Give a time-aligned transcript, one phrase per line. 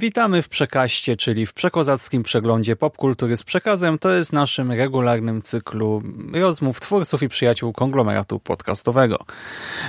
[0.00, 3.98] Witamy w Przekaście, czyli w przekozackim przeglądzie popkultury z przekazem.
[3.98, 9.18] To jest naszym regularnym cyklu rozmów twórców i przyjaciół konglomeratu podcastowego.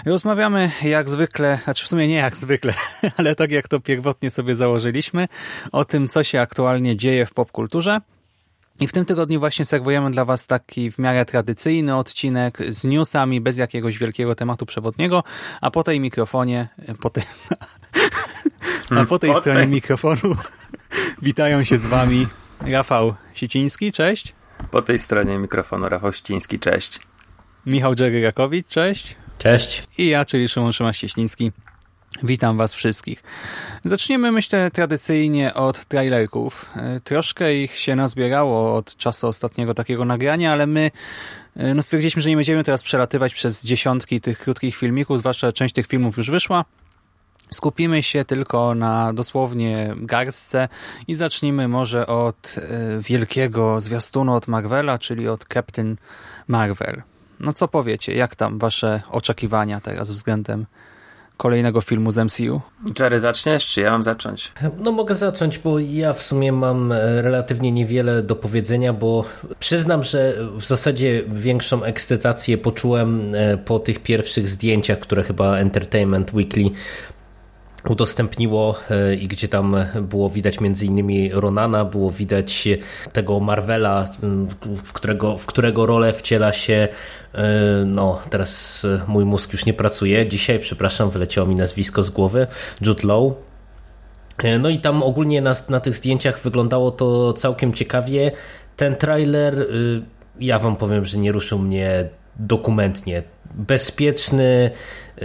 [0.05, 2.73] Rozmawiamy jak zwykle, znaczy w sumie nie jak zwykle,
[3.17, 5.27] ale tak jak to pierwotnie sobie założyliśmy,
[5.71, 8.01] o tym, co się aktualnie dzieje w popkulturze.
[8.79, 13.41] I w tym tygodniu właśnie serwujemy dla Was taki w miarę tradycyjny odcinek z newsami,
[13.41, 15.23] bez jakiegoś wielkiego tematu przewodniego,
[15.61, 16.67] a po tej mikrofonie,
[17.01, 17.23] po tej,
[18.89, 19.67] a po tej Po stronie tej.
[19.67, 20.35] mikrofonu
[21.21, 22.27] witają się z Wami
[22.61, 24.33] Rafał Siciński, cześć,
[24.71, 26.99] Po tej stronie mikrofonu Rafał Ściński, cześć.
[27.65, 29.83] Michał Dżery Rakowicz, cześć Cześć.
[29.97, 31.51] i ja, czyli Szymon Szymaś-Cieśliński.
[32.23, 33.23] Witam Was wszystkich.
[33.85, 36.69] Zaczniemy, myślę, tradycyjnie od trailerków.
[36.75, 40.91] E, Troszkę ich się nazbierało od czasu ostatniego takiego nagrania, ale my
[41.55, 45.73] e, no, stwierdziliśmy, że nie będziemy teraz przelatywać przez dziesiątki tych krótkich filmików, zwłaszcza część
[45.75, 46.65] tych filmów już wyszła.
[47.53, 50.67] Skupimy się tylko na dosłownie garstce
[51.07, 52.61] i zacznijmy może od e,
[53.01, 55.97] wielkiego zwiastunu od Marvela, czyli od Captain
[56.47, 57.01] Marvel.
[57.39, 60.65] No co powiecie, jak tam wasze oczekiwania teraz względem
[61.37, 62.61] kolejnego filmu z MCU?
[62.99, 64.51] Jerry, zaczniesz, czy ja mam zacząć?
[64.77, 69.25] No mogę zacząć, bo ja w sumie mam e, relatywnie niewiele do powiedzenia, bo
[69.59, 76.33] przyznam, że w zasadzie większą ekscytację poczułem e, po tych pierwszych zdjęciach, które chyba Entertainment
[76.33, 76.69] Weekly
[77.89, 82.67] udostępniło e, i gdzie tam było widać między innymi Ronana, było widać
[83.13, 84.09] tego Marvela,
[84.63, 86.87] w którego, w którego rolę wciela się
[87.33, 87.43] e,
[87.85, 92.47] no teraz mój mózg już nie pracuje, dzisiaj przepraszam, wyleciało mi nazwisko z głowy,
[92.81, 93.33] Jude Law,
[94.43, 98.31] E, no i tam ogólnie na, na tych zdjęciach wyglądało to całkiem ciekawie.
[98.77, 100.01] Ten trailer, y,
[100.39, 103.23] ja wam powiem, że nie ruszył mnie dokumentnie.
[103.53, 104.71] Bezpieczny,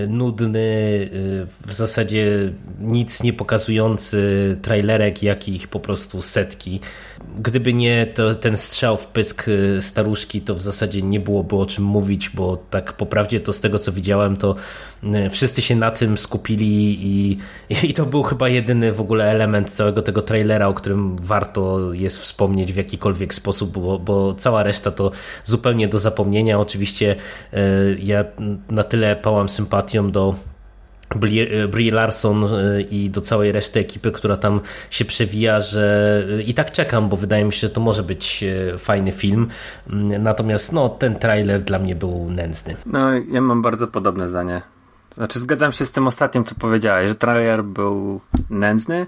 [0.09, 6.81] nudny, y, w zasadzie nic nie pokazujący trailerek, jakich po prostu setki.
[7.39, 11.67] Gdyby nie to, ten strzał w pysk y, staruszki, to w zasadzie nie byłoby o
[11.67, 14.55] czym mówić, bo tak po prawdzie to z tego co widziałem, to
[15.05, 17.39] y, wszyscy się na tym skupili i,
[17.89, 22.19] i to był chyba jedyny w ogóle element całego tego trailera, o którym warto jest
[22.19, 25.11] wspomnieć w jakikolwiek sposób, bo, bo cała reszta to
[25.45, 26.61] zupełnie do zapomnienia.
[26.61, 27.17] Oczywiście
[27.55, 27.57] y,
[28.03, 28.25] ja
[28.71, 30.35] na tyle pałam sympatią do
[31.17, 34.61] Brie Brie Larson y, i do całej reszty ekipy, która tam
[34.91, 38.45] się przewija, że y, i tak czekam, bo wydaje mi się, że to może być
[38.79, 39.49] fajny film.
[39.91, 42.77] Mm, Natomiast no, ten trailer dla mnie był nędzny.
[42.87, 44.63] No, ja mam bardzo podobne zdanie.
[45.15, 48.21] Znaczy, zgadzam się z tym ostatnim, co powiedziałeś, że trailer był
[48.51, 49.07] nędzny.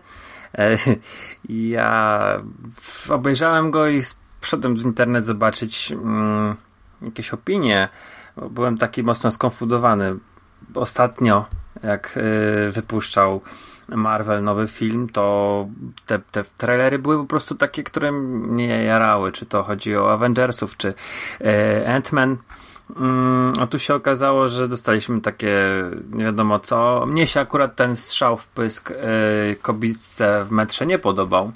[0.59, 0.77] E,
[1.49, 2.43] Ja
[3.09, 4.03] obejrzałem go i
[4.41, 6.57] wszedłem w internet zobaczyć mm,
[7.03, 7.89] jakieś opinie.
[8.51, 10.17] Byłem taki mocno skonfudowany.
[10.75, 11.45] Ostatnio,
[11.83, 13.41] jak y, wypuszczał
[13.89, 15.67] Marvel nowy film, to
[16.07, 19.33] te, te trailery były po prostu takie, które mnie jarały.
[19.33, 21.45] Czy to chodzi o Avengersów, czy y,
[21.87, 22.37] Ant-Man.
[22.97, 25.59] Mm, a tu się okazało, że dostaliśmy takie
[26.13, 27.07] nie wiadomo co.
[27.07, 28.95] Mnie się akurat ten strzał w pysk y,
[29.63, 31.53] kobitce w metrze nie podobał.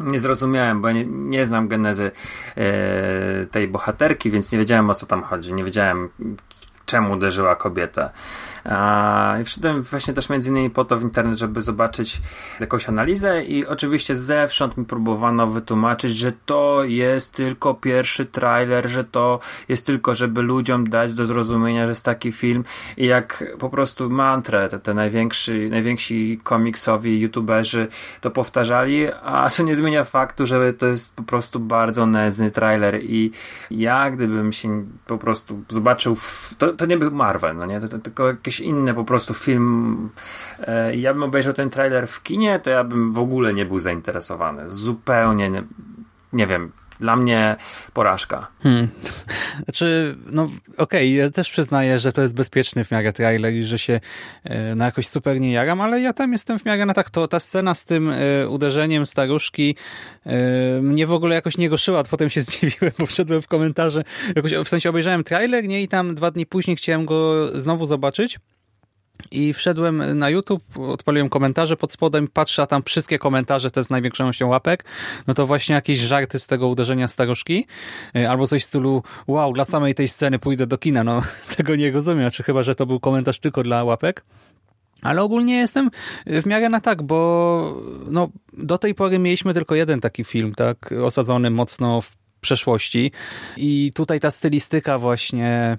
[0.00, 2.10] Nie zrozumiałem, bo ja nie, nie znam genezy
[3.50, 5.54] tej bohaterki, więc nie wiedziałem o co tam chodzi.
[5.54, 6.08] Nie wiedziałem
[6.88, 8.10] czemu uderzyła kobietę.
[9.40, 12.20] I wszedłem właśnie też między innymi po to w internet, żeby zobaczyć
[12.60, 19.04] jakąś analizę i oczywiście zewsząd mi próbowano wytłumaczyć, że to jest tylko pierwszy trailer, że
[19.04, 22.64] to jest tylko, żeby ludziom dać do zrozumienia, że jest taki film.
[22.96, 27.88] I jak po prostu mantrę te, te najwięksi, najwięksi komiksowi youtuberzy
[28.20, 33.00] to powtarzali, a co nie zmienia faktu, że to jest po prostu bardzo nędzny trailer.
[33.02, 33.32] I
[33.70, 37.88] ja gdybym się po prostu zobaczył w, to, to nie był Marvel, no nie, to,
[37.88, 40.10] to tylko jakiś inny po prostu film
[40.66, 43.78] e, ja bym obejrzał ten trailer w kinie, to ja bym w ogóle nie był
[43.78, 44.70] zainteresowany.
[44.70, 45.62] Zupełnie nie,
[46.32, 46.72] nie wiem.
[47.00, 47.56] Dla mnie
[47.92, 48.46] porażka.
[48.62, 48.88] Hmm.
[49.64, 50.48] Znaczy, no
[50.78, 54.00] okej, ja też przyznaję, że to jest bezpieczny w miarę trailer i że się
[54.44, 57.10] e, no jakoś super nie jaram, ale ja tam jestem w miarę na tak.
[57.10, 59.76] To ta scena z tym e, uderzeniem staruszki
[60.26, 60.32] e,
[60.82, 64.04] mnie w ogóle jakoś nie ruszyła, a potem się zdziwiłem, bo wszedłem w komentarze,
[64.36, 68.38] jakoś, w sensie obejrzałem trailer, nie, i tam dwa dni później chciałem go znowu zobaczyć
[69.30, 73.90] I wszedłem na YouTube, odpaliłem komentarze pod spodem, patrzę, a tam wszystkie komentarze to jest
[73.90, 74.84] największą łapek,
[75.26, 77.66] no to właśnie jakieś żarty z tego uderzenia starożki,
[78.16, 81.22] y, albo coś w stylu, wow, dla samej tej sceny pójdę do kina, no
[81.56, 84.24] tego nie rozumiem, czy chyba, że to był komentarz tylko dla łapek.
[85.02, 85.90] Ale ogólnie jestem
[86.26, 90.94] w miarę na tak, bo no, do tej pory mieliśmy tylko jeden taki film, tak,
[91.04, 93.12] osadzony mocno w przeszłości.
[93.56, 95.78] I tutaj ta stylistyka właśnie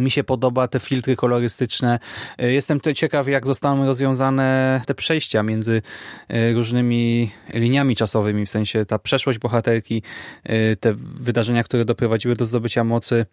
[0.00, 1.98] mi się podoba, te filtry kolorystyczne.
[2.38, 5.82] Jestem tutaj ciekaw, jak zostaną rozwiązane te przejścia między
[6.28, 10.02] e, różnymi liniami czasowymi, w sensie ta przeszłość bohaterki,
[10.44, 13.26] e, te wydarzenia, które doprowadziły do zdobycia mocy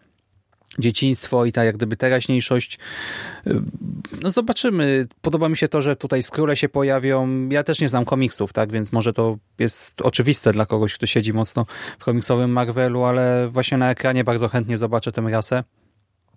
[0.79, 2.79] dzieciństwo i ta jak gdyby teraźniejszość.
[4.21, 5.07] No zobaczymy.
[5.21, 7.49] Podoba mi się to, że tutaj skróle się pojawią.
[7.49, 11.33] Ja też nie znam komiksów, tak, więc może to jest oczywiste dla kogoś, kto siedzi
[11.33, 11.65] mocno
[11.99, 15.63] w komiksowym Marvelu, ale właśnie na ekranie bardzo chętnie zobaczę tę rasę.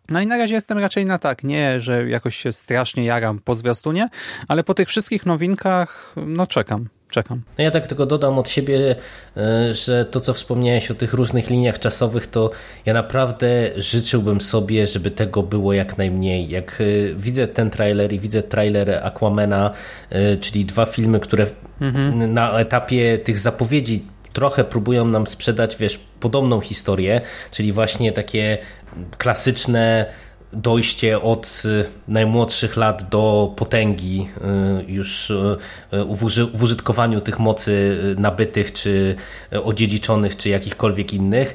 [0.09, 3.55] No i na razie jestem raczej na tak, nie, że jakoś się strasznie jaram po
[3.55, 4.09] zwiastunie,
[4.49, 7.43] ale po tych wszystkich nowinkach, no czekam czekam.
[7.59, 8.97] No ja tak tylko dodam od siebie,
[9.37, 12.51] e, że to, co wspomniałeś o tych różnych liniach czasowych, to
[12.87, 16.49] ja naprawdę życzyłbym sobie, żeby tego było jak najmniej.
[16.49, 19.71] Jak e, widzę ten trailer i widzę trailer Aquamena,
[20.11, 21.47] e, czyli dwa filmy, które
[21.81, 22.35] mhm.
[22.35, 27.21] na etapie tych zapowiedzi trochę próbują nam sprzedać, wiesz, podobną historię,
[27.51, 28.59] czyli właśnie takie
[29.19, 30.07] klasyczne
[30.53, 34.29] dojście od y, najmłodszych lat do potęgi
[34.81, 35.59] y, już y,
[36.55, 39.17] w użytkowaniu tych mocy nabytych, czy
[39.65, 41.55] odziedziczonych, czy jakichkolwiek innych,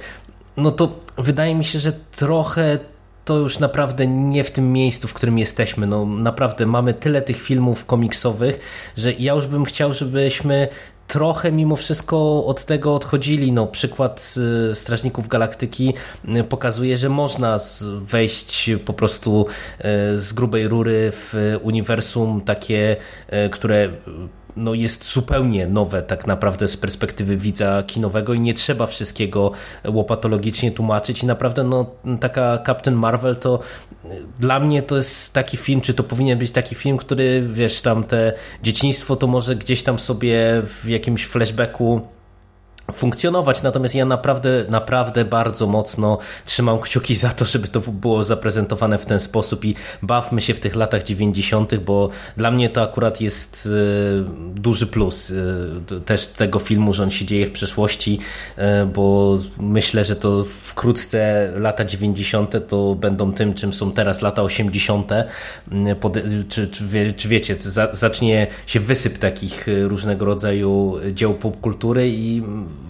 [0.57, 2.79] no to wydaje mi się, że trochę
[3.25, 5.87] to już naprawdę nie w tym miejscu, w którym jesteśmy.
[5.87, 8.59] No naprawdę mamy tyle tych filmów komiksowych,
[8.97, 10.67] że ja już bym chciał, żebyśmy
[11.07, 13.51] trochę mimo wszystko od tego odchodzili.
[13.51, 14.35] No, przykład
[14.71, 15.93] y, Strażników Galaktyki
[16.37, 17.59] y, pokazuje, że można
[17.99, 19.45] wejść po prostu
[19.79, 19.83] y,
[20.19, 22.95] z grubej rury w uniwersum takie,
[23.51, 23.89] które
[24.55, 29.51] no jest zupełnie nowe tak naprawdę z perspektywy widza kinowego i nie trzeba wszystkiego
[29.87, 31.23] łopatologicznie tłumaczyć.
[31.23, 31.85] I naprawdę no
[32.19, 33.59] taka Captain Marvel to
[34.39, 38.03] dla mnie to jest taki film, czy to powinien być taki film, który wiesz tam
[38.03, 38.33] te
[38.63, 42.01] dzieciństwo to może gdzieś tam sobie w jakimś flashbacku
[42.91, 48.97] funkcjonować, natomiast ja naprawdę, naprawdę bardzo mocno trzymam kciuki za to, żeby to było zaprezentowane
[48.97, 53.21] w ten sposób i bawmy się w tych latach 90., bo dla mnie to akurat
[53.21, 55.31] jest e, duży plus
[55.91, 58.19] e, też tego filmu, że on się dzieje w przeszłości,
[58.57, 62.67] e, bo myślę, że to wkrótce lata 90.
[62.67, 65.11] to będą tym, czym są teraz lata 80.
[66.49, 67.55] Czy, czy, czy wiecie,
[67.93, 72.43] zacznie się wysyp takich różnego rodzaju dzieł popkultury i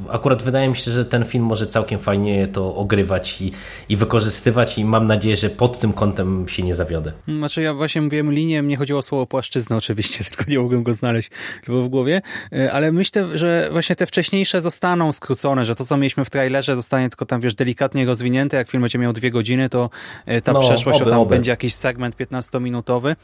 [0.10, 3.52] akurat wydaje mi się, że ten film może całkiem fajnie to ogrywać i,
[3.90, 7.14] i wykorzystywać i mam nadzieję, że pod tym kątem się nie zawiodę.
[7.28, 10.94] Znaczy ja właśnie mówiłem linię, mnie chodziło o słowo płaszczyzna oczywiście, tylko nie mogłem go
[10.94, 11.32] znaleźć
[11.68, 12.22] w głowie,
[12.52, 16.76] e, ale myślę, że właśnie te wcześniejsze zostaną skrócone, że to co mieliśmy w trailerze
[16.76, 19.90] zostanie tylko tam wiesz delikatnie rozwinięte, jak film będzie miał dwie godziny, to
[20.26, 21.36] e, ta no, przeszłość, oby, tam oby.
[21.36, 23.16] będzie jakiś segment 15-minutowy.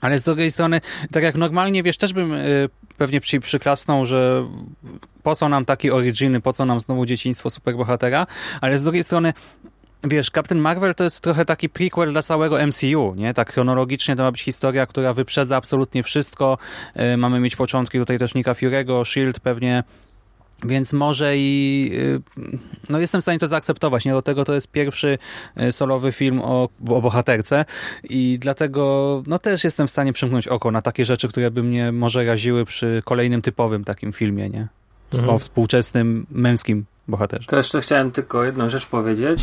[0.00, 0.80] Ale z drugiej strony,
[1.12, 2.68] tak jak normalnie, wiesz, też bym y,
[2.98, 4.48] pewnie przy, przyklasnął, że
[5.22, 8.26] po co nam takie originy, po co nam znowu dzieciństwo superbohatera,
[8.60, 9.32] ale z drugiej strony
[10.04, 13.34] wiesz, Captain Marvel to jest trochę taki prequel dla całego MCU, nie?
[13.34, 16.58] Tak chronologicznie to ma być historia, która wyprzedza absolutnie wszystko.
[17.14, 19.40] Y, mamy mieć początki tutaj też Nika Fury'ego, S.H.I.E.L.D.
[19.40, 19.84] pewnie
[20.64, 22.22] więc może i y,
[22.88, 24.04] no jestem w stanie to zaakceptować.
[24.04, 25.18] Nie do tego to jest pierwszy
[25.60, 27.64] y, solowy film o, o bohaterce
[28.04, 31.92] i dlatego no też jestem w stanie przymknąć oko na takie rzeczy, które by mnie
[31.92, 34.68] może raziły przy kolejnym typowym takim filmie, nie?
[35.14, 35.30] Mhm.
[35.30, 37.46] O współczesnym męskim bohaterze.
[37.46, 39.40] To jeszcze chciałem tylko jedną rzecz powiedzieć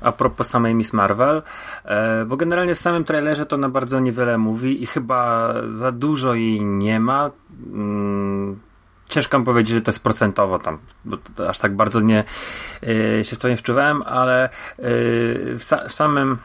[0.00, 1.42] a propos samej Miss Marvel,
[1.84, 6.34] e, bo generalnie w samym trailerze to na bardzo niewiele mówi i chyba za dużo
[6.34, 7.30] jej nie ma.
[9.16, 11.16] Ciężko mi powiedzieć, że to jest procentowo tam, bo
[11.48, 12.24] aż tak bardzo nie
[12.82, 14.84] yy, się w to nie wczuwałem, ale yy,
[15.58, 16.38] w, sa w samym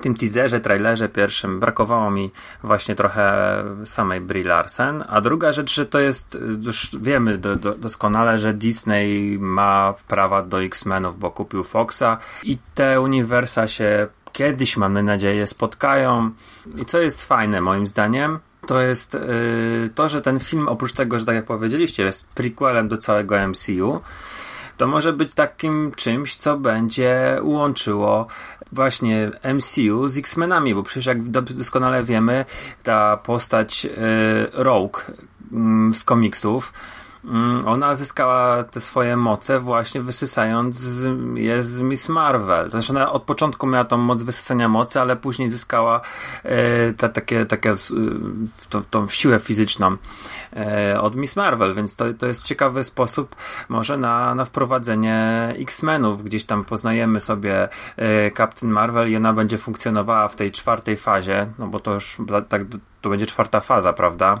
[0.00, 2.30] tym teaserze, trailerze pierwszym brakowało mi
[2.62, 7.74] właśnie trochę samej Brie Larsen, a druga rzecz, że to jest, już wiemy do, do,
[7.74, 14.76] doskonale, że Disney ma prawa do X-Menów, bo kupił Foxa i te uniwersa się kiedyś,
[14.76, 16.30] mamy nadzieję, spotkają.
[16.76, 21.18] I co jest fajne moim zdaniem, to jest yy, to, że ten film oprócz tego,
[21.18, 24.00] że tak jak powiedzieliście, jest prequelem do całego MCU,
[24.76, 28.26] to może być takim czymś, co będzie łączyło
[28.72, 32.44] właśnie MCU z X-Menami, bo przecież jak doskonale wiemy,
[32.82, 33.92] ta postać yy,
[34.52, 34.98] Rogue
[35.52, 36.72] yy, z komiksów
[37.66, 42.64] ona zyskała te swoje moce właśnie wysysając je z Miss Marvel.
[42.64, 46.00] To znaczy ona od początku miała tą moc wysysania mocy, ale później zyskała
[46.42, 47.76] e, ta, takie, takie, e,
[48.68, 49.96] tą, tą siłę fizyczną
[50.56, 53.36] e, od Miss Marvel, więc to, to jest ciekawy sposób
[53.68, 56.22] może na, na wprowadzenie X-Menów.
[56.22, 61.46] Gdzieś tam poznajemy sobie e, Captain Marvel i ona będzie funkcjonowała w tej czwartej fazie,
[61.58, 62.16] no bo to już
[62.48, 62.62] tak
[63.00, 64.40] to będzie czwarta faza, prawda?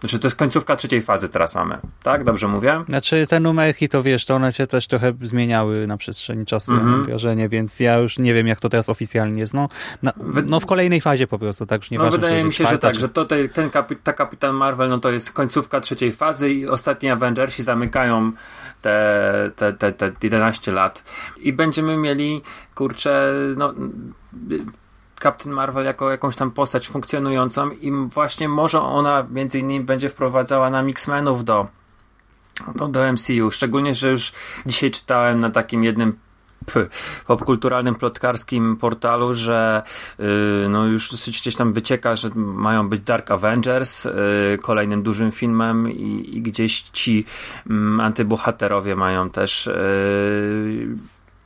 [0.00, 2.24] Znaczy to jest końcówka trzeciej fazy teraz mamy, tak?
[2.24, 2.84] Dobrze mówię?
[2.88, 6.84] Znaczy te numerki to wiesz, to one się też trochę zmieniały na przestrzeni czasu, mm
[6.84, 6.90] -hmm.
[6.90, 9.54] mam wrażenie, więc ja już nie wiem jak to teraz oficjalnie jest.
[9.54, 9.68] No,
[10.02, 10.12] na,
[10.46, 12.94] no w kolejnej fazie po prostu, tak już nie No wydaje mi się, że tak,
[12.94, 13.00] czy...
[13.00, 16.68] że to te, ten kapi ta Kapitan Marvel, no to jest końcówka trzeciej fazy i
[16.68, 18.32] ostatni Avengersi zamykają
[18.82, 21.04] te, te, te, te 11 lat
[21.38, 22.42] i będziemy mieli,
[22.74, 23.74] kurczę, no
[25.22, 30.70] Captain Marvel jako jakąś tam postać funkcjonującą i właśnie może ona między innymi będzie wprowadzała
[30.70, 31.66] nam X-Menów do,
[32.74, 33.50] do, do MCU.
[33.50, 34.32] Szczególnie, że już
[34.66, 36.18] dzisiaj czytałem na takim jednym
[37.26, 39.82] popkulturalnym, plotkarskim portalu, że
[40.18, 40.26] yy,
[40.68, 44.12] no już dosyć gdzieś tam wycieka, że mają być Dark Avengers, yy,
[44.62, 47.24] kolejnym dużym filmem i, i gdzieś ci
[47.66, 50.88] yy, antybohaterowie mają też y,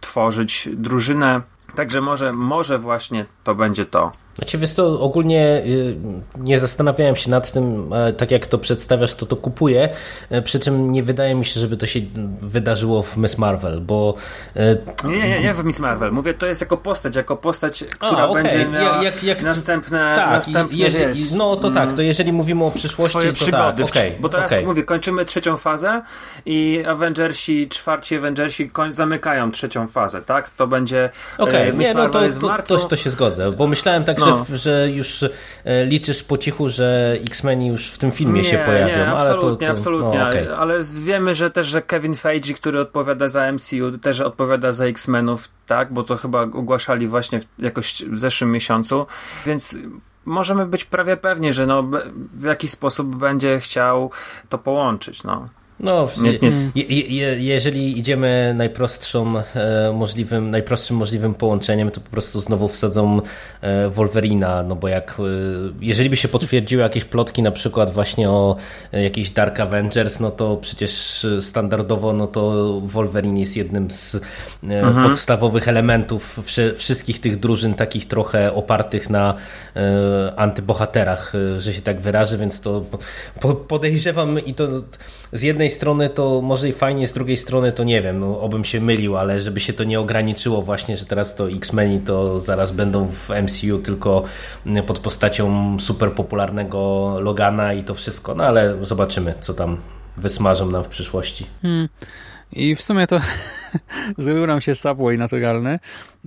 [0.01, 1.41] tworzyć drużynę
[1.75, 4.13] Także może, może właśnie to będzie to.
[4.35, 5.97] Znaczy, wiesz to ogólnie y,
[6.39, 9.89] nie zastanawiałem się nad tym, tak jak to przedstawiasz, to to kupuję,
[10.31, 12.01] e, przy czym nie wydaje mi się, żeby to się
[12.41, 14.15] wydarzyło w Miss Marvel, bo...
[14.57, 16.13] E, nie, nie, nie w Miss Marvel.
[16.13, 18.43] Mówię to jest jako postać, jako postać, która A, okay.
[18.43, 22.65] będzie miała jak, jak, następne, tak, następne jeżeli, No to tak, to mm, jeżeli mówimy
[22.65, 23.85] o przyszłości, swoje to przygody.
[23.85, 24.65] Tak, okay, bo teraz okay.
[24.65, 26.03] mówię, kończymy trzecią fazę
[26.47, 30.51] i Avengersi, czwarci Avengersi zamykają trzecią fazę, tak?
[30.51, 31.73] To będzie okay.
[31.73, 32.79] Miss nie, no Marvel to, jest w marcu.
[32.79, 34.45] To, to się zgodzę, bo myślałem tak, no.
[34.49, 35.23] że, że już
[35.65, 38.87] e, liczysz po cichu, że X-Meni już w tym filmie nie, się pojawią.
[38.87, 40.19] Nie, absolutnie, ale to, to, absolutnie.
[40.19, 40.57] No, okay.
[40.57, 45.49] Ale wiemy, że też, że Kevin Feige, który odpowiada za MCU, też odpowiada za X-Menów,
[45.67, 45.93] tak?
[45.93, 49.07] Bo to chyba ogłaszali właśnie w, jakoś w zeszłym miesiącu,
[49.47, 49.79] więc
[50.25, 51.83] możemy być prawie pewni, że no,
[52.35, 54.11] w jakiś sposób będzie chciał
[54.49, 55.49] to połączyć, no.
[55.81, 56.71] No, nie, nie.
[56.75, 63.21] Je, je, jeżeli idziemy najprostszą e, możliwym, najprostszym możliwym połączeniem, to po prostu znowu wsadzą
[63.61, 65.23] e, Wolverina, no bo jak, e,
[65.81, 68.57] jeżeli by się potwierdziły jakieś plotki na przykład właśnie o
[68.93, 74.19] e, jakichś Dark Avengers, no to przecież standardowo, no to Wolverine jest jednym z e,
[74.63, 75.09] mhm.
[75.09, 79.35] podstawowych elementów wszy, wszystkich tych drużyn, takich trochę opartych na
[79.77, 82.85] e, antybohaterach, że się tak wyrażę, więc to
[83.41, 84.69] po, podejrzewam i to
[85.35, 88.65] z jednej strony to może i fajnie, z drugiej strony to nie wiem, no, obym
[88.65, 92.73] się mylił, ale żeby się to nie ograniczyło właśnie, że teraz to X-Meni to zaraz
[92.73, 94.25] będą w MCU tylko
[94.87, 99.81] pod postacią super popularnego Logana i to wszystko, no ale zobaczymy, co tam
[100.17, 101.47] wysmażą nam w przyszłości.
[101.63, 101.89] Hmm.
[102.53, 103.21] I w sumie to
[104.19, 105.79] zrobił nam się Subway naturalny.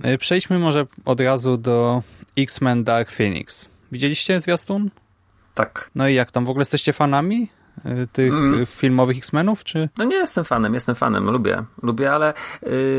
[0.02, 2.02] E, przejdźmy może od razu do
[2.38, 3.68] X-Men Dark Phoenix.
[3.92, 4.90] Widzieliście zwiastun?
[5.54, 5.90] Tak.
[5.94, 6.44] No i jak tam?
[6.46, 7.48] W ogóle jesteście fanami?
[7.86, 8.66] Y, tych mm.
[8.66, 9.88] filmowych X-Menów, czy?
[9.98, 12.34] No nie jestem fanem, jestem fanem, lubię, lubię, ale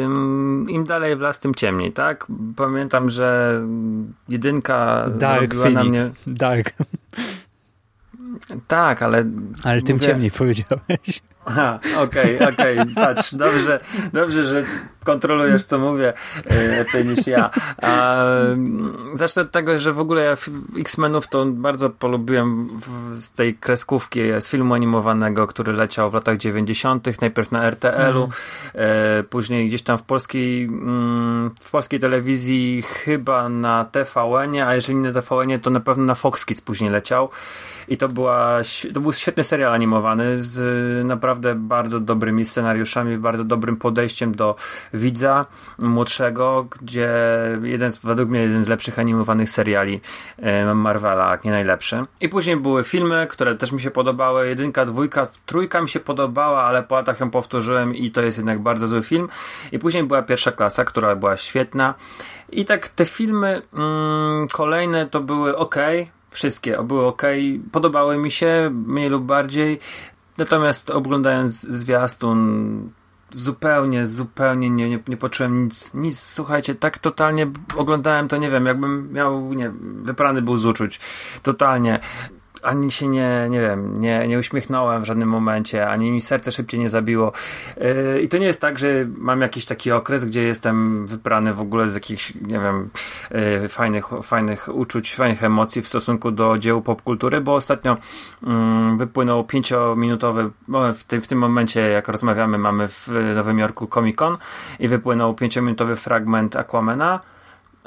[0.03, 2.27] ym, im dalej w las, tym ciemniej, tak?
[2.55, 3.61] Pamiętam, że
[4.29, 5.75] jedynka Dark Phoenix.
[5.75, 6.09] na mnie...
[6.27, 6.73] Dark.
[8.67, 9.25] Tak, ale...
[9.63, 10.07] Ale tym mówię...
[10.07, 11.21] ciemniej powiedziałeś.
[11.45, 12.93] Aha, okej, okay, okej, okay.
[12.95, 13.79] patrz, dobrze,
[14.13, 14.63] dobrze, że
[15.03, 16.13] kontrolujesz, co mówię,
[16.77, 17.49] lepiej niż ja.
[17.81, 18.23] A,
[19.13, 20.37] zacznę od tego, że w ogóle ja
[20.79, 22.69] X-Menów to bardzo polubiłem
[23.11, 28.31] z tej kreskówki, z filmu animowanego, który leciał w latach 90., najpierw na RTL-u, mm.
[28.73, 34.97] e, później gdzieś tam w polskiej, mm, w polskiej telewizji, chyba na TVN-ie, a jeżeli
[34.97, 37.29] nie na TVN-ie, to na pewno na Fox Kids później leciał.
[37.87, 38.61] I to, była,
[38.93, 40.57] to był świetny serial animowany z
[41.05, 44.55] naprawdę bardzo dobrymi scenariuszami, bardzo dobrym podejściem do
[44.93, 45.45] widza
[45.79, 47.09] młodszego, gdzie
[47.63, 50.01] jeden z, według mnie jeden z lepszych animowanych seriali
[50.37, 52.05] e, Marvela, nie najlepszy.
[52.21, 54.47] I później były filmy, które też mi się podobały.
[54.47, 58.59] Jedynka, dwójka, trójka mi się podobała, ale po latach ją powtórzyłem i to jest jednak
[58.59, 59.29] bardzo zły film.
[59.71, 61.93] I później była pierwsza klasa, która była świetna.
[62.51, 65.75] I tak te filmy mm, kolejne to były ok,
[66.31, 67.23] wszystkie były ok,
[67.71, 69.79] podobały mi się mniej lub bardziej.
[70.39, 72.91] Natomiast oglądając zwiastun
[73.31, 78.65] zupełnie, zupełnie nie, nie, nie poczułem nic, nic, słuchajcie, tak totalnie oglądałem to, nie wiem,
[78.65, 80.99] jakbym miał, nie wyprany był z uczuć,
[81.43, 81.99] totalnie.
[82.63, 86.79] Ani się nie, nie wiem, nie, nie uśmiechnąłem w żadnym momencie, ani mi serce szybciej
[86.79, 87.31] nie zabiło.
[87.77, 88.87] Yy, I to nie jest tak, że
[89.17, 92.89] mam jakiś taki okres, gdzie jestem wyprany w ogóle z jakichś, nie wiem,
[93.61, 97.97] yy, fajnych, fajnych uczuć, fajnych emocji w stosunku do dzieł popkultury, bo ostatnio
[98.43, 100.49] yy, wypłynął pięciominutowy,
[100.93, 104.37] w, tym w tym momencie, jak rozmawiamy, mamy w Nowym Jorku Comic Con
[104.79, 107.19] i wypłynął pięciominutowy fragment Aquamena,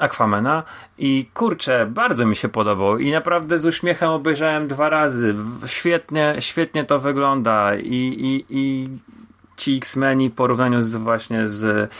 [0.03, 0.63] Aquamena
[0.97, 5.35] i kurczę, bardzo mi się podobał i naprawdę z uśmiechem obejrzałem dwa razy.
[5.65, 8.89] Świetnie, świetnie to wygląda i, i, i
[9.57, 11.91] ci X-Meni w porównaniu z właśnie z,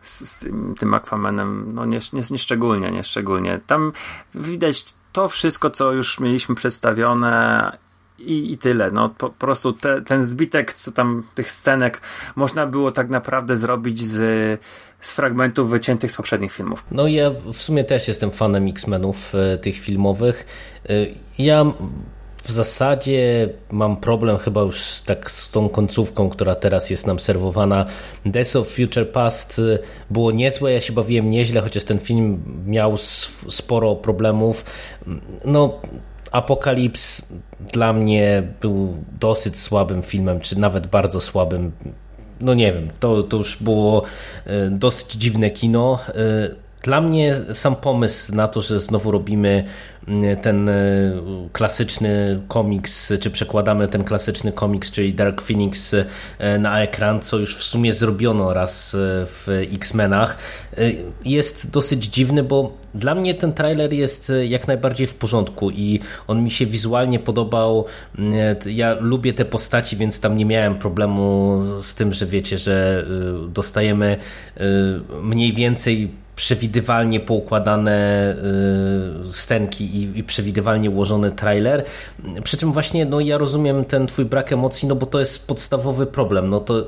[0.00, 0.46] z,
[0.78, 3.60] tym Aquamanem, no nie, nie, nie szczególnie, nie szczególnie.
[3.66, 3.92] Tam
[4.34, 7.72] widać to wszystko, co już mieliśmy przedstawione
[8.18, 8.90] i, i tyle.
[8.90, 12.00] No po, po prostu te, ten zbitek, co tam tych scenek
[12.36, 14.60] można było tak naprawdę zrobić z,
[15.00, 16.84] z fragmentów wyciętych z poprzednich filmów.
[16.90, 20.46] No ja w sumie też jestem fanem X-Menów e, tych filmowych.
[20.88, 20.92] E,
[21.38, 21.64] ja
[22.42, 27.20] w zasadzie mam problem chyba już z, tak z tą końcówką, która teraz jest nam
[27.20, 27.86] serwowana.
[28.26, 29.78] Death of Future Past e,
[30.10, 32.96] było niezłe, ja się bawiłem nieźle, chociaż ten film miał
[33.48, 34.64] sporo problemów.
[35.44, 35.80] No
[36.36, 37.22] Apokalips
[37.72, 41.72] dla mnie był dosyć słabym filmem, czy nawet bardzo słabym.
[42.40, 44.02] No nie wiem, to, to już było
[44.46, 45.98] e, dosyć dziwne kino.
[46.08, 46.12] E,
[46.82, 49.64] dla mnie sam pomysł na to, że znowu robimy
[50.42, 50.72] ten e,
[51.52, 55.94] klasyczny komiks, czy przekładamy ten klasyczny komiks, czyli Dark Phoenix
[56.38, 58.96] e, na ekran, co już w sumie zrobiono raz
[59.26, 60.36] w X-Menach,
[61.24, 66.44] jest dosyć dziwny, bo dla mnie ten trailer jest jak najbardziej w porządku i on
[66.44, 67.84] mi się wizualnie podobał.
[68.66, 73.06] Ja lubię te postaci, więc tam nie miałem problemu z tym, że wiecie, że
[73.48, 74.16] dostajemy
[75.22, 78.34] mniej więcej przewidywalnie poukładane
[79.28, 81.84] y, stenki i, przewidywalnie ułożony trailer.
[82.44, 86.06] Przy czym właśnie no, ja rozumiem ten twój brak emocji, no bo to jest podstawowy
[86.06, 86.50] problem.
[86.50, 86.86] No, to,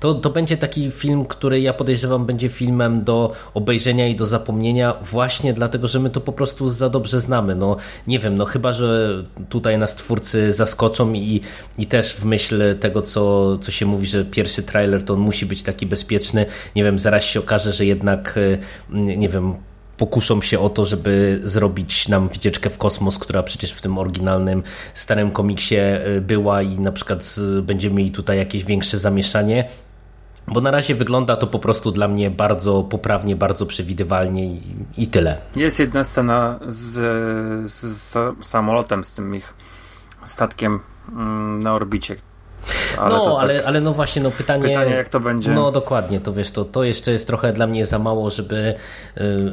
[0.00, 4.94] to, to będzie taki film, który ja podejrzewam będzie filmem do obejrzenia i do zapomnienia
[5.02, 7.54] właśnie dlatego, że my to po prostu za dobrze znamy.
[7.54, 7.76] No
[8.06, 11.40] nie wiem, no chyba, że tutaj nas twórcy zaskoczą i,
[11.78, 15.46] i też w myśl tego, co, co się mówi, że pierwszy trailer to on musi
[15.46, 16.46] być taki bezpieczny.
[16.76, 18.58] Nie wiem, zaraz się okaże, że jednak y,
[18.92, 19.54] nie wiem,
[19.96, 24.62] pokuszą się o to, żeby zrobić nam wycieczkę w kosmos, która przecież w tym oryginalnym
[24.94, 25.76] starym komiksie
[26.16, 29.68] y, była i na przykład będziemy mieli tutaj jakieś większe zamieszanie.
[30.48, 34.62] Bo na razie wygląda to po prostu dla mnie bardzo poprawnie, bardzo przewidywalnie i,
[34.98, 35.38] i tyle.
[35.56, 36.92] Jest jedna scena z,
[37.72, 39.54] z, z samolotem, z tym ich
[40.24, 40.80] statkiem
[41.12, 42.16] mm, na orbicie,
[42.98, 44.62] ale no, tak ale, ale no właśnie, no pytanie...
[44.62, 45.50] Pytanie, jak to będzie.
[45.50, 48.74] No dokładnie, to wiesz, to, to jeszcze jest trochę dla mnie za mało, żeby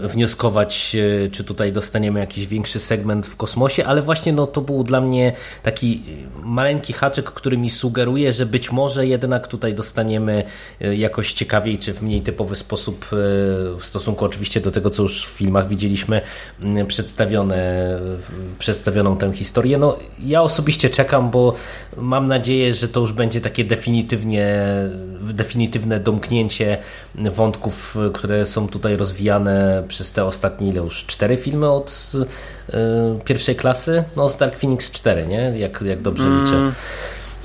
[0.04, 4.62] y, wnioskować, y, czy tutaj dostaniemy jakiś większy segment w kosmosie, ale właśnie no to
[4.62, 6.04] był dla mnie taki
[6.44, 10.44] maleńki haczyk, który mi sugeruje, że być może jednak tutaj dostaniemy
[10.82, 13.08] y, jakoś ciekawiej, czy w mniej typowy sposób y,
[13.80, 16.22] w stosunku oczywiście do tego, co już w filmach widzieliśmy,
[16.82, 18.00] y, przedstawione,
[18.60, 19.78] przedstawioną tę historię.
[19.78, 21.54] No ja osobiście czekam, bo
[21.98, 24.58] mam nadzieję, że to już będzie takie definitywnie,
[25.22, 26.78] definitywne domknięcie
[27.16, 32.12] wątków, które są tutaj rozwijane przez te ostatnie, ile już, cztery filmy od
[32.70, 32.76] y,
[33.26, 34.04] pierwszej klasy?
[34.16, 35.54] No z Dark Phoenix 4, nie?
[35.58, 36.44] Jak, jak dobrze mm.
[36.44, 36.72] liczę.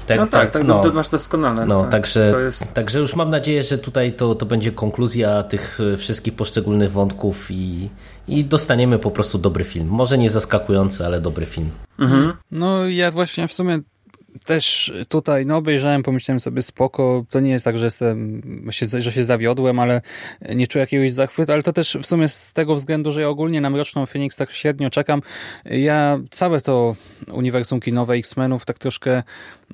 [0.07, 1.67] Tak, no tak, tak no, masz doskonale.
[1.67, 2.75] No, tak, także, jest...
[2.75, 7.91] także już mam nadzieję, że tutaj to, to będzie konkluzja tych wszystkich poszczególnych wątków i,
[8.29, 9.88] i dostaniemy po prostu dobry film.
[9.88, 11.71] Może nie zaskakujący, ale dobry film.
[11.99, 12.33] Mhm.
[12.51, 13.81] No ja właśnie w sumie
[14.47, 18.42] też tutaj no, obejrzałem, pomyślałem sobie spoko, to nie jest tak, że, jestem,
[18.99, 20.01] że się zawiodłem, ale
[20.55, 23.61] nie czuję jakiegoś zachwytu, ale to też w sumie z tego względu, że ja ogólnie
[23.61, 25.23] na Mroczną Phoenix tak średnio czekam.
[25.64, 26.97] Ja całe to
[27.33, 29.23] uniwersum kinowe X-Menów tak troszkę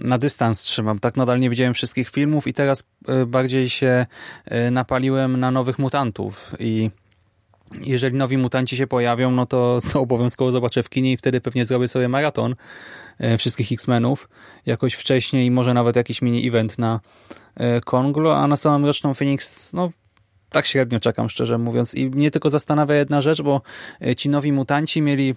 [0.00, 0.98] na dystans trzymam.
[0.98, 4.06] Tak nadal nie widziałem wszystkich filmów i teraz e, bardziej się
[4.44, 6.90] e, napaliłem na nowych mutantów i
[7.80, 11.64] jeżeli nowi mutanci się pojawią, no to, to obowiązkowo zobaczę w kinie i wtedy pewnie
[11.64, 12.54] zrobię sobie maraton
[13.38, 14.28] wszystkich X-Menów
[14.66, 17.00] jakoś wcześniej może nawet jakiś mini-event na
[17.56, 19.90] e, Konglo, a na samą Roczną Phoenix, no
[20.50, 21.94] tak średnio czekam, szczerze mówiąc.
[21.94, 23.62] I mnie tylko zastanawia jedna rzecz, bo
[24.06, 25.34] e, ci nowi mutanci mieli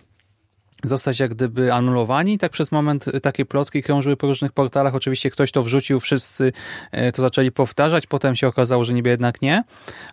[0.83, 2.37] zostać jak gdyby anulowani.
[2.37, 4.95] Tak przez moment takie plotki krążyły po różnych portalach.
[4.95, 6.53] Oczywiście ktoś to wrzucił, wszyscy
[6.91, 8.07] e, to zaczęli powtarzać.
[8.07, 9.63] Potem się okazało, że niby jednak nie.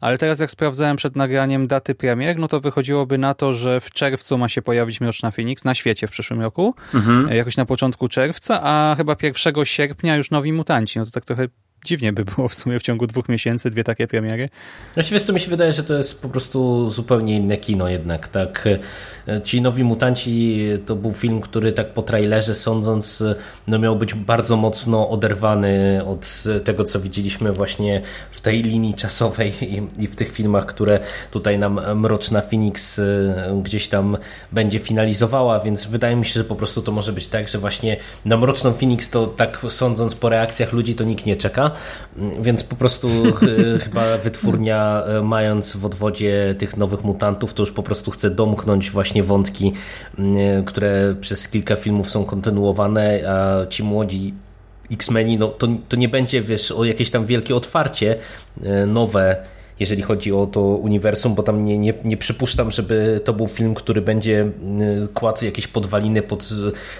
[0.01, 3.91] Ale teraz jak sprawdzałem przed nagraniem daty premier, no to wychodziłoby na to, że w
[3.91, 6.75] czerwcu ma się pojawić Mroczna Phoenix na świecie w przyszłym roku.
[6.95, 7.29] Mhm.
[7.29, 10.99] E, jakoś na początku czerwca, a chyba 1 sierpnia już nowi mutanci.
[10.99, 11.49] No to tak trochę
[11.85, 14.49] dziwnie by było w sumie w ciągu dwóch miesięcy dwie takie premiery.
[14.95, 18.29] Znaczy wiesz co, mi się wydaje, że to jest po prostu zupełnie inne kino jednak,
[18.29, 18.69] tak.
[19.45, 23.25] Ci Nowi Mutanci to był film, który tak po trailerze sądząc,
[23.67, 29.53] no miał być bardzo mocno oderwany od tego, co widzieliśmy właśnie w tej linii czasowej
[29.99, 34.17] i, w tych filmach, które tutaj nam Mroczna Phoenix e, gdzieś tam
[34.53, 37.97] będzie finalizowała, więc wydaje mi się, że po prostu to może być tak, że właśnie
[38.25, 41.68] na Mroczną Phoenix to tak sądząc po reakcjach ludzi to nikt nie czeka,
[42.41, 43.09] więc po prostu
[43.85, 48.91] chyba wytwórnia e, mając w odwodzie tych nowych mutantów to już po prostu chce domknąć
[48.91, 49.73] właśnie wątki,
[50.19, 54.35] e, które przez kilka filmów są kontynuowane, a ci młodzi
[54.93, 58.17] X-Meni, no to, to nie będzie, wiesz, o jakieś tam wielkie otwarcie
[58.87, 59.37] nowe
[59.81, 63.75] jeżeli chodzi o to uniwersum, bo tam nie, nie, nie przypuszczam, żeby to był film,
[63.75, 64.51] który będzie
[65.05, 66.49] y, kładł jakieś podwaliny pod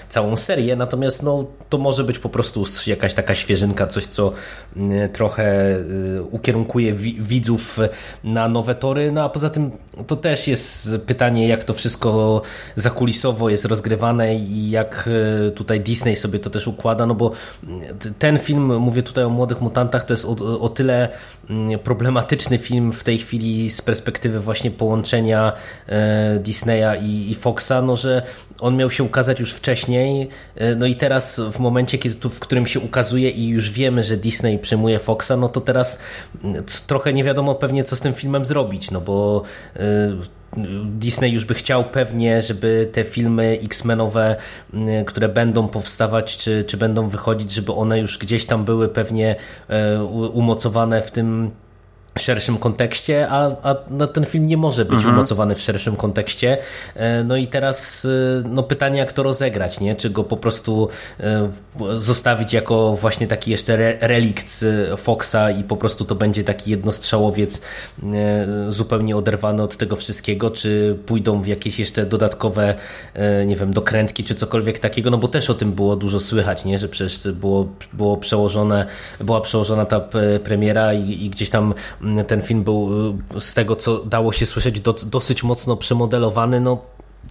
[0.09, 4.31] całą serię, natomiast no, to może być po prostu jakaś taka świeżynka, coś co
[4.77, 7.79] y, trochę y, ukierunkuje widzów
[8.23, 9.71] na nowe tory, no a poza tym
[10.07, 12.41] to też jest pytanie, jak to wszystko
[12.75, 15.09] zakulisowo jest rozgrywane i jak
[15.55, 17.31] tutaj Disney sobie to też układa, no bo
[18.19, 21.09] ten film, mówię tutaj o Młodych Mutantach, to jest o, o tyle
[21.83, 25.53] problematyczny film, film w tej chwili z perspektywy właśnie połączenia
[25.87, 28.21] e, Disneya i, Foxa, no że
[28.59, 32.65] on miał się ukazać już wcześniej, e, no i teraz w momencie, kiedy w którym
[32.67, 35.99] się ukazuje i już wiemy, że Disney przejmuje Foxa, no to teraz
[36.87, 39.43] trochę nie wiadomo pewnie, co z tym filmem zrobić, no bo
[39.75, 39.79] e,
[40.85, 44.35] Disney już by chciał pewnie, żeby te filmy X-Menowe,
[45.05, 49.35] które będą powstawać, czy, czy będą wychodzić, żeby one już gdzieś tam były pewnie
[50.33, 51.51] umocowane w tym
[52.21, 55.15] szerszym kontekście, a, a no, ten film nie może być mhm.
[55.15, 56.57] umocowany w szerszym kontekście.
[56.95, 58.09] E, no i teraz e,
[58.49, 59.95] no, pytanie, jak to rozegrać, nie?
[59.95, 61.49] Czy go po prostu e,
[61.95, 64.65] zostawić jako właśnie taki jeszcze relikt
[64.97, 67.61] Foxa i po prostu to będzie taki jednostrzałowiec
[68.69, 72.75] zupełnie oderwany od tego wszystkiego, czy pójdą w jakieś jeszcze dodatkowe,
[73.45, 76.77] nie wiem, dokrętki, czy cokolwiek takiego, no bo też o tym było dużo słychać, nie?
[76.77, 78.85] Że przecież było, było przełożone,
[79.19, 80.01] była przełożona ta
[80.43, 81.73] premiera i, i gdzieś tam
[82.27, 82.89] ten film był
[83.35, 86.59] y, z tego, co dało się słyszeć, do, dosyć mocno przemodelowany.
[86.59, 86.81] No,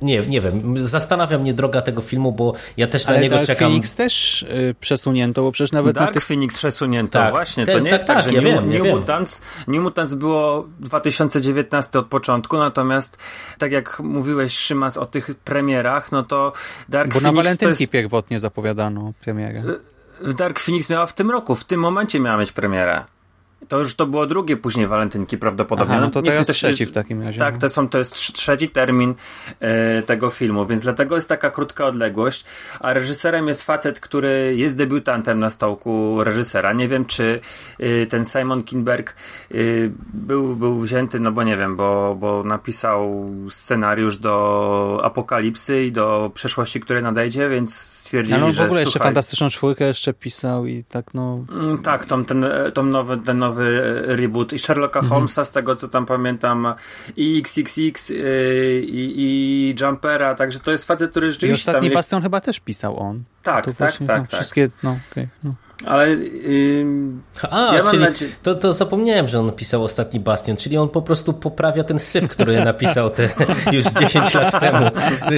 [0.02, 3.46] nie, nie wiem, zastanawia mnie droga tego filmu, bo ja też Ale na niego Dark
[3.46, 3.68] czekam.
[3.68, 6.24] Phoenix też y, przesunięto, bo przecież nawet Dark na tych...
[6.24, 7.66] Phoenix przesunięto, tak, właśnie.
[7.66, 9.82] Ten, to nie tak, jest tak, tak że ja New, wiem, New, ja Mutants, New
[9.82, 13.18] Mutants było 2019 od początku, natomiast
[13.58, 16.52] tak jak mówiłeś, Szymas, o tych premierach, no to
[16.88, 17.92] Dark bo Phoenix na walentynki jest...
[17.92, 19.62] pierwotnie zapowiadano premierę.
[20.28, 23.04] Y, Dark Phoenix miała w tym roku, w tym momencie miała mieć premierę.
[23.68, 25.94] To już to było drugie później walentynki prawdopodobnie.
[25.94, 27.38] Aha, no to Niech teraz trzeci w takim razie.
[27.38, 27.60] Tak, no.
[27.60, 29.14] to, są, to jest trzeci termin
[29.60, 32.44] e, tego filmu, więc dlatego jest taka krótka odległość,
[32.80, 36.72] a reżyserem jest facet, który jest debiutantem na stołku reżysera.
[36.72, 37.40] Nie wiem, czy
[37.78, 39.10] e, ten Simon Kinberg
[39.50, 39.54] e,
[40.14, 46.30] był, był wzięty, no bo nie wiem, bo, bo napisał scenariusz do Apokalipsy i do
[46.34, 50.14] przeszłości, które nadejdzie, więc stwierdzili, no, on że w ogóle jeszcze słuchaj, fantastyczną czwórkę jeszcze
[50.14, 51.44] pisał i tak no...
[51.50, 53.47] Mm, Tak, tą, ten, tą nowy, ten nowy
[54.04, 55.10] reboot i Sherlocka Mhm.
[55.10, 56.74] Holmesa, z tego co tam pamiętam,
[57.16, 61.72] i XXX, yy, i, i Jumpera, także to jest facet, który I rzeczywiście tam...
[61.74, 63.24] ostatni ileś- Bastion chyba też pisał on.
[63.42, 64.40] Tak, tak, właśnie, tak, no, tak.
[64.40, 65.28] Wszystkie, no okej.
[65.44, 65.54] no.
[65.86, 66.86] Ale yy,
[67.50, 71.02] A, Ja czyli nadzie- to, to zapomniałem, że on napisał ostatni Bastion, czyli on po
[71.02, 73.28] prostu poprawia ten syf, który napisał te
[73.72, 74.86] już 10 lat temu.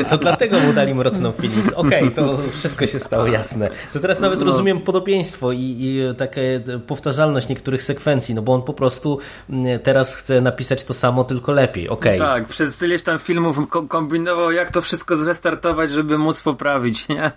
[0.09, 1.73] To dlatego mu dali Mroczną Phoenix.
[1.73, 3.71] Okej, to wszystko się stało jasne.
[3.93, 8.73] To teraz nawet rozumiem podobieństwo i, i takie powtarzalność niektórych sekwencji, no bo on po
[8.73, 9.19] prostu
[9.51, 11.89] mm, teraz chce napisać to samo, tylko lepiej.
[11.89, 12.19] Okej.
[12.19, 17.25] tak, przez ileś tam filmów ko- kombinował, jak to wszystko zrestartować, żeby móc poprawić, nie?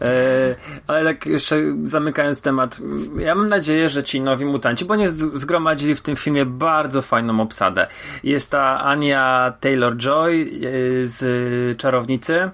[0.00, 0.54] e,
[0.86, 2.80] ale tak jeszcze zamykając temat,
[3.18, 7.02] ja mam nadzieję, że ci nowi mutanci, bo nie z- zgromadzili w tym filmie bardzo
[7.02, 7.86] fajną obsadę.
[8.24, 12.50] Jest ta Ania Taylor-Joy e, z Czarownicy.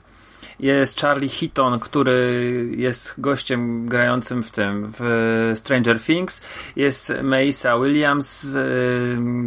[0.60, 6.42] Jest Charlie Heaton, który jest gościem grającym w tym, w Stranger Things.
[6.76, 8.52] Jest Maisa Williams z,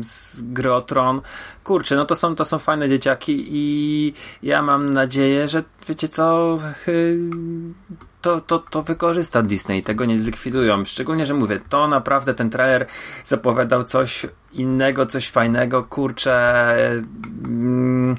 [0.06, 1.22] z gry o Tron.
[1.64, 6.60] Kurczę, no to są, to są fajne dzieciaki i ja mam nadzieję, że wiecie co,
[6.88, 7.18] y,
[8.26, 10.86] to, to, to wykorzysta Disney, tego nie zlikwidują.
[10.86, 12.86] Szczególnie, że mówię, to naprawdę ten trailer
[13.24, 16.76] zapowiadał coś innego, coś fajnego, kurczę.
[17.46, 18.18] Mm,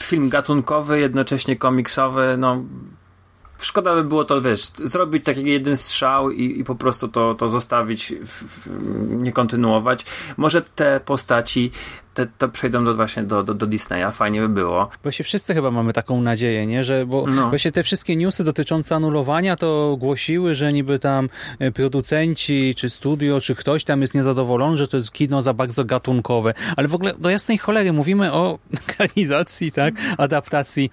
[0.00, 2.64] film gatunkowy, jednocześnie komiksowy, no
[3.60, 7.48] szkoda by było to, wiesz, zrobić taki jeden strzał i, i po prostu to, to
[7.48, 10.06] zostawić, w, w, nie kontynuować.
[10.36, 11.70] Może te postaci
[12.14, 14.88] te, to przejdą do, właśnie do, do, do Disneya, fajnie by było.
[15.04, 16.84] Bo się wszyscy chyba mamy taką nadzieję, nie?
[16.84, 17.48] Że, bo No.
[17.48, 23.40] właśnie te wszystkie newsy dotyczące anulowania to głosiły, że niby tam e, producenci, czy studio,
[23.40, 26.54] czy ktoś tam jest niezadowolony, że to jest kino za bardzo gatunkowe.
[26.76, 29.94] Ale w ogóle do jasnej cholery mówimy o ekranizacji, tak?
[30.18, 30.90] Adaptacji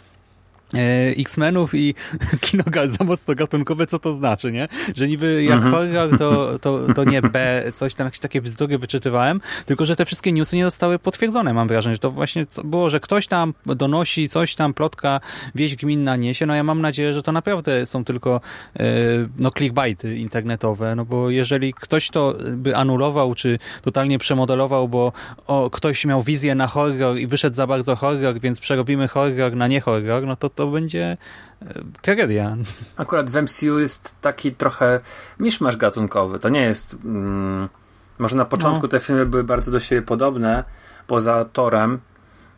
[1.18, 1.96] X-Menów i
[2.42, 4.68] kino za mocno gatunkowe, co to znaczy, nie?
[4.96, 5.74] Że niby jak Mhm.
[5.74, 10.06] horror, to, to, to nie B, coś tam, jakieś takie bzdury wyczytywałem, tylko że te
[10.06, 14.30] wszystkie newsy nie zostały potwierdzone, mam wrażenie, że to właśnie było, że ktoś tam donosi,
[14.30, 15.20] coś tam, plotka,
[15.56, 18.42] wieść gminna niesie, no ja mam nadzieję, że to naprawdę są tylko
[18.80, 18.84] e,
[19.38, 25.12] no clickbaity internetowe, no bo jeżeli ktoś to by anulował, czy totalnie przemodelował, bo
[25.48, 29.68] o, ktoś miał wizję na horror i wyszedł za bardzo horror, więc przerobimy horror na
[29.68, 31.18] nie horror, no to to będzie
[31.62, 32.58] e, tragedia.
[32.98, 35.00] Akurat w MCU jest taki trochę
[35.40, 36.40] miszmasz gatunkowy.
[36.40, 36.98] To nie jest.
[37.06, 37.70] Mm,
[38.20, 38.88] może na początku No.
[38.88, 40.64] te filmy były bardzo do siebie podobne,
[41.08, 42.00] poza Torem,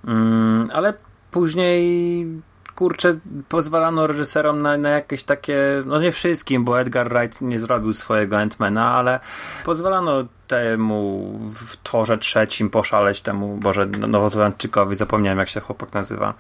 [0.05, 0.93] mm, ale
[1.31, 2.27] później.
[2.75, 7.93] Kurczę, pozwalano reżyserom na, na jakieś takie, no nie wszystkim, bo Edgar Wright nie zrobił
[7.93, 9.19] swojego Ant-Mana, ale
[9.65, 16.33] pozwalano temu w torze trzecim poszaleć temu, Boże, Nowozelandczykowi, zapomniałem jak się chłopak nazywa.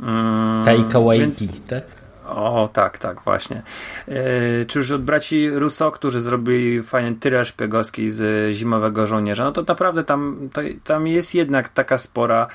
[0.00, 1.98] Mm, Taika Waititi, więc- tak?
[2.28, 3.62] o, tak, tak, właśnie.
[4.08, 4.14] Yy,
[4.68, 9.62] czy już od braci Russo, którzy zrobili fajny tyrę szpiegowski z Zimowego Żołnierza, no to
[9.62, 12.46] naprawdę tam, to, tam jest jednak taka spora,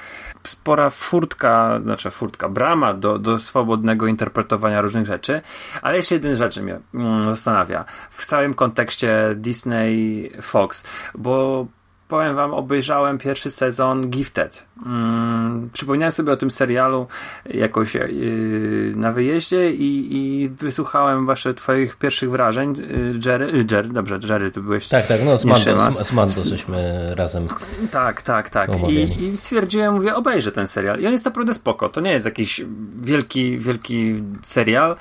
[0.44, 5.42] spora furtka, znaczy furtka, brama do, do swobodnego interpretowania różnych rzeczy,
[5.82, 10.84] ale jeszcze jedna rzecz mnie mm, zastanawia w całym kontekście Disney Fox,
[11.16, 11.68] bo
[12.14, 14.64] powiem wam, obejrzałem pierwszy sezon Gifted.
[14.86, 17.08] Mm, przypomniałem sobie o tym serialu
[17.46, 22.74] jakoś yy, na wyjeździe i, i wysłuchałem wasze twoich pierwszych wrażeń.
[22.78, 24.88] Yy, Jerry, yy, Jerry, dobrze, Jerry, ty byłeś.
[24.88, 27.48] Tak, tak, no z Mando, z, z Mando żeśmy razem
[27.92, 28.70] Tak, tak, tak.
[28.90, 31.00] I, I stwierdziłem, mówię, obejrzę ten serial.
[31.00, 31.90] I on jest naprawdę spoko.
[31.90, 32.62] To nie jest jakiś
[33.02, 34.96] wielki, wielki serial,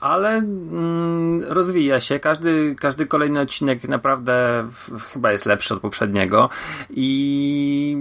[0.00, 2.18] ale mm, rozwija się.
[2.18, 6.50] Każdy, każdy kolejny odcinek naprawdę w, chyba jest lepszy od poprzedniego.
[6.96, 7.96] I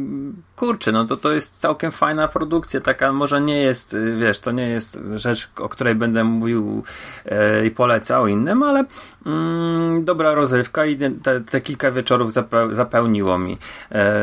[0.64, 2.82] kurczę, no to to jest całkiem fajna produkcja.
[2.82, 6.84] Taka może nie jest, y, wiesz, to nie jest rzecz, o której będę mówił
[7.26, 8.84] e, i polecał innym, ale
[9.26, 13.58] mm, dobra rozrywka i te, te kilka wieczorów zape, zapełniło mi
[13.92, 14.16] e,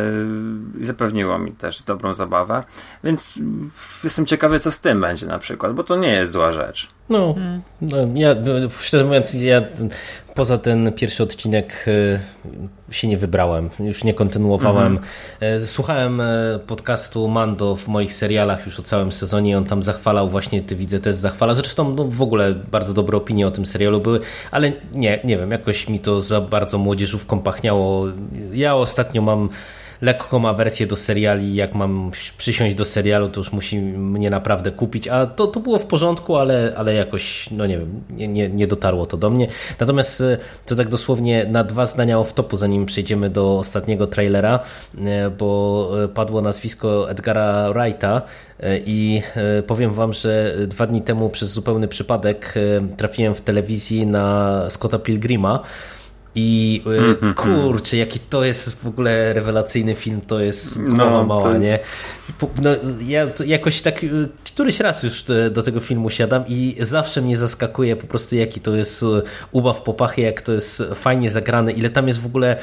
[0.80, 2.64] i zapewniło mi też dobrą zabawę.
[3.04, 3.42] Więc
[4.04, 6.88] jestem ciekawy, co z tym będzie na przykład, bo to nie jest zła rzecz.
[7.08, 7.34] No,
[7.80, 8.36] no ja
[8.78, 9.62] szczerze mówiąc, ja
[10.34, 11.86] poza ten pierwszy odcinek
[12.90, 14.98] e, się nie wybrałem, już nie kontynuowałem.
[15.40, 16.22] E, Słuchałem
[16.66, 19.58] podcastu Mando w moich serialach już o całym sezonie.
[19.58, 21.54] On tam zachwalał, właśnie ty widzę też zachwala.
[21.54, 25.50] Zresztą no, w ogóle bardzo dobre opinie o tym serialu były, ale nie, nie wiem,
[25.50, 28.06] jakoś mi to za bardzo młodzieżówką pachniało.
[28.52, 29.48] Ja ostatnio mam
[30.02, 35.08] lekką awersję do seriali, jak mam przysiąść do serialu, to już musi mnie naprawdę kupić,
[35.08, 38.66] a to, to było w porządku, ale, ale jakoś, no nie wiem, nie, nie, nie
[38.66, 39.48] dotarło to do mnie.
[39.80, 44.60] Natomiast e, to tak dosłownie na dwa zdania off-topu, zanim przejdziemy do ostatniego trailera,
[44.98, 48.22] e, bo e, padło nazwisko Edgara Wrighta
[48.60, 53.40] e, i e, powiem wam, że dwa dni temu przez zupełny przypadek e, trafiłem w
[53.40, 55.62] telewizji na Scotta Pilgrima,
[56.34, 56.82] i
[57.30, 61.64] y, kurczę, jaki to jest w ogóle rewelacyjny film, to jest No, to mała, jest-
[61.64, 61.78] nie?
[62.62, 62.70] No,
[63.06, 67.96] ja jakoś tak y, któryś raz już do, tego filmu siadam i zawsze mnie zaskakuje
[67.96, 69.06] po prostu jaki to jest y,
[69.52, 72.56] ubaw popachy, jak to jest fajnie zagrane, ile tam jest w ogóle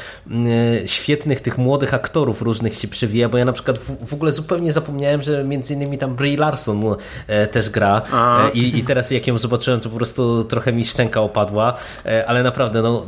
[0.85, 4.73] świetnych tych młodych aktorów różnych się przewija, bo ja na przykład w, w ogóle zupełnie
[4.73, 6.95] zapomniałem, że między innymi tam Brie Larson
[7.27, 8.47] e, też gra A.
[8.47, 11.73] E, i, i teraz jak ją zobaczyłem, to po prostu trochę mi szczęka opadła,
[12.05, 13.05] e, ale naprawdę no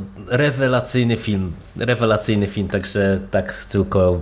[0.50, 4.22] rewelacyjny film, rewelacyjny film, także tak tylko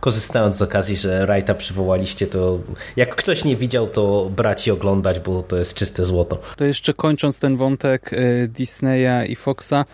[0.00, 2.58] korzystając z okazji, że Wrighta przywołaliście, to
[2.96, 6.38] jak ktoś nie widział, to brać i oglądać, bo to jest czyste złoto.
[6.56, 9.84] To jeszcze kończąc ten wątek y, Disneya i Foxa,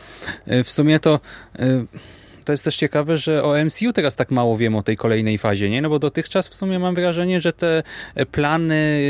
[0.48, 1.20] y, w sumie to
[1.60, 1.86] y,
[2.44, 5.70] to jest też ciekawe, że o MCU teraz tak mało wiem o tej kolejnej fazie,
[5.70, 5.82] nie?
[5.82, 7.82] No bo dotychczas w sumie mam wrażenie, że te
[8.30, 9.02] plany,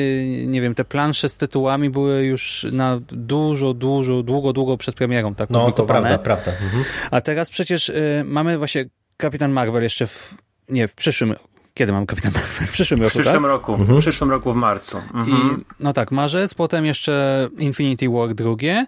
[0.47, 5.35] nie wiem, te plansze z tytułami były już na dużo, dużo, długo, długo przed premierą
[5.35, 6.53] tak No to prawda, prawda.
[6.53, 6.85] Mhm.
[7.11, 8.85] A teraz przecież y, mamy właśnie
[9.17, 10.35] Kapitan Marvel jeszcze w,
[10.69, 11.35] nie, w przyszłym
[11.75, 12.67] kiedy mam Kapitan Marvel?
[12.67, 13.51] W przyszłym W roku, przyszłym tak?
[13.51, 14.99] roku, w przyszłym roku w marcu.
[15.15, 15.27] Mhm.
[15.61, 18.87] I, no tak, marzec, potem jeszcze Infinity War drugie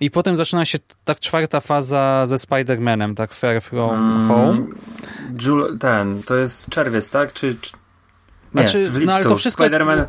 [0.00, 4.66] i potem zaczyna się tak czwarta faza ze Spider-Manem, tak Far From Mm, Home.
[5.42, 7.32] Jul, ten, to jest czerwiec, tak?
[7.32, 7.72] Czy, czy...
[8.54, 9.06] Nie, Znaczy, w lipcu.
[9.06, 10.04] no ale to wszystko jest- Spider-Man,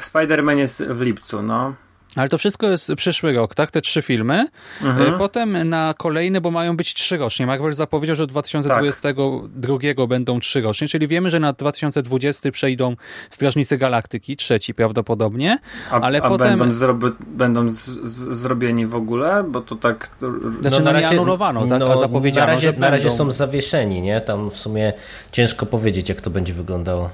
[0.00, 1.74] Spider-Man jest w lipcu, no.
[2.18, 3.70] Ale to wszystko jest przyszły rok, tak?
[3.70, 4.46] Te trzy filmy.
[4.82, 5.14] Mhm.
[5.14, 7.46] E, Potem na kolejne, bo mają być trzorocznie.
[7.46, 10.08] Marvel zapowiedział, że 2022 Tak.
[10.08, 12.96] będą trzorocznie, czyli wiemy, że na 2020 przejdą
[13.30, 15.58] Strażnicy Galaktyki, trzeci prawdopodobnie.
[15.90, 19.44] A, Ale a potem- będą, zrobi, będą z, z, zrobieni w ogóle?
[19.48, 20.10] Bo to tak...
[20.60, 21.82] Znaczy, no nie anulowano, tak?
[21.82, 24.20] A zapowiedziano, na razie, na razie są zawieszeni, nie?
[24.20, 24.92] Tam w sumie
[25.32, 27.10] ciężko powiedzieć, jak to będzie wyglądało.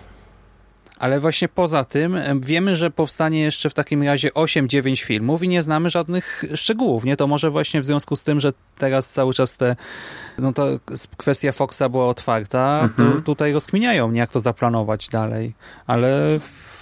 [1.04, 5.48] Ale właśnie poza tym em, wiemy, że powstanie jeszcze w takim razie 8-9 filmów i
[5.48, 7.16] nie znamy żadnych szczegółów, nie?
[7.16, 9.76] To może właśnie w związku z tym, że teraz cały czas te,
[10.38, 10.66] no to
[11.16, 13.22] kwestia Foxa była otwarta, Mhm.
[13.22, 14.20] tutaj rozkminiają, nie?
[14.20, 15.54] Jak to zaplanować dalej.
[15.86, 16.38] Ale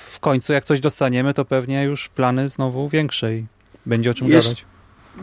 [0.07, 3.47] w końcu jak coś dostaniemy, to pewnie już plany znowu większe i
[3.87, 4.65] będzie o czym Jeszcze- gadać.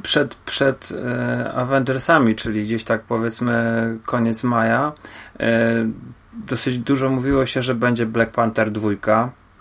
[0.01, 4.91] przed, przed e, Avengersami, czyli gdzieś tak powiedzmy koniec maja,
[5.39, 5.85] e,
[6.33, 8.89] dosyć dużo mówiło się, że będzie Black Panther 2,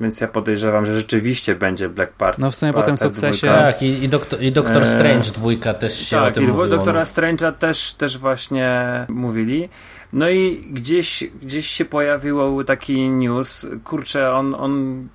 [0.00, 2.38] więc ja podejrzewam, że rzeczywiście będzie Black Panther.
[2.40, 3.46] No w sumie po tym sukcesie...
[3.46, 3.58] dwójka.
[3.62, 6.46] Tak, i, i, doktor, i Doktor E, Strange dwójka też się o Tak, tym i
[6.46, 6.66] mówiło.
[6.66, 6.76] no.
[6.76, 9.68] Doktora Strange'a też, też właśnie mówili.
[10.12, 15.08] No i gdzieś, gdzieś się pojawił taki news, kurczę, on, on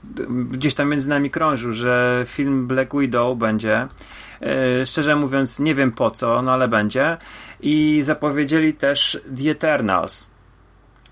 [0.52, 3.88] gdzieś tam między nami krążył, że film Black Widow będzie.
[4.42, 7.18] E, Szczerze mówiąc, nie wiem po co, no ale będzie.
[7.62, 10.33] I zapowiedzieli też The Eternals.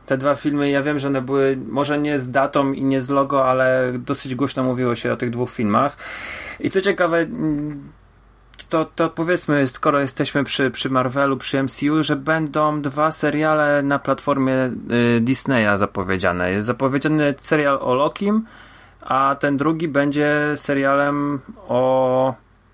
[0.06, 3.10] Te dwa filmy, ja wiem, że one były może nie z datą i nie z
[3.10, 5.98] logo, ale dosyć głośno mówiło się o tych dwóch filmach.
[6.60, 7.92] I co ciekawe, mm,
[8.70, 14.00] to, to powiedzmy, skoro jesteśmy przy, przy Marvelu, przy MCU, że będą dwa seriale na
[14.00, 14.72] platformie
[15.18, 16.52] y, Disneya zapowiedziane.
[16.52, 18.46] Jest zapowiedziany serial o Lokim,
[19.02, 22.34] a ten drugi będzie serialem o.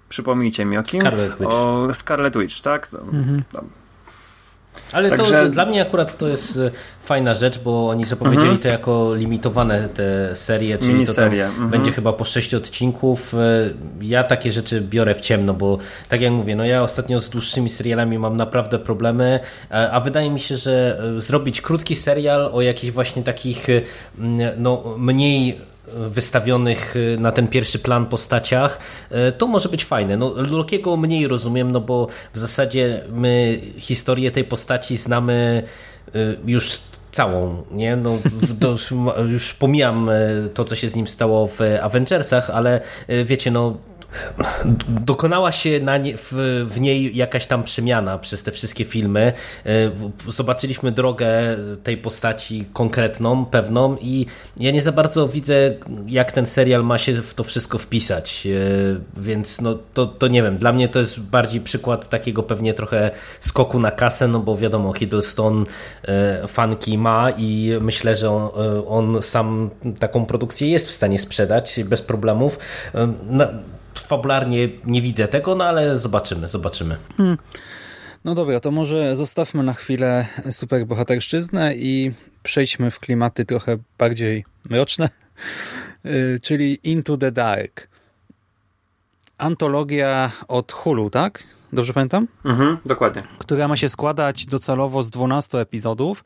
[0.10, 1.02] Przypomnijcie mi o kim?
[1.02, 1.54] Scarlet Witch.
[1.54, 2.90] O Scarlet Witch, tak?
[2.94, 3.44] Mhm.
[4.92, 8.44] Ale to, Także- to dla mnie akurat to jest e, fajna rzecz, bo oni zapowiedzieli
[8.44, 8.60] Mhm.
[8.62, 11.70] to jako limitowane te serie, czyli to Miniserie, mhm.
[11.70, 13.34] będzie chyba po sześć odcinków.
[13.34, 13.38] E,
[14.02, 15.78] Ja takie rzeczy biorę w ciemno, bo
[16.10, 19.40] tak jak mówię, no ja ostatnio z dłuższymi serialami mam naprawdę problemy,
[19.92, 23.68] a wydaje mi się, że e, zrobić krótki serial o jakichś właśnie takich
[24.58, 25.58] no, mniej
[25.94, 28.80] wystawionych y, na ten pierwszy plan postaciach,
[29.12, 30.18] y, to może być fajne.
[30.18, 35.64] No, Lokiego mniej rozumiem, no bo w zasadzie my historię tej postaci znamy
[36.16, 36.80] y, już
[37.12, 37.96] całą, nie?
[37.96, 38.18] No,
[38.54, 38.78] do,
[39.34, 40.10] już pomijam
[40.54, 42.82] to, co się z nim stało w Avengersach, ale
[43.26, 43.78] wiecie, no
[44.90, 46.34] dokonała się nie, w,
[46.70, 49.34] w niej jakaś tam przemiana przez te wszystkie filmy.
[49.66, 49.72] E,
[50.32, 51.30] Zobaczyliśmy drogę
[51.84, 54.26] tej postaci konkretną, pewną i
[54.58, 55.74] ja nie za bardzo widzę,
[56.08, 58.48] jak ten serial ma się w to wszystko wpisać.
[58.48, 62.74] E, Więc no to, to nie wiem, dla mnie to jest bardziej przykład takiego pewnie
[62.74, 65.66] trochę skoku na kasę, no bo wiadomo, Hiddleston
[66.04, 68.50] e, fanki ma i myślę, że on,
[68.88, 72.60] on sam taką produkcję jest w stanie sprzedać bez problemów.
[73.24, 73.48] Na,
[74.00, 76.98] fabularnie nie widzę tego, no ale zobaczymy, zobaczymy.
[78.26, 82.12] No dobra, to może zostawmy na chwilę superbohaterszczyznę i
[82.44, 85.10] przejdźmy w klimaty trochę bardziej mroczne,
[86.06, 87.88] y, czyli Into the Dark.
[89.38, 91.44] Antologia od Hulu, tak?
[91.74, 92.28] Dobrze pamiętam?
[92.46, 93.24] Mhm, dokładnie.
[93.38, 96.24] która ma się składać docelowo z 12 epizodów.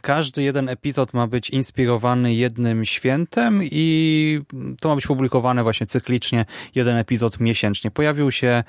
[0.00, 4.40] Każdy jeden epizod ma być inspirowany jednym świętem i
[4.80, 7.90] to ma być publikowane właśnie cyklicznie, jeden epizod miesięcznie.
[7.90, 8.64] Pojawił się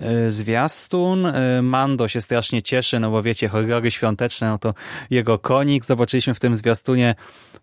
[0.00, 4.74] y, zwiastun, y, Mando się strasznie cieszy, no bo wiecie, horrory świąteczne, no to
[5.10, 5.84] jego konik.
[5.84, 7.14] Zobaczyliśmy w tym zwiastunie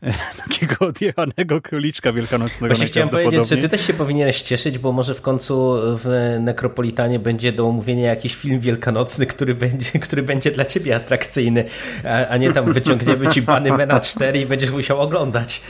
[0.04, 0.14] y,
[0.48, 2.68] takiego odjechanego króliczka wielkanocnego.
[2.68, 3.70] Właśnie chciałem powiedzieć, najprawdopodobniej.
[3.70, 8.36] ty też się powinieneś cieszyć, bo może w końcu w Nekropolitanie będzie do omówienia jakiś
[8.36, 11.66] film wielkanocny, który będzie, który będzie dla ciebie atrakcyjny,
[12.06, 15.62] a, a nie tam wyciągniemy ci Bany Mena 4 i będziesz musiał oglądać.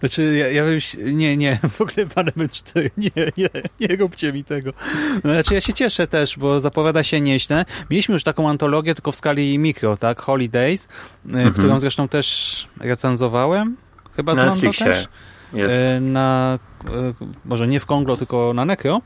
[0.00, 3.48] Znaczy, ja, ja bym się, nie, nie, w ogóle panem 4, nie, nie,
[3.80, 4.72] nie róbcie mi tego.
[5.20, 7.64] Znaczy, ja się cieszę też, bo zapowiada się nieźle.
[7.90, 10.88] Mieliśmy już taką antologię, tylko w skali mikro, tak, Holidays,
[11.26, 11.52] mhm.
[11.52, 13.76] którą zresztą też recenzowałem,
[14.16, 15.08] chyba Na znam to Netflixie też.
[15.52, 15.82] jest.
[15.82, 17.12] E, Na, e,
[17.44, 19.00] może nie w Konglo, tylko na Necro.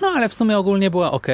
[0.00, 1.26] No, ale w sumie ogólnie była ok.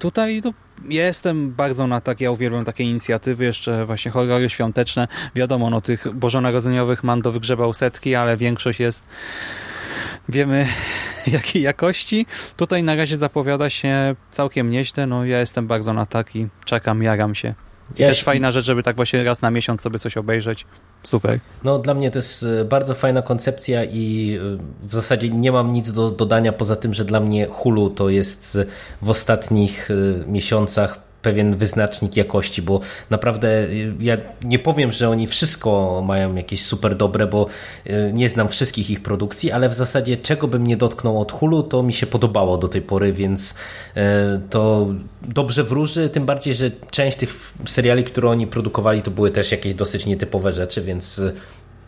[0.00, 0.52] Tutaj no,
[0.88, 5.08] ja jestem bardzo na tak, ja uwielbiam takie inicjatywy, jeszcze właśnie horrory świąteczne.
[5.34, 9.06] Wiadomo, no tych bożonarodzeniowych Mando wygrzebał setki, ale większość jest
[10.28, 10.68] wiemy
[11.26, 12.26] jakiej jakości.
[12.56, 17.34] Tutaj na razie zapowiada się całkiem nieźle, no ja jestem bardzo na taki, czekam, jaram
[17.34, 17.54] się.
[17.98, 20.66] I Ja też się- fajna rzecz, żeby tak właśnie raz na miesiąc sobie coś obejrzeć.
[21.02, 21.40] Super.
[21.64, 24.36] No dla mnie to jest e, bardzo fajna koncepcja i
[24.82, 28.08] e, w zasadzie nie mam nic do dodania poza tym, że dla mnie Hulu to
[28.08, 28.64] jest e,
[29.02, 29.88] w ostatnich
[30.26, 36.64] miesiącach pewien wyznacznik jakości, bo naprawdę y, ja nie powiem, że oni wszystko mają jakieś
[36.64, 37.46] super dobre, bo
[37.86, 41.62] y, nie znam wszystkich ich produkcji, ale w zasadzie czego bym nie dotknął od Hulu,
[41.62, 44.00] to mi się podobało do tej pory, więc y,
[44.50, 44.86] to
[45.22, 49.74] dobrze wróży, tym bardziej, że część tych seriali, które oni produkowali, to były też jakieś
[49.74, 51.20] dosyć nietypowe rzeczy, więc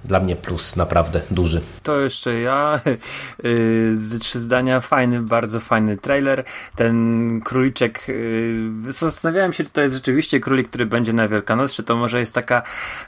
[0.04, 1.60] dla mnie plus naprawdę duży.
[1.82, 2.80] To jeszcze ja.
[3.42, 4.80] Yy, trzy zdania.
[4.80, 6.44] Fajny, bardzo fajny trailer.
[6.76, 8.08] Ten króliczek.
[8.08, 12.20] Yy, zastanawiałem się, czy to jest rzeczywiście królik, który będzie na Wielkanoc, czy to może
[12.20, 12.62] jest taka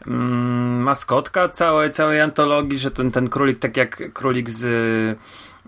[0.06, 4.64] mm, maskotka całej, całej antologii, że ten, ten królik, tak jak królik z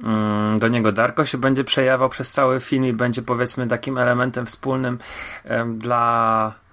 [0.03, 4.47] mm, do niego Darko się będzie przejawiał przez cały film i będzie powiedzmy takim elementem
[4.47, 4.99] wspólnym
[5.79, 6.64] dla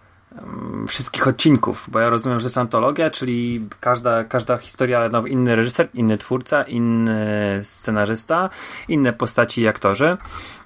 [0.87, 5.87] wszystkich odcinków, bo ja rozumiem, że jest antologia, czyli każda, każda historia, no, inny reżyser,
[5.93, 8.49] inny twórca, inny scenarzysta,
[8.87, 10.17] inne postaci i aktorzy.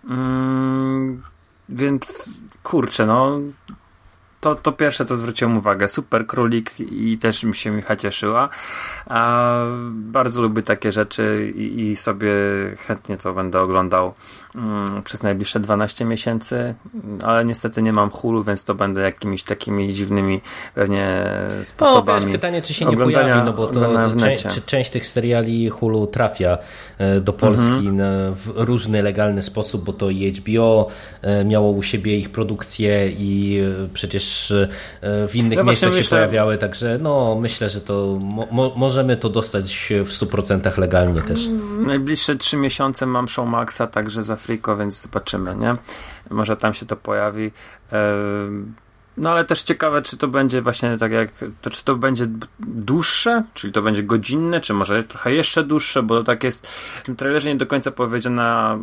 [0.10, 1.24] Mm,
[1.70, 2.30] więc
[2.64, 3.40] kurczę, no
[4.46, 5.88] to, to pierwsze, co zwróciłem uwagę.
[5.88, 8.50] Super królik i też mi się Micha cieszyła.
[9.06, 9.56] A
[9.92, 12.32] bardzo lubię takie rzeczy i, i sobie
[12.78, 14.14] chętnie to będę oglądał
[15.04, 16.76] przez najbliższe 12 miesięcy,
[17.24, 20.42] ale niestety nie mam hulu, więc to będę jakimiś takimi dziwnymi
[20.76, 21.32] pewnie
[21.64, 22.20] sposobami.
[22.20, 25.08] No, wiesz, pytanie, czy się nie pojawi, no bo to, to część, czy część tych
[25.08, 26.58] seriali hulu trafia
[26.98, 28.34] e, do Polski mhm.
[28.34, 30.88] w różny legalny sposób, bo to i HBO
[31.22, 34.54] e, miało u siebie ich produkcję i e, przecież
[35.02, 36.18] w innych no miejscach się myślę...
[36.18, 38.20] pojawiały, także no myślę, że to
[38.52, 41.48] mo możemy to dostać w 100% legalnie też.
[41.86, 45.74] Najbliższe trzy miesiące mam Showmaxa także z Afriko, więc zobaczymy, nie?
[46.30, 47.52] Może tam się to pojawi.
[49.18, 51.30] No ale też ciekawe, czy to będzie właśnie tak jak,
[51.62, 52.28] to czy to będzie
[52.60, 57.16] dłuższe, czyli to będzie godzinne, czy może trochę jeszcze dłuższe, bo tak jest w tym
[57.16, 58.80] trailerze nie do końca powiedziana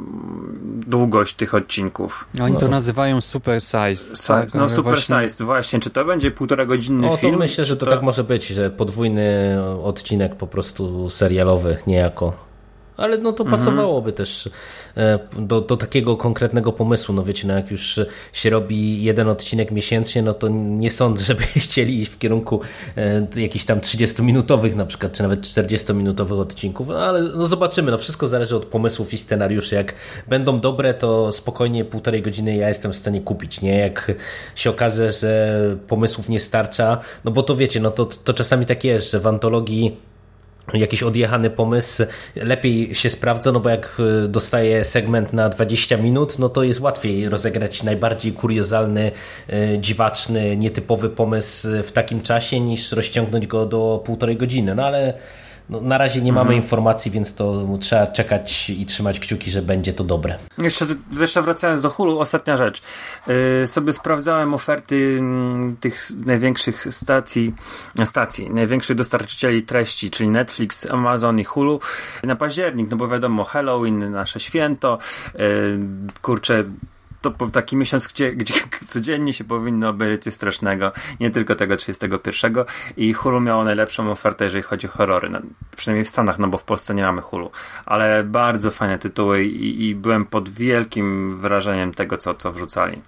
[0.87, 2.27] długość tych odcinków.
[2.43, 2.61] Oni no.
[2.61, 4.27] to nazywają super sized.
[4.27, 4.55] Tak?
[4.55, 5.23] No super właśnie...
[5.23, 5.81] sized, właśnie.
[5.81, 7.39] Czy to będzie półtora godzinny no, film?
[7.39, 12.52] myślę, że to, to tak może być, że podwójny odcinek po prostu serialowy niejako
[12.97, 13.61] ale no to mhm.
[13.61, 14.51] pasowałoby też
[14.97, 17.15] e, do, do takiego konkretnego pomysłu.
[17.15, 18.01] No wiecie, no jak już
[18.33, 22.61] się robi jeden odcinek miesięcznie, no to nie sądzę, żeby chcieli iść w kierunku
[22.97, 27.99] e, jakichś tam 30-minutowych na przykład, czy nawet 40-minutowych odcinków, no ale no zobaczymy, no
[27.99, 29.75] wszystko zależy od pomysłów i scenariuszy.
[29.75, 29.95] Jak
[30.29, 33.79] będą dobre, to spokojnie półtorej godziny ja jestem w stanie kupić, nie?
[33.79, 34.13] Jak
[34.55, 38.85] się okaże, że pomysłów nie starcza, no bo to wiecie, no to, to czasami tak
[38.85, 40.12] jest, że w antologii
[40.75, 42.03] jakiś odjechany pomysł
[42.37, 46.81] lepiej się sprawdza, no bo jak y, dostaje segment na 20 minut, no to jest
[46.81, 49.13] łatwiej rozegrać najbardziej kuriozalny,
[49.53, 54.75] y, dziwaczny, nietypowy pomysł w takim czasie niż rozciągnąć go do półtorej godziny.
[54.75, 55.15] No ale
[55.71, 56.63] no, na razie nie mamy mhm.
[56.63, 60.39] informacji, więc to trzeba czekać i trzymać kciuki, że będzie to dobre.
[60.59, 60.87] Jeszcze,
[61.21, 62.83] jeszcze wracając do Hulu, ostatnia rzecz.
[63.61, 65.21] Yy, sobie sprawdzałem oferty yy,
[65.81, 67.55] tych największych stacji,
[68.05, 71.81] stacji, największych dostarczycieli treści, czyli Netflix, Amazon i Hulu
[72.25, 74.99] na październik, no bo wiadomo, Halloween, nasze święto,
[75.35, 75.79] yy,
[76.23, 76.65] kurczę,
[77.23, 78.55] to taki miesiąc, gdzie, gdzie
[78.87, 82.55] codziennie się powinno obejrzeć coś strasznego, nie tylko tego 31
[82.97, 85.41] i Hulu miało najlepszą ofertę, jeżeli chodzi o horrory, no,
[85.77, 87.51] przynajmniej w Stanach, no bo w Polsce nie mamy Hulu,
[87.87, 93.03] ale bardzo fajne tytuły i, i byłem pod wielkim wrażeniem tego, co, co wrzucali.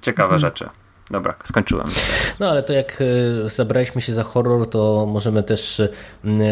[0.00, 0.40] Ciekawe mhm.
[0.40, 0.68] rzeczy.
[1.12, 1.90] Dobra, skończyłem.
[2.40, 3.02] No ale to jak
[3.46, 5.82] e, zabraliśmy się za horror, to możemy też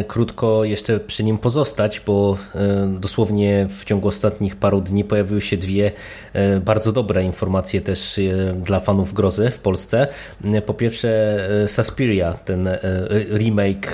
[0.08, 5.56] krótko jeszcze przy nim pozostać, bo e, dosłownie w ciągu ostatnich paru dni pojawiły się
[5.56, 5.92] dwie
[6.32, 8.20] e, bardzo dobre informacje też
[8.56, 10.08] dla fanów grozy w Polsce.
[10.66, 12.68] Po pierwsze Suspiria, ten
[13.38, 13.92] remake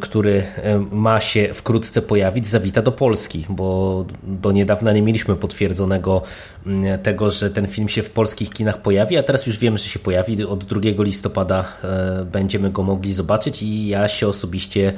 [0.00, 0.44] który y,
[0.90, 6.22] ma się wkrótce pojawić, zawita do Polski, bo do niedawna nie mieliśmy potwierdzonego
[6.66, 9.84] mm, tego, że ten film się w polskich kinach pojawi, a teraz już wiemy, że
[9.84, 10.44] się pojawi.
[10.44, 11.64] Od 2 listopada
[12.20, 14.92] y, będziemy go mogli zobaczyć i ja się osobiście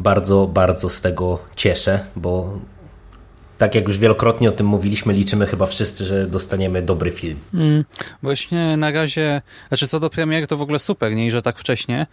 [0.00, 2.58] bardzo, bardzo z tego cieszę, bo
[3.60, 7.38] tak jak już wielokrotnie o tym mówiliśmy, liczymy chyba wszyscy, że dostaniemy dobry film.
[7.54, 7.84] Mm,
[8.22, 12.06] właśnie na razie, znaczy co do premiery to w ogóle super, nie, że tak wcześnie,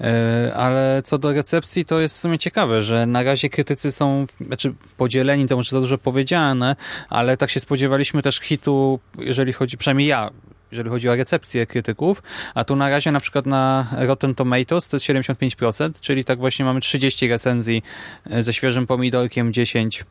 [0.00, 0.06] yy,
[0.54, 4.74] ale co do recepcji to jest w sumie ciekawe, że na razie krytycy są, znaczy
[4.96, 6.76] podzieleni, to może za dużo powiedziane,
[7.10, 10.30] ale tak się spodziewaliśmy też hitu, jeżeli chodzi, przynajmniej ja,
[10.72, 12.22] jeżeli chodzi o recepcję krytyków,
[12.54, 16.64] a tu na razie na przykład na Rotten Tomatoes to jest 75%, czyli tak właśnie
[16.64, 17.82] mamy 30 recenzji
[18.30, 20.04] e, ze świeżym pomidorkiem, 10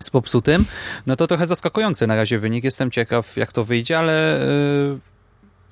[0.00, 0.64] z popsutym,
[1.06, 2.64] no to trochę zaskakujący na razie wynik.
[2.64, 4.40] Jestem ciekaw, jak to wyjdzie, ale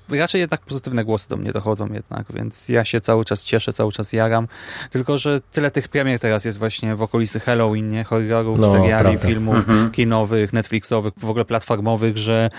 [0.09, 3.73] yy, raczej jednak pozytywne głosy do mnie dochodzą jednak, więc ja się cały czas cieszę,
[3.73, 4.47] cały czas jaram.
[4.91, 8.03] Tylko, że tyle tych premier teraz jest właśnie w okolicy Halloween, nie?
[8.03, 9.27] Horrorów, no, seriali, prawda.
[9.27, 9.91] filmów mhm.
[9.91, 12.49] kinowych, Netflixowych, w ogóle platformowych, że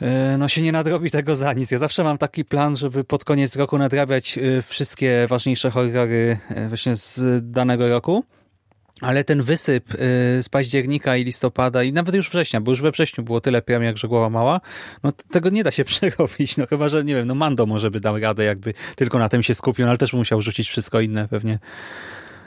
[0.00, 1.70] e, no się nie nadrobi tego za nic.
[1.70, 6.38] Ja zawsze mam taki plan, żeby pod koniec roku nadrabiać e, wszystkie ważniejsze horrory
[6.68, 7.20] właśnie z
[7.52, 8.24] danego roku.
[9.02, 9.84] Ale ten wysyp
[10.40, 13.98] z października i listopada i nawet już września, bo już we wrześniu było tyle premier,
[13.98, 14.60] że głowa mała,
[15.02, 16.56] no tego nie da się przerobić.
[16.56, 19.42] No chyba, że nie wiem, no Mando może by dał radę, jakby tylko na tym
[19.42, 21.58] się skupił, no ale też musiał rzucić wszystko inne pewnie.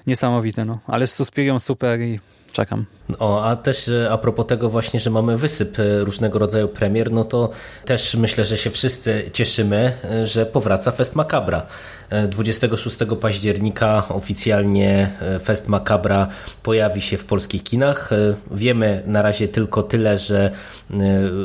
[0.08, 0.80] Niesamowite, no.
[0.88, 2.20] Ale z Suspirią super i
[2.52, 2.86] czekam.
[3.20, 7.24] O, a też a propos tego właśnie, że mamy wysyp e, różnego rodzaju premier, no
[7.24, 7.50] to
[7.86, 9.94] też myślę, że się wszyscy cieszymy,
[10.24, 11.66] że powraca Fest Macabra.
[12.30, 15.10] 26 e, października oficjalnie
[15.44, 16.28] Fest Macabra
[16.64, 18.10] pojawi się w polskich kinach.
[18.52, 20.52] Wiemy na razie tylko tyle, że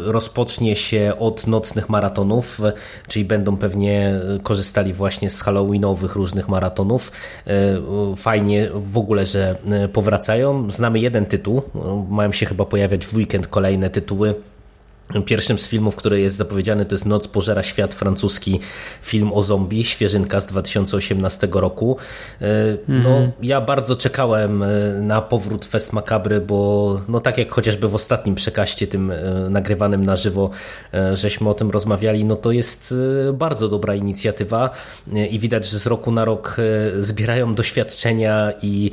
[0.05, 2.61] rozpocznie się od nocnych maratonów,
[3.09, 7.13] czyli będą pewnie korzystali właśnie z halloweenowych różnych maratonów.
[8.17, 9.57] Fajnie w ogóle, że
[9.93, 10.71] powracają.
[10.71, 11.63] Znamy jeden tytuł,
[12.11, 14.35] mają się chyba pojawiać w weekend kolejne tytuły
[15.25, 18.61] Pierwszym z filmów, który jest zapowiedziany, to jest Noc pożera świat, francuski
[19.03, 21.97] film o zombie, świeżynka z 2018 roku.
[22.41, 22.47] E,
[22.89, 23.33] no, mm.
[23.43, 24.69] ja bardzo czekałem e,
[25.01, 29.17] na powrót Fest Macabry, bo no tak jak chociażby w ostatnim przekaście, tym e,
[29.51, 30.51] nagrywanym na żywo,
[31.13, 32.95] żeśmy o tym rozmawiali, no to jest
[33.33, 34.71] bardzo dobra inicjatywa
[35.31, 36.57] i widać, że z roku na rok
[37.01, 38.91] zbierają doświadczenia i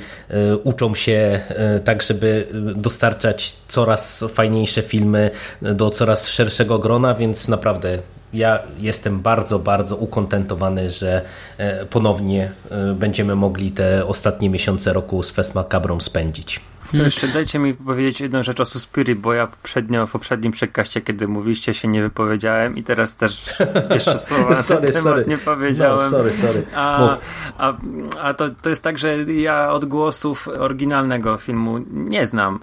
[0.64, 1.41] uczą się
[1.84, 5.30] tak, żeby dostarczać coraz fajniejsze filmy
[5.61, 7.99] do coraz coraz szerszego grona, więc naprawdę
[8.33, 11.21] ja jestem bardzo, bardzo ukontentowany, że
[11.57, 16.61] e, ponownie e, będziemy mogli te ostatnie miesiące roku z Fest Macabrą spędzić.
[16.97, 21.01] To jeszcze dajcie mi powiedzieć jedną rzecz o Suspiri, bo ja poprzednio, w poprzednim przekaście,
[21.01, 23.55] kiedy mówiliście, się nie wypowiedziałem i teraz też
[23.93, 25.25] jeszcze słowa na ten temat sorry.
[25.27, 26.11] nie powiedziałem.
[26.11, 26.65] No, sorry, sorry.
[26.75, 27.17] A,
[27.57, 27.73] a,
[28.21, 32.59] a to, to jest tak, że ja odgłosów oryginalnego filmu nie znam.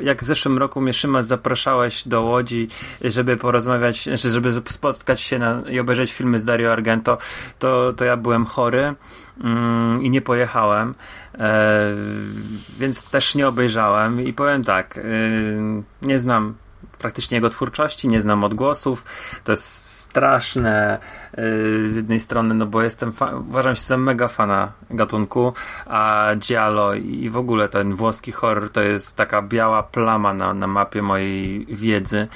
[0.00, 2.68] Jak w zeszłym roku mnie Szymas zapraszałeś do Łodzi,
[3.00, 7.18] żeby porozmawiać, znaczy żeby spotkać się na, i obejrzeć filmy z Dario Argento,
[7.58, 8.94] to, to ja byłem chory
[10.02, 10.94] i nie pojechałem,
[11.38, 11.92] e,
[12.78, 15.02] więc też nie obejrzałem i powiem tak, e,
[16.02, 16.54] nie znam
[16.98, 19.04] praktycznie jego twórczości, nie znam odgłosów,
[19.44, 20.98] to jest straszne
[21.32, 21.42] e,
[21.88, 23.12] z jednej strony, no bo jestem,
[23.48, 25.52] uważam się za mega fana gatunku,
[25.86, 30.66] a Giallo i w ogóle ten włoski horror to jest taka biała plama na, na
[30.66, 32.28] mapie mojej wiedzy.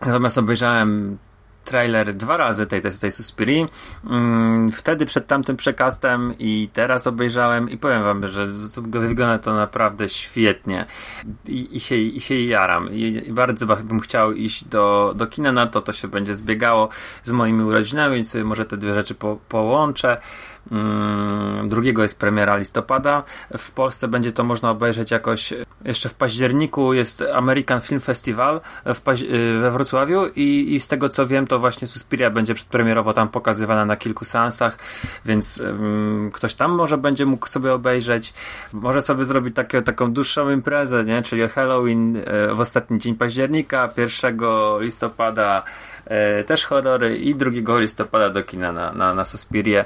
[0.00, 1.18] Natomiast obejrzałem
[1.64, 3.66] trailer dwa razy tej, tej, tej Suspiri.
[4.10, 8.46] Mm, wtedy przed tamtym przekastem i teraz obejrzałem i powiem wam, że
[8.76, 10.86] wygląda to naprawdę świetnie
[11.48, 15.52] i, i, się, i się jaram I, i bardzo bym chciał iść do, do kina
[15.52, 16.88] na to, to się będzie zbiegało
[17.22, 20.20] z moimi urodzinami, więc sobie może te dwie rzeczy po, połączę.
[20.72, 23.22] Mm, drugiego jest premiera listopada.
[23.58, 25.54] W Polsce będzie to można obejrzeć jakoś
[25.84, 31.26] jeszcze w październiku jest American Film Festival y, we Wrocławiu i, i z tego co
[31.26, 34.78] wiem to właśnie Suspiria będzie przedpremierowo tam pokazywana na kilku seansach,
[35.24, 38.34] więc um, ktoś tam może będzie mógł sobie obejrzeć.
[38.72, 41.22] Może sobie zrobić takie, taką dłuższą imprezę, nie?
[41.22, 44.38] czyli Halloween e, w ostatni dzień października, 1
[44.80, 45.62] listopada
[46.04, 49.84] e, też horrory i 2 listopada do kina na, na, na Suspirię.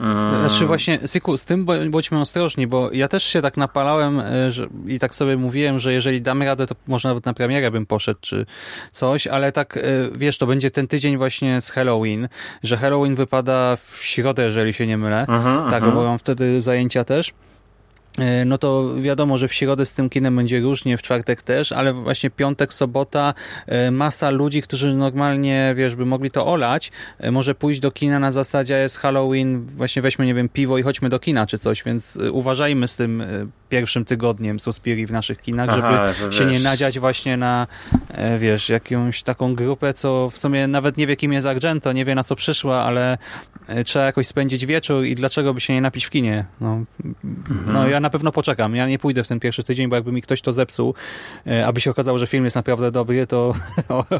[0.00, 0.48] Mm.
[0.48, 4.68] Znaczy właśnie, Syku, z tym bądźmy ostrożni, bo ja też się tak napalałem e, że,
[4.86, 8.18] i tak sobie mówiłem, że jeżeli damy radę, to może nawet na premierę bym poszedł,
[8.22, 8.46] czy
[8.92, 9.80] coś, ale tak, e,
[10.16, 12.28] wiesz, to będzie ten tydzień właśnie z Halloween,
[12.62, 15.26] że Halloween wypada w środę, jeżeli się nie mylę.
[15.28, 15.92] Aha, tak, aha.
[15.92, 17.32] bo mam wtedy zajęcia też.
[18.18, 21.72] E, no to wiadomo, że w środę z tym kinem będzie różnie, w czwartek też,
[21.72, 23.34] ale właśnie piątek, sobota
[23.66, 28.18] e, masa ludzi, którzy normalnie, wiesz, by mogli to olać, e, może pójść do kina
[28.18, 31.82] na zasadzie jest Halloween, właśnie weźmy, nie wiem, piwo i chodźmy do kina czy coś,
[31.82, 33.22] więc uważajmy z tym
[33.68, 37.66] pierwszym tygodniem Suspiri w naszych kinach, Aha, żeby się nie nadziać właśnie na,
[38.38, 42.14] wiesz, jakąś taką grupę, co w sumie nawet nie wie, kim jest Argento, nie wie
[42.14, 43.18] na co przyszła, ale
[43.84, 46.44] trzeba jakoś spędzić wieczór i dlaczego by się nie napić w kinie.
[46.60, 47.72] No, mhm.
[47.72, 48.76] no ja na pewno poczekam.
[48.76, 50.94] Ja nie pójdę w ten pierwszy tydzień, bo jakby mi ktoś to zepsuł,
[51.46, 53.54] e, aby się okazało, że film jest naprawdę dobry, to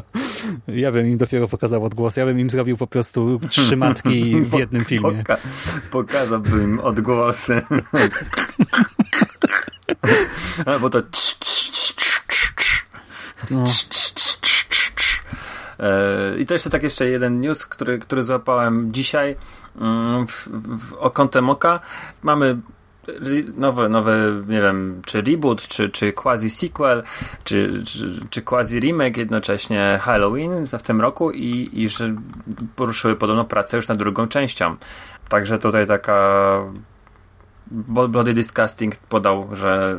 [0.67, 2.17] ja bym im dopiero pokazał odgłos.
[2.17, 5.11] Ja bym im zrobił po prostu trzy matki w jednym filmie.
[5.11, 5.37] Poka
[5.91, 7.61] pokazałbym odgłosy.
[10.65, 11.01] Albo to
[13.51, 13.63] no.
[15.79, 19.35] E, I to jeszcze tak jeszcze jeden news, który, który złapałem dzisiaj
[19.81, 21.79] mm, w, w, o kątem oka.
[22.23, 22.57] Mamy
[23.55, 27.03] nowe, nowe, nie wiem, czy reboot, czy, czy quasi sequel,
[27.43, 32.15] czy, czy, czy quasi remake jednocześnie Halloween w tym roku i, i że
[32.75, 34.75] poruszyły podobno pracę już nad drugą częścią.
[35.29, 36.61] Także tutaj taka
[37.71, 39.97] Bloody Disgusting podał, że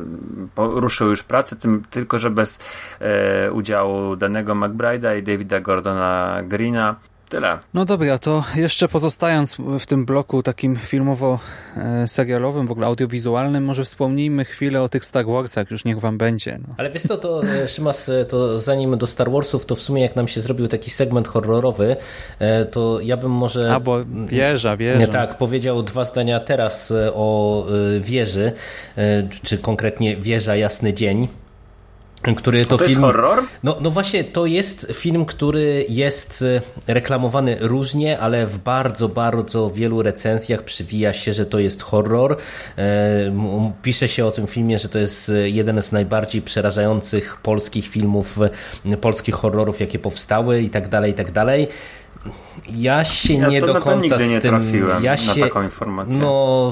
[0.57, 2.59] ruszył już pracę, tym, tylko że bez
[2.99, 6.95] e, udziału danego McBride'a i Davida Gordona Greena.
[7.31, 7.59] Tyle.
[7.73, 14.45] No dobra, to jeszcze pozostając w tym bloku takim filmowo-serialowym, w ogóle audiowizualnym, może wspomnijmy
[14.45, 16.59] chwilę o tych Star Warsach, już niech wam będzie.
[16.67, 16.75] No.
[16.77, 20.01] Ale wiesz to, to e, Szymas, e, to zanim do Star Warsów, to w sumie
[20.01, 21.95] jak nam się zrobił taki segment horrorowy,
[22.39, 23.75] e, to ja bym może...
[23.75, 24.99] A, bo wieża, wieża.
[24.99, 27.65] Nie, tak, powiedział dwa zdania teraz o
[27.99, 28.51] wieży,
[29.43, 31.27] czy konkretnie wieża Jasny Dzień,
[32.37, 32.89] który to, to film.
[32.89, 33.43] Jest horror?
[33.63, 36.43] No, no właśnie, to jest film, który jest
[36.87, 42.37] e, reklamowany różnie, ale w bardzo, bardzo wielu recenzjach przywija się, że to jest horror.
[42.77, 47.87] E, pisze się o tym filmie, że to jest e, jeden z najbardziej przerażających polskich
[47.87, 48.39] filmów,
[49.01, 51.67] polskich horrorów, jakie powstały i tak dalej, i tak dalej.
[52.75, 55.17] Ja się ja nie to, do no końca nigdy nie z tym, trafiłem ja na
[55.17, 56.19] się, taką informację.
[56.19, 56.71] No,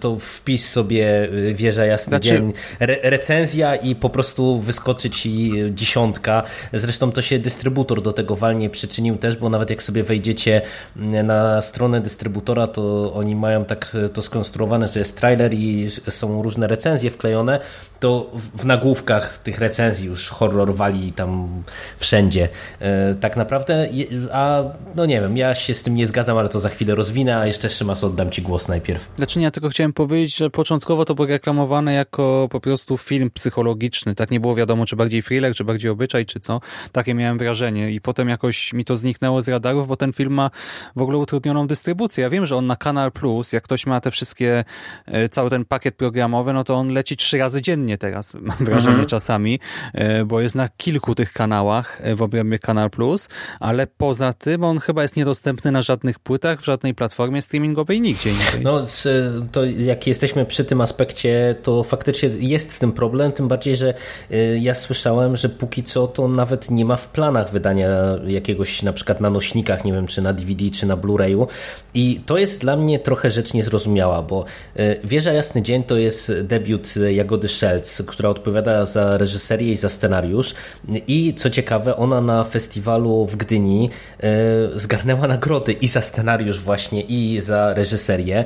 [0.00, 2.28] to wpisz sobie y, wieża jasny znaczy...
[2.28, 6.42] dzień, re recenzja i po prostu wyskoczy ci dziesiątka.
[6.72, 10.62] Zresztą to się dystrybutor do tego walnie przyczynił też, bo nawet jak sobie wejdziecie
[10.96, 16.42] mm, na stronę dystrybutora, to oni mają tak to skonstruowane, że jest trailer i są
[16.42, 17.60] różne recenzje wklejone,
[18.00, 21.62] to w nagłówkach tych recenzji już horror wali tam
[21.98, 22.48] wszędzie.
[22.80, 23.88] E, tak naprawdę,
[24.32, 24.64] a
[24.94, 27.46] no nie wiem, ja się z tym nie zgadzam, ale to za chwilę rozwinę, a
[27.46, 29.12] jeszcze Szymas oddam Ci głos najpierw.
[29.16, 33.30] Znaczy nie, ja tylko chciałem powiedzieć, że początkowo to było reklamowane jako po prostu film
[33.30, 36.60] psychologiczny, tak nie było wiadomo, czy bardziej thriller, czy bardziej obyczaj, czy co.
[36.92, 40.50] Takie miałem wrażenie i potem jakoś mi to zniknęło z radarów, bo ten film ma
[40.96, 42.22] w ogóle utrudnioną dystrybucję.
[42.22, 44.64] Ja wiem, że on na Kanal Plus, jak ktoś ma te wszystkie,
[45.06, 48.90] e, cały ten pakiet programowy, no to on leci trzy razy dziennie teraz, mam wrażenie
[48.90, 49.08] mhm.
[49.08, 49.60] czasami,
[49.94, 53.28] e, bo jest na kilku tych kanałach e, w obrębie Kanal Plus,
[53.60, 58.30] ale poza tym on chyba jest niedostępny na żadnych płytach, w żadnej platformie streamingowej, nigdzie
[58.30, 58.60] indziej.
[58.62, 58.86] No,
[59.52, 63.94] to jak jesteśmy przy tym aspekcie, to faktycznie jest z tym problem, tym bardziej, że
[64.32, 67.88] y, ja słyszałem, że póki co to nawet nie ma w planach wydania
[68.26, 71.46] jakiegoś na przykład na nośnikach, nie wiem, czy na DVD, czy na Blu-rayu
[71.94, 74.44] i to jest dla mnie trochę rzecz niezrozumiała, bo
[74.80, 79.88] y, Wieża Jasny Dzień to jest debiut Jagody Szelc, która odpowiada za reżyserię i za
[79.88, 80.54] scenariusz
[81.08, 84.26] i co ciekawe, ona na festiwalu w Gdyni y,
[84.74, 88.44] zgarnęła nagrody i za scenariusz właśnie i za reżyserię.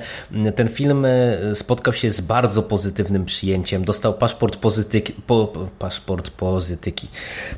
[0.56, 3.84] Ten film e, spotkał się z bardzo pozytywnym przyjęciem.
[3.84, 7.08] Dostał paszport pozytyki, po, paszport pozytyki,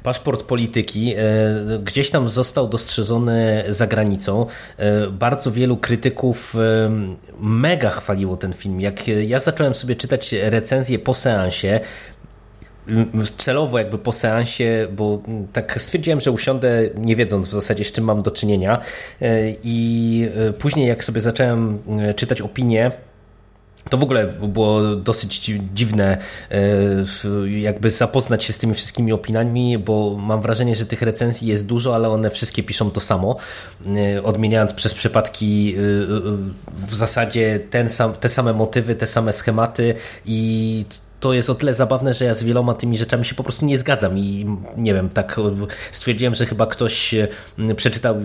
[0.03, 1.15] paszport polityki.
[1.15, 4.47] E, gdzieś tam został dostrzeżony za granicą.
[4.77, 6.57] E, bardzo wielu krytyków
[7.41, 8.81] mega chwaliło ten film.
[8.81, 11.81] Jak ja zacząłem sobie czytać recenzję po seansie,
[13.36, 15.22] celowo jakby po seansie, bo
[15.53, 18.80] tak stwierdziłem, że usiądę nie wiedząc w zasadzie z czym mam do czynienia
[19.22, 19.26] e,
[19.64, 22.93] i e, później jak sobie zacząłem e, czytać opinie
[23.90, 26.18] to w ogóle było dosyć dziwne
[27.47, 31.95] jakby zapoznać się z tymi wszystkimi opiniami, bo mam wrażenie, że tych recenzji jest dużo,
[31.95, 33.36] ale one wszystkie piszą to samo,
[34.24, 35.74] odmieniając przez przypadki
[36.68, 39.95] w zasadzie ten sam, te same motywy, te same schematy
[40.26, 40.84] i
[41.23, 43.79] to jest o tyle zabawne, że ja z wieloma tymi rzeczami się po prostu nie
[43.79, 44.47] zgadzam i
[44.77, 45.41] nie wiem, tak
[45.93, 47.29] stwierdziłem, że chyba ktoś e,
[47.77, 48.16] przeczytał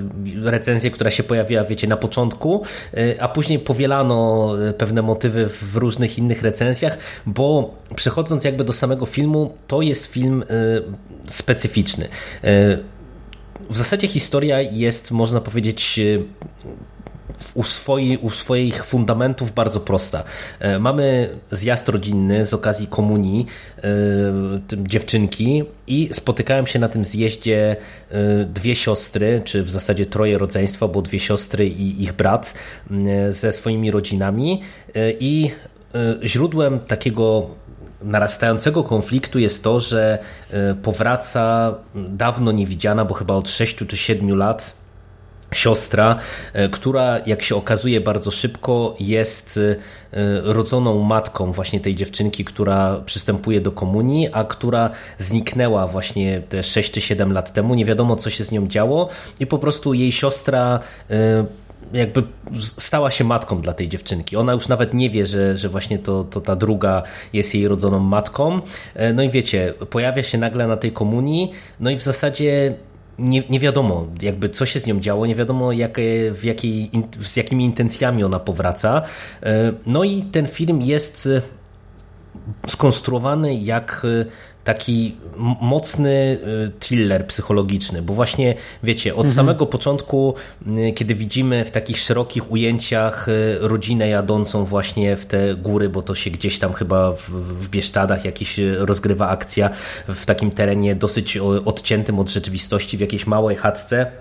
[0.44, 5.76] recenzję, która się pojawiła, wiecie, na początku, e, a później powielano e, pewne motywy w
[5.76, 10.44] różnych innych recenzjach, bo przechodząc jakby do samego filmu, to jest film
[11.28, 12.08] specyficzny.
[13.70, 16.00] W zasadzie historia jest, można powiedzieć,
[17.54, 20.24] u, swoi, u swoich fundamentów bardzo prosta.
[20.60, 23.46] E, mamy zjazd rodzinny z okazji komunii
[23.78, 23.82] e,
[24.78, 27.76] dziewczynki i spotykałem się na tym zjeździe
[28.12, 32.54] e, dwie siostry, czy w zasadzie troje rodzeństwa, bo dwie siostry i ich brat
[33.30, 34.62] ze swoimi rodzinami
[35.20, 35.52] i
[36.24, 37.48] źródłem takiego
[38.02, 40.20] narastającego konfliktu jest to, że
[40.84, 44.77] powraca dawno niewidziana, bo chyba od 6 czy 7 lat
[45.54, 46.20] siostra,
[46.54, 49.76] e, która jak się okazuje bardzo szybko jest e,
[50.42, 56.92] rodzoną matką właśnie tej dziewczynki, która przystępuje do komunii, a która zniknęła właśnie te 6
[56.92, 57.76] czy 7 lat temu.
[57.76, 60.80] Nie wiadomo co się z nią działo i po prostu jej siostra
[61.10, 61.46] e,
[61.94, 62.24] jakby
[62.78, 64.38] stała się matką dla tej dziewczynki.
[64.38, 68.00] Ona już nawet nie wie, że, że właśnie to, to ta druga jest jej rodzoną
[68.00, 68.62] matką.
[69.14, 72.76] No i wiecie, pojawia się nagle na tej komunii, no i w zasadzie
[73.20, 75.98] nie, nie wiadomo jakby co się z nią działo, nie wiadomo jak,
[76.32, 76.90] w jakiej,
[77.20, 79.02] z jakimi intencjami ona powraca.
[79.44, 81.42] E, no i ten film jest e,
[82.68, 84.26] skonstruowany jak e,
[84.68, 85.16] taki
[85.62, 86.38] mocny
[86.80, 89.36] thriller psychologiczny, bo właśnie wiecie, od mhm.
[89.36, 90.34] samego początku,
[90.96, 93.28] kiedy widzimy w takich szerokich ujęciach
[93.60, 98.26] rodzinę jadącą właśnie w te góry, bo to się gdzieś tam chyba w, w Biesztadach
[98.26, 99.70] jakiś rozgrywa akcja
[100.08, 104.12] w takim terenie dosyć odciętym od rzeczywistości, w jakiejś małej chatce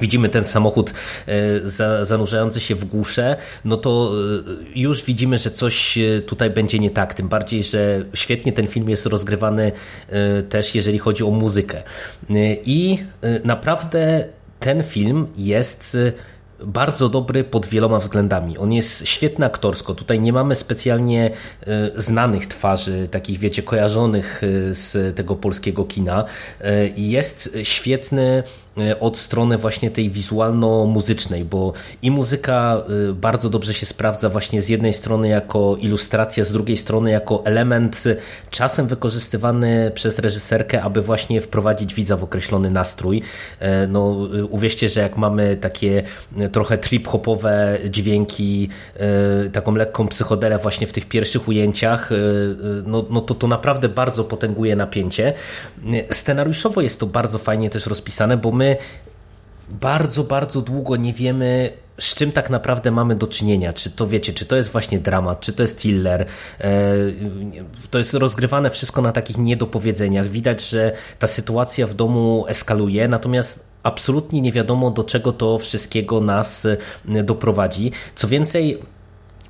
[0.00, 0.94] widzimy ten samochód
[1.26, 4.12] e, zanurzający się w głusze, no to
[4.74, 7.14] e, już widzimy, że coś e, tutaj będzie nie tak.
[7.14, 9.72] Tym bardziej, że świetnie ten film jest rozgrywany
[10.48, 11.82] też, jeżeli chodzi o muzykę.
[12.64, 12.98] I
[13.44, 14.24] naprawdę
[14.60, 15.96] ten film jest
[16.64, 18.58] bardzo dobry pod wieloma względami.
[18.58, 19.94] On jest świetny aktorsko.
[19.94, 21.30] Tutaj nie mamy specjalnie
[21.96, 24.42] znanych twarzy, takich wiecie, kojarzonych
[24.72, 26.24] z tego polskiego kina.
[26.96, 28.42] Jest świetny
[29.00, 31.72] od strony właśnie tej wizualno-muzycznej, bo
[32.02, 36.76] i muzyka e, bardzo dobrze się sprawdza właśnie z jednej strony jako ilustracja, z drugiej
[36.76, 38.04] strony jako element
[38.50, 43.22] czasem wykorzystywany przez reżyserkę, aby właśnie wprowadzić widza w określony nastrój.
[43.60, 46.02] E, no, uwierzcie, że jak mamy takie
[46.52, 48.68] trochę trip-hopowe dźwięki,
[49.52, 52.10] taką lekką psychodelę właśnie w tych pierwszych ujęciach,
[52.86, 55.32] no, no to to naprawdę bardzo potęguje napięcie.
[56.10, 58.76] Scenariuszowo jest to bardzo fajnie też rozpisane, bo my my
[59.68, 63.72] bardzo, bardzo długo nie wiemy, z czym tak naprawdę mamy do czynienia.
[63.72, 66.26] Czy to wiecie, czy to jest właśnie dramat, czy to jest thriller.
[66.60, 66.94] E,
[67.90, 70.28] to jest rozgrywane wszystko na takich niedopowiedzeniach.
[70.28, 76.20] Widać, że ta sytuacja w domu eskaluje, natomiast absolutnie nie wiadomo, do czego to wszystkiego
[76.20, 77.92] nas e, doprowadzi.
[78.14, 78.82] Co więcej,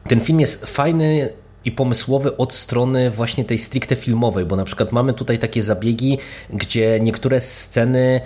[0.08, 1.30] ten film jest fajny
[1.64, 6.18] i pomysłowy od strony właśnie tej stricte filmowej, bo na przykład mamy tutaj takie zabiegi,
[6.50, 8.20] gdzie niektóre sceny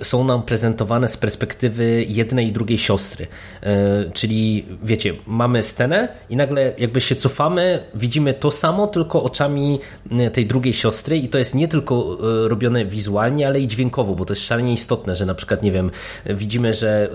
[0.00, 3.26] y, są nam prezentowane z perspektywy jednej i drugiej siostry.
[3.26, 9.80] Y, czyli wiecie, mamy scenę i nagle jakby się cofamy, widzimy to samo, tylko oczami
[10.26, 12.18] y, tej drugiej siostry i to jest nie tylko
[12.48, 15.90] robione wizualnie, ale i dźwiękowo, bo to jest szalenie istotne, że na przykład, nie wiem,
[16.26, 17.10] widzimy, że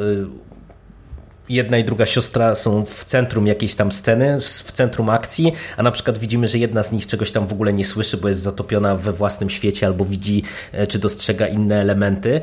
[1.53, 5.91] jedna i druga siostra są w centrum jakiejś tam sceny, w centrum akcji, a na
[5.91, 8.95] przykład widzimy, że jedna z nich czegoś tam w ogóle nie słyszy, bo jest zatopiona
[8.95, 12.41] we własnym świecie albo widzi e, czy dostrzega inne elementy.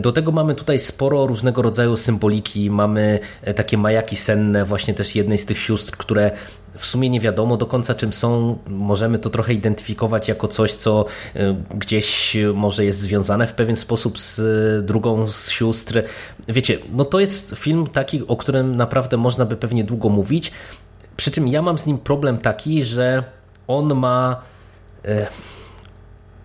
[0.00, 5.14] Do tego mamy tutaj sporo różnego rodzaju symboliki, mamy e, takie majaki senne właśnie też
[5.14, 6.30] jednej z tych sióstr, które
[6.78, 8.58] w sumie nie wiadomo do końca czym są.
[8.66, 14.20] Możemy to trochę identyfikować jako coś, co e, gdzieś może jest związane w pewien sposób
[14.20, 16.02] z e, drugą z sióstr.
[16.48, 20.52] Wiecie, no to jest film taki, o którym naprawdę można by pewnie długo mówić.
[21.16, 23.24] Przy czym ja mam z nim problem taki, że
[23.66, 24.42] on ma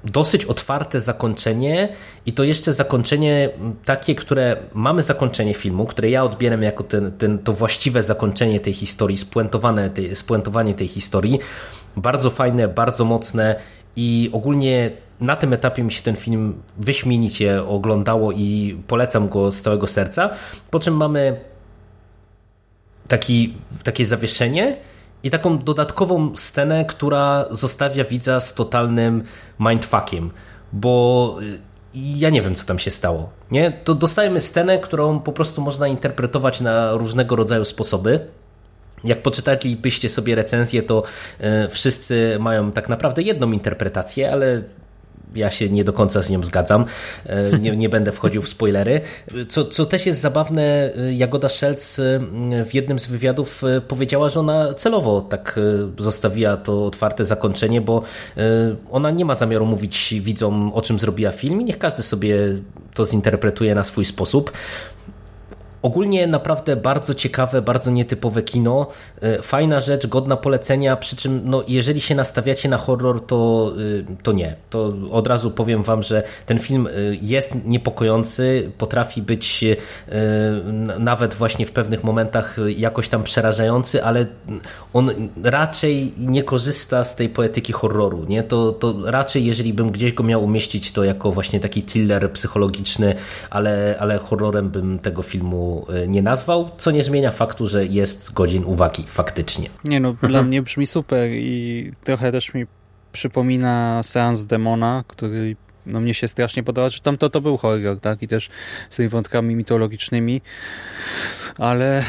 [0.03, 1.89] dosyć otwarte zakończenie
[2.25, 3.49] i to jeszcze zakończenie
[3.85, 8.73] takie, które mamy zakończenie filmu, które ja odbieram jako ten, ten, to właściwe zakończenie tej
[8.73, 11.39] historii, spuentowane tej, spuentowanie tej historii.
[11.95, 13.55] Bardzo fajne, bardzo mocne
[13.95, 19.61] i ogólnie na tym etapie mi się ten film wyśmienicie oglądało i polecam go z
[19.61, 20.29] całego serca.
[20.71, 21.39] Po czym mamy
[23.07, 24.77] taki, takie zawieszenie
[25.27, 29.23] i taką dodatkową scenę, która zostawia widza z totalnym
[29.59, 30.31] mindfuckiem,
[30.73, 31.59] bo y,
[31.93, 33.29] ja nie wiem, co tam się stało.
[33.51, 33.71] Nie?
[33.71, 38.19] To dostajemy scenę, którą po prostu można interpretować na różnego rodzaju sposoby.
[39.03, 41.03] Jak poczytalibyście sobie recenzję, to
[41.65, 44.63] y, wszyscy mają tak naprawdę jedną interpretację, ale
[45.35, 46.85] ja się nie do końca z nią zgadzam.
[47.25, 49.01] E, nie, nie będę wchodził w spoilery.
[49.49, 52.19] Co, co też jest zabawne, e, Jagoda Szelc e,
[52.65, 55.59] w jednym z wywiadów powiedziała, że ona celowo tak
[55.99, 58.01] zostawiła to otwarte zakończenie, bo
[58.91, 62.37] ona nie ma zamiaru mówić widzom, o czym zrobiła film i niech każdy sobie
[62.93, 64.51] to zinterpretuje na swój sposób.
[65.87, 68.87] Ogólnie naprawdę bardzo ciekawe, bardzo nietypowe kino.
[69.21, 73.71] E, fajna rzecz, godna polecenia, przy czym no, jeżeli się nastawiacie na horror, to,
[74.11, 74.55] e, to nie.
[74.69, 79.65] To od razu powiem wam, że ten film e, jest niepokojący, potrafi być
[80.99, 84.25] nawet właśnie w pewnych momentach jakoś tam przerażający, ale
[84.93, 85.11] on
[85.43, 88.25] raczej nie korzysta z tej poetyki horroru.
[88.29, 88.43] Nie?
[88.43, 93.15] To, to raczej, jeżeli bym gdzieś go miał umieścić, to jako właśnie taki thriller psychologiczny,
[93.49, 98.33] ale, ale horrorem bym tego filmu E, nie nazwał, co nie zmienia faktu, że jest
[98.33, 99.69] godzin uwagi faktycznie.
[99.83, 102.65] Nie no, dla mnie brzmi super i trochę też mi
[103.11, 105.55] przypomina seans Demona, który
[105.85, 108.49] no mnie się strasznie podoba, że tam to, to był horror, tak, i też
[108.89, 110.41] z tymi wątkami mitologicznymi,
[111.57, 112.03] ale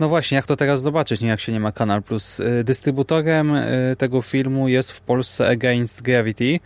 [0.00, 1.28] no właśnie, jak to teraz zobaczyć, nie?
[1.28, 2.40] Jak się nie ma Kanal Plus.
[2.40, 6.60] E, dystrybutorem e, tego filmu jest w Polsce Against Gravity.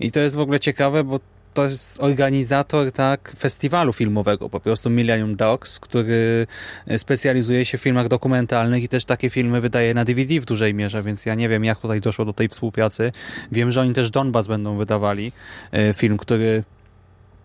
[0.00, 1.20] I to jest w ogóle ciekawe, bo
[1.56, 6.46] to jest organizator tak festiwalu filmowego, po prostu Millennium Dogs, który
[6.96, 11.02] specjalizuje się w filmach dokumentalnych i też takie filmy wydaje na DVD w dużej mierze,
[11.02, 13.12] więc ja nie wiem jak tutaj doszło do tej współpracy.
[13.52, 15.32] Wiem, że oni też Donbass będą wydawali,
[15.72, 16.62] e, film, który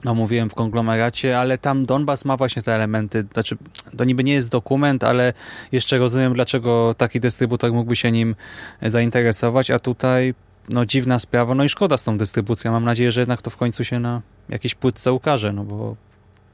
[0.06, 3.58] omówiłem w konglomeracie, ale tam Donbass ma właśnie te elementy, znaczy
[3.98, 5.34] to niby nie jest dokument, ale
[5.72, 8.36] jeszcze rozumiem dlaczego taki dystrybutor mógłby się nim
[8.82, 10.34] zainteresować, a tutaj
[10.70, 12.72] no dziwna sprawa, no i szkoda z tą dystrybucją.
[12.72, 15.96] Mam nadzieję, że jednak to w końcu się na jakiejś płytce ukaże, no bo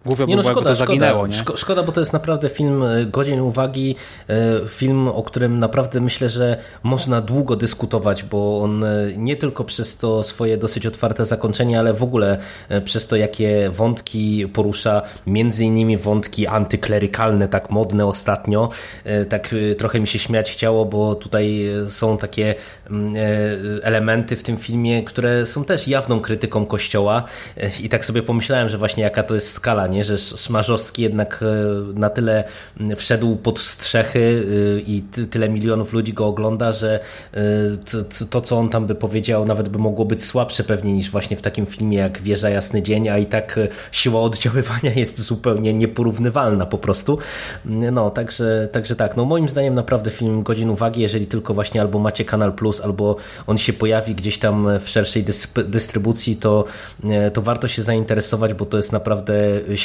[0.07, 1.57] Głupio nie, no szkoda, zaginęło, szkoda, nie?
[1.57, 3.95] szkoda, bo to jest naprawdę film e, godzien uwagi,
[4.29, 4.35] e,
[4.69, 9.97] film, o którym naprawdę myślę, że można długo dyskutować, bo on e, nie tylko przez
[9.97, 12.37] to swoje dosyć otwarte zakończenie, ale w ogóle
[12.85, 18.69] przez to, jakie wątki porusza, między innymi wątki antyklerykalne, tak modne ostatnio.
[19.29, 22.55] Tak trochę mi się śmiać chciało, bo tutaj są takie
[22.89, 23.13] mm,
[23.83, 27.23] elementy w tym filmie, które są też jawną krytyką Kościoła
[27.83, 29.96] i tak sobie pomyślałem, że właśnie jaka to jest skala, nie?
[29.97, 30.03] Nie?
[30.03, 32.43] że Smarzowski jednak e, na tyle
[32.95, 34.43] wszedł pod strzechy
[34.77, 36.99] e, i tyle milionów ludzi go ogląda, że
[37.33, 37.39] e,
[38.29, 41.41] to, co on tam by powiedział, nawet by mogło być słabsze pewnie niż właśnie w
[41.41, 43.59] takim filmie jak Wieża Jasny Dzień, a i tak
[43.91, 47.17] siła oddziaływania jest zupełnie nieporównywalna po prostu.
[47.65, 51.99] No, także, także tak, no moim zdaniem naprawdę film godzin uwagi, jeżeli tylko właśnie albo
[51.99, 53.15] macie Kanal Plus, albo
[53.47, 55.25] on się pojawi gdzieś tam w szerszej
[55.67, 56.65] dystrybucji, to,
[57.33, 59.33] to warto się zainteresować, bo to jest naprawdę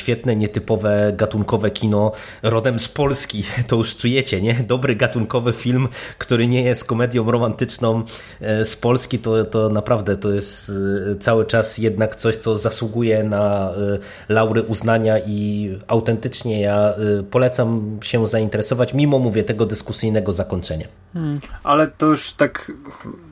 [0.02, 3.44] świetne, nietypowe, gatunkowe kino rodem z Polski.
[3.68, 4.54] To już czujecie, nie?
[4.54, 5.88] Dobry gatunkowy film,
[6.18, 8.02] który nie jest komedią romantyczną
[8.40, 10.72] e, z Polski, to, to naprawdę to jest
[11.12, 13.98] e, cały czas jednak coś, co zasługuje na e,
[14.28, 16.94] laury uznania i autentycznie ja
[17.30, 20.86] polecam się zainteresować, mimo mówię tego dyskusyjnego zakończenia.
[21.12, 21.40] Hmm.
[21.64, 22.72] Ale to już tak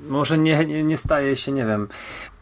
[0.08, 1.88] może nie, nie, nie staje się, nie wiem,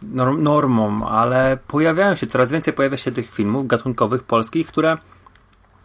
[0.02, 4.96] normą, ale pojawiają się, coraz więcej pojawia się tych filmów gatunkowych polskich, które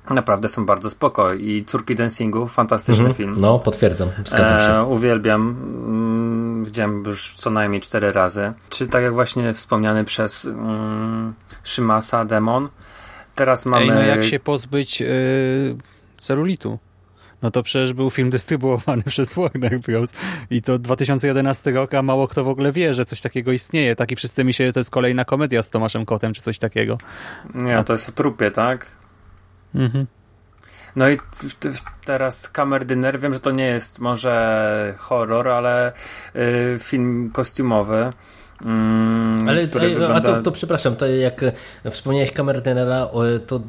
[0.10, 3.16] naprawdę są bardzo spoko i Córki Dancingu, fantastyczny -hmm.
[3.16, 3.36] film.
[3.38, 4.74] No, potwierdzam, zgadzam się.
[4.74, 5.42] E, uwielbiam.
[5.42, 8.54] Mm, widziałem już co najmniej cztery razy.
[8.70, 11.34] Czy tak jak właśnie wspomniany przez mm,
[11.64, 12.70] Szymasa Demon,
[13.36, 13.84] teraz mamy...
[13.84, 15.08] Ej, no jak się pozbyć yy,
[16.18, 16.80] celulitu?
[17.44, 20.14] No to przecież był film dystrybuowany przez Warner Bros.
[20.50, 23.96] I to 2011 rok, a mało kto w ogóle wie, że coś takiego istnieje.
[23.96, 26.98] Tak i wszyscy myśleli, że to jest kolejna komedia z Tomaszem Kotem, czy coś takiego.
[27.54, 28.92] Nie, to jest o trupie, tak?
[29.76, 30.08] Mhm.
[30.96, 31.18] No i
[32.06, 35.94] teraz Kamerdyner, wiem, że to nie jest może horror, ale
[36.36, 38.14] y, film kostiumowy.
[38.62, 40.16] Mm, Ale to, wygląda...
[40.16, 41.42] a to, to, przepraszam, to jak
[41.92, 43.10] wspomniałeś Kamerdynera,
[43.48, 43.62] to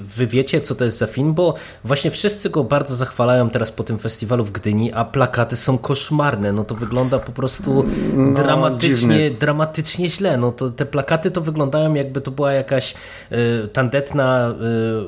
[0.00, 1.54] wy wiecie, co to jest za film, bo
[1.84, 6.52] właśnie wszyscy go bardzo zachwalają teraz po tym festiwalu w Gdyni, a plakaty są koszmarne.
[6.52, 9.30] No to wygląda po prostu no, dramatycznie, dziwny.
[9.30, 10.36] dramatycznie źle.
[10.36, 12.94] No to te plakaty to wyglądają jakby to była jakaś
[13.32, 14.54] y, tandetna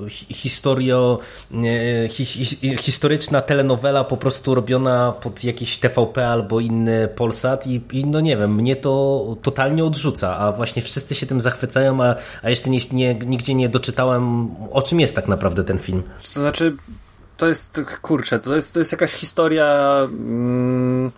[0.06, 1.18] y, historio,
[2.04, 7.80] y, hi, hi, historyczna telenowela po prostu robiona pod jakiś TVP albo inny Polsat i,
[7.92, 9.11] i no nie wiem, mnie to
[9.42, 13.68] totalnie odrzuca, a właśnie wszyscy się tym zachwycają, a, a jeszcze nie, nie, nigdzie nie
[13.68, 16.02] doczytałem, o czym jest tak naprawdę ten film.
[16.34, 16.76] To znaczy,
[17.36, 21.10] to jest, kurczę, to jest, to jest jakaś historia mm,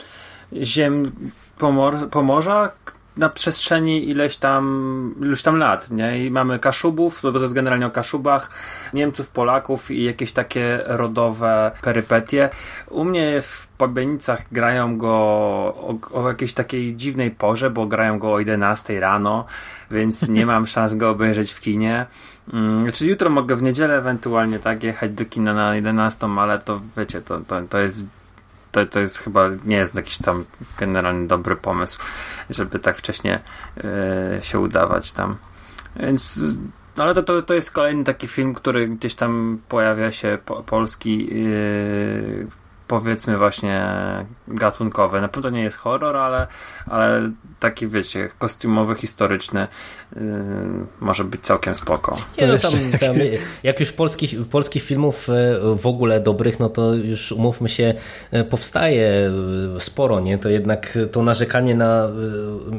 [0.62, 1.12] ziem
[1.58, 2.72] Pomor, Pomorza,
[3.16, 6.24] na przestrzeni ileś tam, ileś tam lat, nie?
[6.26, 8.50] I mamy Kaszubów, bo to jest generalnie o Kaszubach,
[8.94, 12.50] Niemców, Polaków i jakieś takie rodowe perypetie.
[12.90, 18.32] U mnie w Pobienicach grają go o, o, jakiejś takiej dziwnej porze, bo grają go
[18.32, 19.44] o 11 rano,
[19.90, 22.06] więc nie mam szans go obejrzeć w kinie.
[22.52, 26.80] Mm, znaczy jutro mogę w niedzielę ewentualnie tak jechać do kina na 11, ale to
[26.96, 28.06] wiecie, to, to, to jest
[28.74, 30.44] to, to jest chyba, nie jest jakiś tam
[30.78, 31.98] generalnie dobry pomysł,
[32.50, 33.40] żeby tak wcześnie
[33.84, 35.36] e, się udawać tam.
[35.96, 36.42] Więc
[36.96, 40.62] no ale to, to, to jest kolejny taki film, który gdzieś tam pojawia się po,
[40.62, 42.46] polski yy,
[42.88, 43.86] powiedzmy właśnie
[44.48, 45.20] gatunkowe.
[45.20, 46.46] Na pewno nie jest horror, ale,
[46.86, 47.30] ale
[47.60, 49.68] taki wiecie, kostiumowy, historyczny
[50.16, 50.22] yy,
[51.00, 52.16] może być całkiem spoko.
[52.40, 53.16] Nie, no tam, tam,
[53.62, 57.94] jak już polskich, polskich filmów yy, w ogóle dobrych, no to już umówmy się,
[58.32, 59.30] yy, powstaje
[59.72, 60.38] yy, sporo, nie?
[60.38, 62.08] To jednak to narzekanie na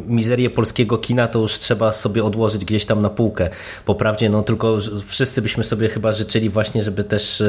[0.07, 3.49] mizerię polskiego kina to już trzeba sobie odłożyć gdzieś tam na półkę.
[3.85, 4.77] Poprawdzie, no tylko
[5.07, 7.43] wszyscy byśmy sobie chyba życzyli właśnie, żeby też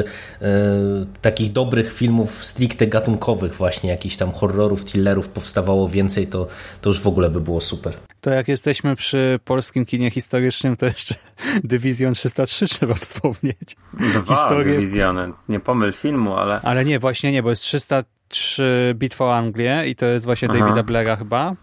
[1.21, 6.47] takich dobrych filmów stricte gatunkowych właśnie, jakichś tam horrorów, thrillerów powstawało więcej, to,
[6.81, 7.93] to już w ogóle by było super.
[8.21, 11.15] To jak jesteśmy przy polskim kinie historycznym, to jeszcze
[11.63, 13.75] Dywizjon 303 trzeba wspomnieć.
[13.93, 14.73] Dwa Historię...
[14.73, 15.31] Dywizjony.
[15.49, 16.61] Nie pomyl filmu, ale...
[16.63, 20.59] Ale nie, właśnie nie, bo jest 303 Bitwa o Anglię i to jest właśnie Aha.
[20.59, 21.55] Davida Blaira chyba.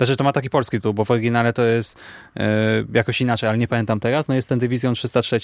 [0.00, 1.98] Znaczy to ma taki polski tytuł, bo w oryginale to jest
[2.36, 2.48] e,
[2.94, 4.28] jakoś inaczej, ale nie pamiętam teraz.
[4.28, 5.40] No jest ten Dywizjon 303.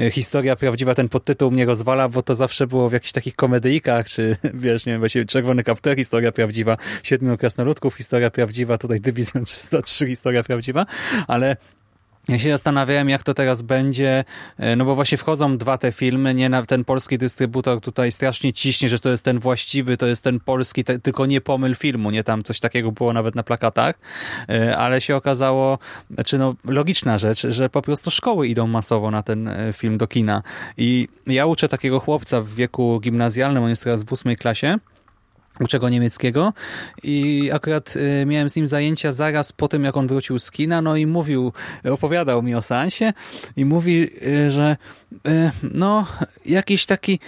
[0.00, 4.08] E, historia prawdziwa, ten podtytuł mnie rozwala, bo to zawsze było w jakichś takich komedyjkach,
[4.08, 9.44] czy wiesz, nie wiem, właśnie Czerwony Kaptur, historia prawdziwa, Siedmiu Krasnoludków, historia prawdziwa, tutaj Dywizjon
[9.44, 10.86] 303, historia prawdziwa,
[11.26, 11.56] ale
[12.28, 14.24] ja się zastanawiałem, jak to teraz będzie,
[14.58, 18.52] e, no bo właśnie wchodzą dwa te filmy, nie na ten polski dystrybutor tutaj strasznie
[18.52, 22.10] ciśnie, że to jest ten właściwy, to jest ten polski, te, tylko nie pomyl filmu,
[22.10, 23.98] nie tam coś takiego było nawet na plakatach,
[24.48, 25.78] e, ale się okazało,
[26.10, 30.06] znaczy no logiczna rzecz, że po prostu szkoły idą masowo na ten e, film do
[30.06, 30.42] kina.
[30.76, 34.78] I ja uczę takiego chłopca w wieku gimnazjalnym, on jest teraz w ósmej klasie,
[35.60, 36.52] uczę go niemieckiego
[37.02, 40.82] i akurat y, miałem z nim zajęcia zaraz po tym, jak on wrócił z kina,
[40.82, 41.52] no i mówił,
[41.90, 43.12] opowiadał mi o seansie
[43.56, 44.76] i mówi, y, że
[45.28, 46.06] y, no
[46.46, 47.20] jakiś taki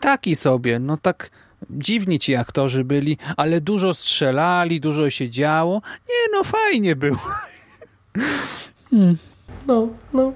[0.00, 1.30] taki sobie, no tak
[1.70, 5.82] dziwni ci aktorzy byli, ale dużo strzelali, dużo się działo.
[6.08, 7.18] Nie, no fajnie było.
[8.90, 9.16] Hmm.
[9.66, 10.32] No, no,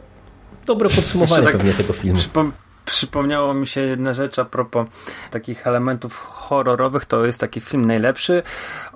[0.66, 2.18] dobre podsumowanie tak pewnie tego filmu.
[2.18, 2.52] Przypom
[2.86, 4.88] przypomniało mi się jedna rzecz a propos
[5.30, 7.04] takich elementów horrorowych.
[7.04, 8.42] To jest taki film najlepszy.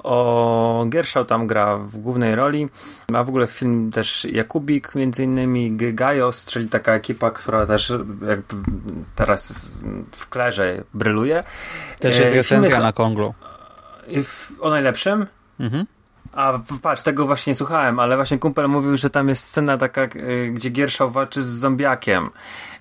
[0.02, 2.68] O Gershał tam gra w głównej roli.
[3.14, 7.92] A w ogóle film też Jakubik, między innymi Gajos, czyli taka ekipa, która też
[8.28, 8.56] jakby
[9.14, 9.84] teraz
[10.16, 11.44] w klerze bryluje.
[12.00, 12.82] Też jest e, recenzja jest...
[12.82, 13.34] na Konglu.
[14.60, 15.26] O najlepszym?
[15.60, 15.86] Mhm.
[16.32, 20.02] A patrz, tego właśnie nie słuchałem, ale właśnie kumpel mówił, że tam jest scena taka,
[20.02, 22.30] y, gdzie Gierszał walczy z zombiakiem.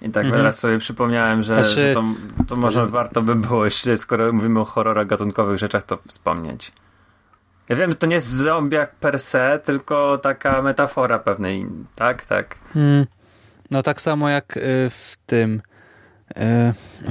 [0.01, 0.41] I tak mhm.
[0.41, 1.69] teraz sobie przypomniałem, że, znaczy...
[1.69, 2.03] że to,
[2.47, 6.71] to może warto by było jeszcze, skoro mówimy o horrorach gatunkowych rzeczach, to wspomnieć.
[7.69, 12.25] Ja wiem, że to nie jest zombiak per se, tylko taka metafora pewnej, tak?
[12.25, 12.55] Tak.
[12.73, 13.05] Hmm.
[13.71, 15.61] No tak samo jak y, w tym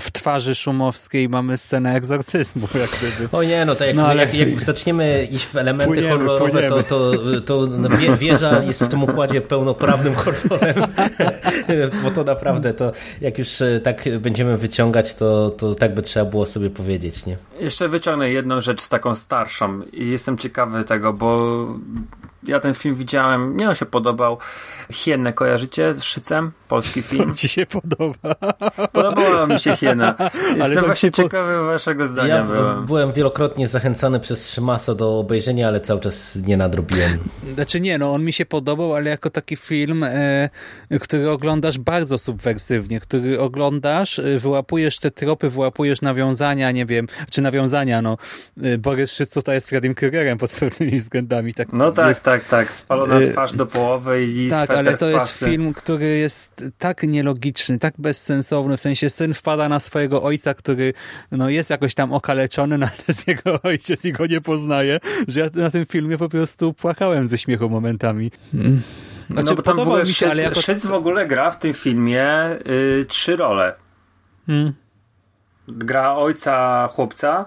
[0.01, 2.69] w twarzy Szumowskiej mamy scenę egzorcyzmu.
[2.81, 3.37] Jak gdyby.
[3.37, 4.23] O nie, no to jak, no, ale...
[4.23, 6.69] jak, jak zaczniemy iść w elementy płyniemy, horrorowe, płyniemy.
[6.69, 6.83] to,
[7.47, 10.75] to, to wie, wieża jest w tym układzie pełnoprawnym horrorem,
[12.03, 16.27] bo to naprawdę, to jak już e, tak będziemy wyciągać, to, to tak by trzeba
[16.27, 17.27] było sobie powiedzieć.
[17.27, 17.37] nie?
[17.61, 21.67] Jeszcze wyciągnę jedną rzecz taką starszą i jestem ciekawy tego, bo
[22.43, 24.39] ja ten film widziałem, mnie on się podobał.
[24.91, 26.53] Hiennę kojarzycie z Szycem?
[26.69, 27.35] Polski film.
[27.37, 28.35] Ci się podoba.
[28.93, 30.15] Podobała mi się Hiena.
[30.35, 31.65] Jestem ale właśnie ciekawy po...
[31.65, 32.35] waszego zdania.
[32.35, 32.87] Ja byłem.
[32.87, 37.19] byłem wielokrotnie zachęcany przez Szymasa do obejrzenia, ale cały czas nie nadrobiłem.
[37.55, 40.49] Znaczy nie, no on mi się podobał, ale jako taki film, e,
[41.01, 47.43] który oglądasz bardzo subwersywnie, który oglądasz, e, wyłapujesz te tropy, wyłapujesz nawiązania, nie wiem, czy
[47.43, 48.17] nawiązania, no
[48.63, 51.55] e, Borys Szyc tutaj jest Freddym Kruegerem pod pewnymi względami.
[51.55, 52.75] Tak, no tak, jest, tak, tak.
[52.75, 57.79] Spalona e, twarz do połowy i Tak, ale to jest film, który jest tak nielogiczny,
[57.79, 60.93] tak bezsensowny, w sensie syn wpada na swojego ojca, który
[61.31, 65.41] no, jest jakoś tam okaleczony, no, ale jest jego ojciec i go nie poznaje, że
[65.41, 68.31] ja na tym filmie po prostu płakałem ze śmiechu momentami.
[68.53, 68.83] Hmm.
[69.31, 70.61] Znaczy, no bo tam w ogóle mi się, ale jako...
[70.61, 72.27] Szyc w ogóle gra w tym filmie
[73.01, 73.75] y, trzy role.
[74.47, 74.73] Hmm.
[75.69, 77.47] Gra ojca chłopca,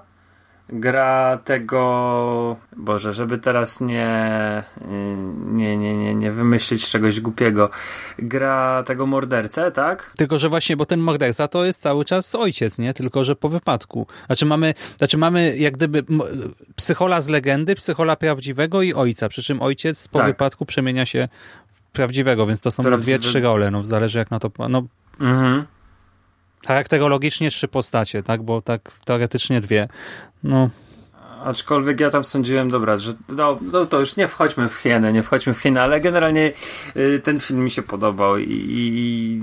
[0.72, 4.63] gra tego, Boże, żeby teraz nie,
[5.45, 7.69] nie, nie, nie, nie wymyślić czegoś głupiego,
[8.19, 10.11] gra tego mordercę, tak?
[10.17, 12.93] Tylko, że właśnie, bo ten morderca to jest cały czas ojciec, nie?
[12.93, 14.07] Tylko, że po wypadku.
[14.26, 16.03] Znaczy mamy, znaczy mamy jak gdyby
[16.76, 20.28] psychola z legendy, psychola prawdziwego i ojca, przy czym ojciec po tak.
[20.28, 21.28] wypadku przemienia się
[21.74, 23.19] w prawdziwego, więc to są Prawdziwy...
[23.19, 24.84] dwie, trzy role, no zależy jak na to, no
[25.19, 25.65] mhm
[26.68, 28.43] charakterologicznie trzy postacie, tak?
[28.43, 29.88] Bo tak teoretycznie dwie.
[30.43, 30.70] No,
[31.46, 35.24] Aczkolwiek ja tam sądziłem, dobra, że no, no to już nie wchodźmy w hienę, nie
[35.24, 36.52] wchodźmy w hienę, ale generalnie
[36.96, 39.42] y, ten film mi się podobał i, i,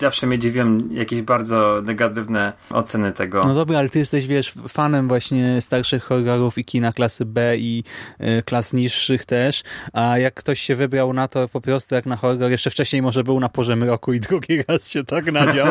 [0.00, 3.40] zawsze mnie dziwią jakieś bardzo negatywne oceny tego.
[3.44, 7.84] No dobra, ale ty jesteś, wiesz, fanem właśnie starszych horrorów i kina klasy B i
[8.20, 9.62] y, klas niższych też,
[9.92, 13.24] a jak ktoś się wybrał na to po prostu jak na horror, jeszcze wcześniej może
[13.24, 15.66] był na porze mroku i drugi raz się tak nadział,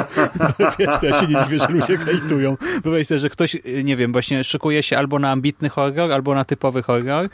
[0.57, 2.57] to wiesz, to ja się nie dziwię, że ludzie hejtują.
[2.83, 6.35] Wyobraź sobie, że ktoś, y, nie wiem, właśnie szykuje się albo na ambitny horror, albo
[6.35, 7.29] na typowy horror,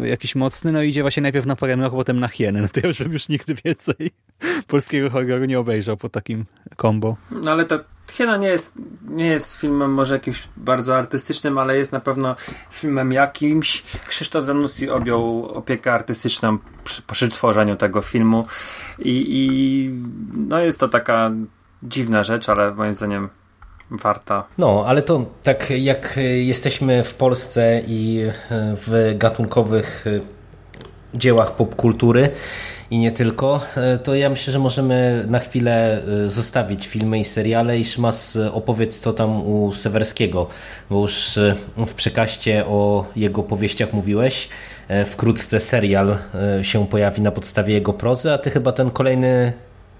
[0.00, 2.62] yy, jakiś mocny, no idzie właśnie najpierw na porę mroku, potem na hieny.
[2.62, 4.10] No to ja już bym już nigdy więcej
[4.66, 6.44] polskiego horroru nie obejrzał po takim
[6.76, 7.16] kombo.
[7.30, 7.78] No ale to
[8.10, 8.78] Hiena nie jest,
[9.08, 12.36] nie jest filmem może jakimś bardzo artystycznym, ale jest na pewno
[12.70, 13.82] filmem jakimś.
[13.82, 18.46] Krzysztof Zanussi objął opiekę artystyczną przy, przy tworzeniu tego filmu
[18.98, 19.90] i, i
[20.48, 21.30] no jest to taka
[21.82, 23.28] dziwna rzecz, ale moim zdaniem
[23.90, 24.44] warta.
[24.58, 30.04] No, ale to tak jak jesteśmy w Polsce i w gatunkowych
[31.14, 32.30] dziełach popkultury
[32.90, 33.60] i nie tylko,
[34.04, 39.12] to ja myślę, że możemy na chwilę zostawić filmy i seriale i Szymas opowiedz co
[39.12, 40.46] tam u Sewerskiego,
[40.90, 41.38] bo już
[41.86, 44.48] w przekaście o jego powieściach mówiłeś.
[45.06, 46.18] Wkrótce serial
[46.62, 49.52] się pojawi na podstawie jego prozy, a ty chyba ten kolejny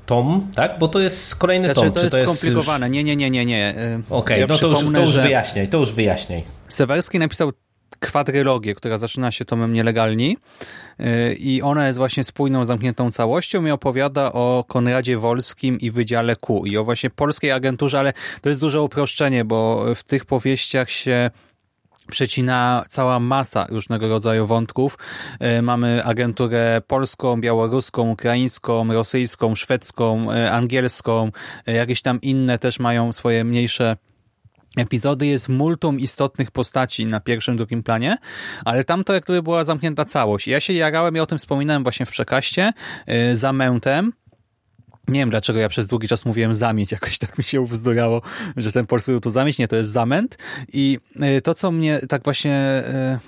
[0.07, 0.79] tom, tak?
[0.79, 1.93] Bo to jest kolejny znaczy, tom.
[1.93, 2.87] To jest to skomplikowane.
[2.87, 2.95] Już...
[2.95, 3.75] Nie, nie, nie, nie, nie.
[4.11, 6.43] Okej, okay, ja no to już, to już wyjaśniaj, to już wyjaśniaj.
[6.69, 7.53] Sewerski napisał
[8.01, 10.37] kwadrylogię, która zaczyna się tomem Nielegalni
[11.01, 16.37] y, i ona jest właśnie spójną, zamkniętą całością i opowiada o Konradzie Wolskim i Wydziale
[16.37, 20.91] Q i o właśnie polskiej agenturze, ale to jest duże uproszczenie, bo w tych powieściach
[20.91, 21.31] się
[22.11, 24.99] przecina cała masa różnego rodzaju wątków.
[25.41, 31.31] E, mamy agenturę polską, białoruską, ukraińską, rosyjską, szwedzką, e, angielską,
[31.67, 33.97] e, jakieś tam inne też mają swoje mniejsze
[34.77, 38.17] epizody jest multum istotnych postaci na pierwszym, drugim planie,
[38.65, 40.49] ale tamto jak gdyby była zamknięta całość.
[40.49, 42.73] Ja się jarałem i o tym wspominałem właśnie w przekaście,
[43.33, 44.13] za mętem,
[45.09, 48.23] nie wiem dlaczego ja przez długi czas mówiłem zamieć, jakoś tak mi się ubzdurało,
[48.57, 50.39] że ten polski to zamieć, nie, to jest zamęt.
[50.73, 50.99] I
[51.39, 52.83] y, to, co mnie tak właśnie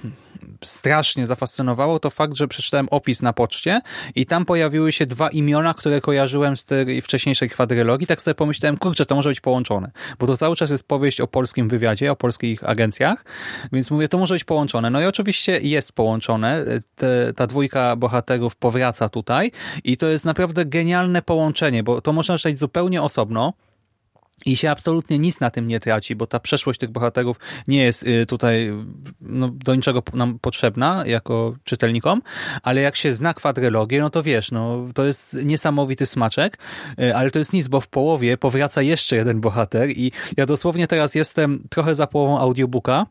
[0.05, 0.26] y,
[0.65, 3.81] strasznie zafascynowało, to fakt, że przeczytałem opis na poczcie
[4.15, 8.07] i tam pojawiły się dwa imiona, które kojarzyłem z tej wcześniejszej kwadrylogii.
[8.07, 11.27] Tak sobie pomyślałem, kurczę, to może być połączone, bo to cały czas jest powieść o
[11.27, 13.25] polskim wywiadzie, o polskich agencjach,
[13.73, 14.91] więc mówię, to może być połączone.
[14.91, 16.65] No i oczywiście jest połączone.
[16.95, 19.53] Te, ta dwójka bohaterów powraca tutaj
[19.85, 23.53] i to jest naprawdę genialne połączenie, bo to można czytać zupełnie osobno,
[24.45, 27.37] i się absolutnie nic na tym nie traci, bo ta przeszłość tych bohaterów
[27.69, 28.73] nie jest y, tutaj
[29.21, 32.23] no, do niczego nam potrzebna jako czytelnikom,
[32.63, 36.59] ale jak się zna kwadrylogię, no to wiesz, no, to jest niesamowity smaczek,
[37.01, 40.87] y, ale to jest nic, bo w połowie powraca jeszcze jeden bohater i ja dosłownie
[40.87, 43.07] teraz jestem trochę za połową audiobooka,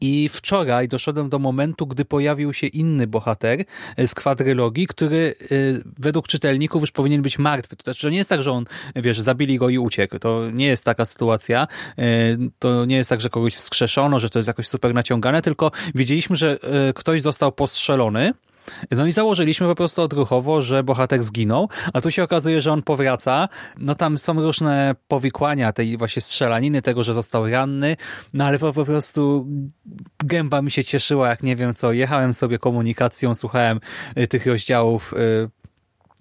[0.00, 3.64] i wczoraj doszedłem do momentu, gdy pojawił się inny bohater
[3.96, 5.46] e, z kwadrylogii, który e,
[5.98, 7.76] według czytelników już powinien być martwy.
[7.76, 8.64] To znaczy, to nie jest tak, że on,
[8.96, 10.18] wiesz, zabili go i uciekł.
[10.18, 11.66] To nie jest taka sytuacja.
[11.98, 12.04] E,
[12.58, 16.36] to nie jest tak, że kogoś wskrzeszono, że to jest jakoś super naciągane, tylko widzieliśmy,
[16.36, 16.58] że
[16.94, 18.32] ktoś został postrzelony
[18.90, 22.82] no i założyliśmy po prostu odruchowo, że bohater zginął, a tu się okazuje, że on
[22.82, 23.48] powraca.
[23.78, 27.96] No tam są różne powikłania tej właśnie strzelaniny, tego, że został ranny,
[28.34, 29.46] no ale po, po prostu
[30.18, 31.92] gęba mi się cieszyła, jak nie wiem co.
[31.92, 33.80] Jechałem sobie komunikacją, słuchałem
[34.18, 35.59] y, tych rozdziałów y,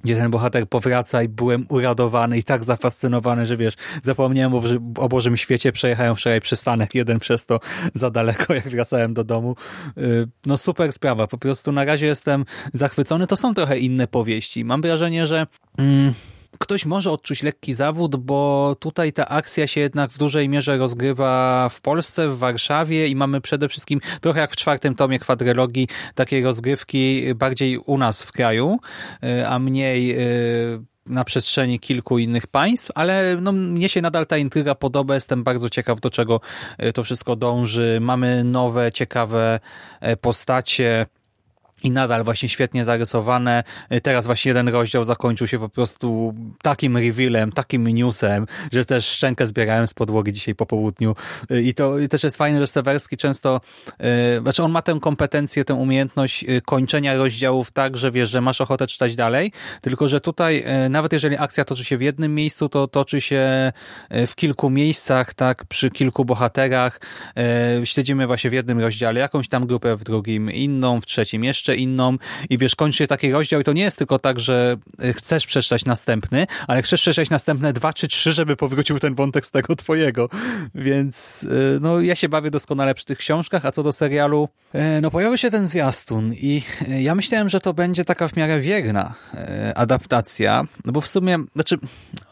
[0.04, 3.74] gdzie ten bohater powraca i byłem uradowany i tak zafascynowany, że wiesz,
[4.04, 4.62] zapomniałem o,
[4.98, 7.60] o Bożym świecie, przejechałem wczoraj przystanek jeden przez to
[7.94, 9.56] za daleko, jak wracałem do domu.
[9.98, 13.28] Y, no super sprawa, po prostu na razie jestem zachwycony.
[13.28, 14.66] To są trochę inne powieści.
[14.66, 15.48] Mam wrażenie, że...
[15.78, 16.14] Mm,
[16.60, 21.70] ktoś może odczuć lekki zawód, bo tutaj ta akcja się jednak w dużej mierze rozgrywa
[21.70, 26.44] w Polsce, w Warszawie i mamy przede wszystkim, trochę jak w czwartym tomie kwadrylogii, takie
[26.44, 28.80] rozgrywki bardziej u nas w kraju,
[29.24, 34.38] y, a mniej y, na przestrzeni kilku innych państw, ale no, mnie się nadal ta
[34.38, 36.42] intryga podoba, jestem bardzo ciekaw, do czego
[36.84, 37.98] y, to wszystko dąży.
[38.02, 39.60] Mamy nowe, ciekawe
[40.22, 41.06] postacie,
[41.84, 43.64] i nadal właśnie świetnie zarysowane.
[44.04, 49.48] Teraz właśnie jeden rozdział zakończył się po prostu takim revealem, takim newsem, że też szczękę
[49.48, 51.16] zbierałem z podłogi dzisiaj po południu.
[51.64, 53.62] I to też jest fajne, że Sewerski często,
[54.00, 54.06] yy,
[54.42, 58.88] znaczy on ma tę kompetencję, tę umiejętność kończenia rozdziałów tak, że wiesz, że masz ochotę
[58.88, 59.52] czytać dalej,
[59.82, 63.72] tylko że tutaj nawet jeżeli akcja toczy się w jednym miejscu, to toczy się
[64.10, 67.00] w kilku miejscach, tak, przy kilku bohaterach.
[67.84, 71.82] Śledzimy właśnie w jednym rozdziale jakąś tam grupę, w drugim inną, w trzecim jeszcze jeszcze
[71.82, 72.18] inną
[72.50, 75.48] i wiesz, kończy się taki rozdział i to nie jest tylko tak, że e, chcesz
[75.48, 79.76] przeczytać następny, ale chcesz przeczytać następne dwa czy trzy, żeby powrócił ten wątek z tego
[79.76, 80.30] twojego.
[80.76, 85.02] Więc e, no ja się bawię doskonale przy tych książkach, a co do serialu, e,
[85.02, 86.62] no pojawił się ten zwiastun i
[87.00, 89.14] ja myślałem, że to będzie taka w miarę wierna
[89.76, 91.78] adaptacja, no bo w sumie, znaczy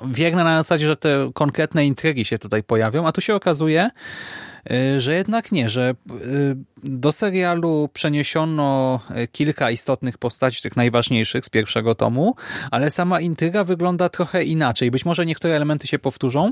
[0.05, 3.89] wierna na zasadzie, że te konkretne intrygi się tutaj pojawią, a tu się okazuje,
[4.56, 4.56] Y,
[4.97, 11.49] że jednak nie, że y, do serialu przeniesiono y, kilka istotnych postaci, tych najważniejszych z
[11.49, 12.35] pierwszego tomu,
[12.71, 14.91] ale sama intryga wygląda trochę inaczej.
[14.91, 16.51] Być może niektóre elementy się powtórzą,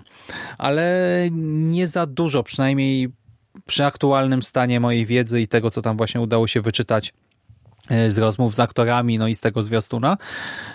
[0.57, 3.09] ale nie za dużo, przynajmniej
[3.65, 7.13] przy aktualnym stanie mojej wiedzy i tego, co tam właśnie udało się wyczytać
[8.09, 10.17] z rozmów z aktorami, no i z tego zwiastuna.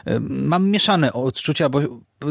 [0.04, 1.80] E, mam mieszane odczucia, bo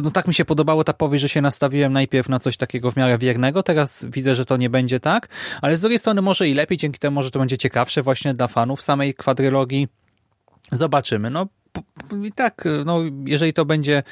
[0.03, 2.95] no tak mi się podobało ta powieść, że się nastawiłem najpierw na coś takiego w
[2.95, 5.27] miarę wiernego, teraz widzę, że to nie będzie tak,
[5.61, 8.47] ale z drugiej strony może i lepiej, dzięki temu może to będzie ciekawsze właśnie dla
[8.47, 9.87] fanów samej kwadrylogii.
[10.71, 11.29] Zobaczymy.
[11.29, 11.47] No
[12.25, 14.03] i tak, no, jeżeli to będzie,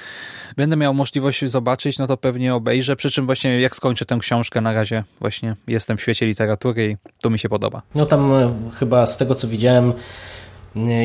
[0.58, 4.62] będę miał możliwość zobaczyć, no to pewnie obejrzę, przy czym właśnie jak skończę tę książkę,
[4.62, 7.82] na razie właśnie jestem w świecie literatury i to mi się podoba.
[7.96, 9.94] No tam e, chyba z tego, co widziałem,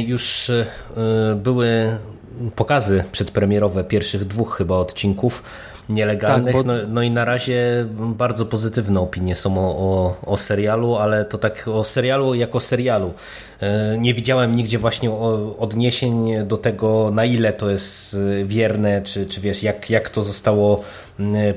[0.07, 0.67] już e,
[1.37, 1.97] były
[2.57, 5.43] pokazy przedpremierowe pierwszych dwóch chyba odcinków
[5.89, 6.55] nielegalnych.
[6.55, 6.73] Tak, bo...
[6.73, 11.39] no, no, i na razie bardzo pozytywne opinie są o, o, o, serialu, ale to
[11.39, 13.15] tak o serialu jako serialu.
[13.63, 15.11] E, nie widziałem nigdzie właśnie
[15.59, 20.85] odniesień do tego, na ile to jest wierne, czy, czy wiesz, jak, jak to zostało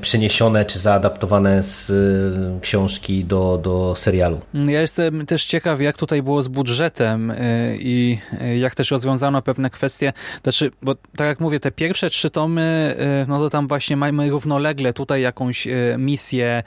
[0.00, 4.40] przeniesione czy zaadaptowane z y, książki do, do serialu.
[4.54, 7.32] Ja jestem też ciekaw, jak tutaj było z budżetem
[7.78, 8.18] i
[8.60, 10.12] jak też rozwiązano pewne kwestie.
[10.42, 12.96] Znaczy, bo tak jak mówię, te pierwsze trzy tomy,
[13.28, 15.68] no to tam właśnie mamy równolegle tutaj jakąś
[15.98, 16.62] misję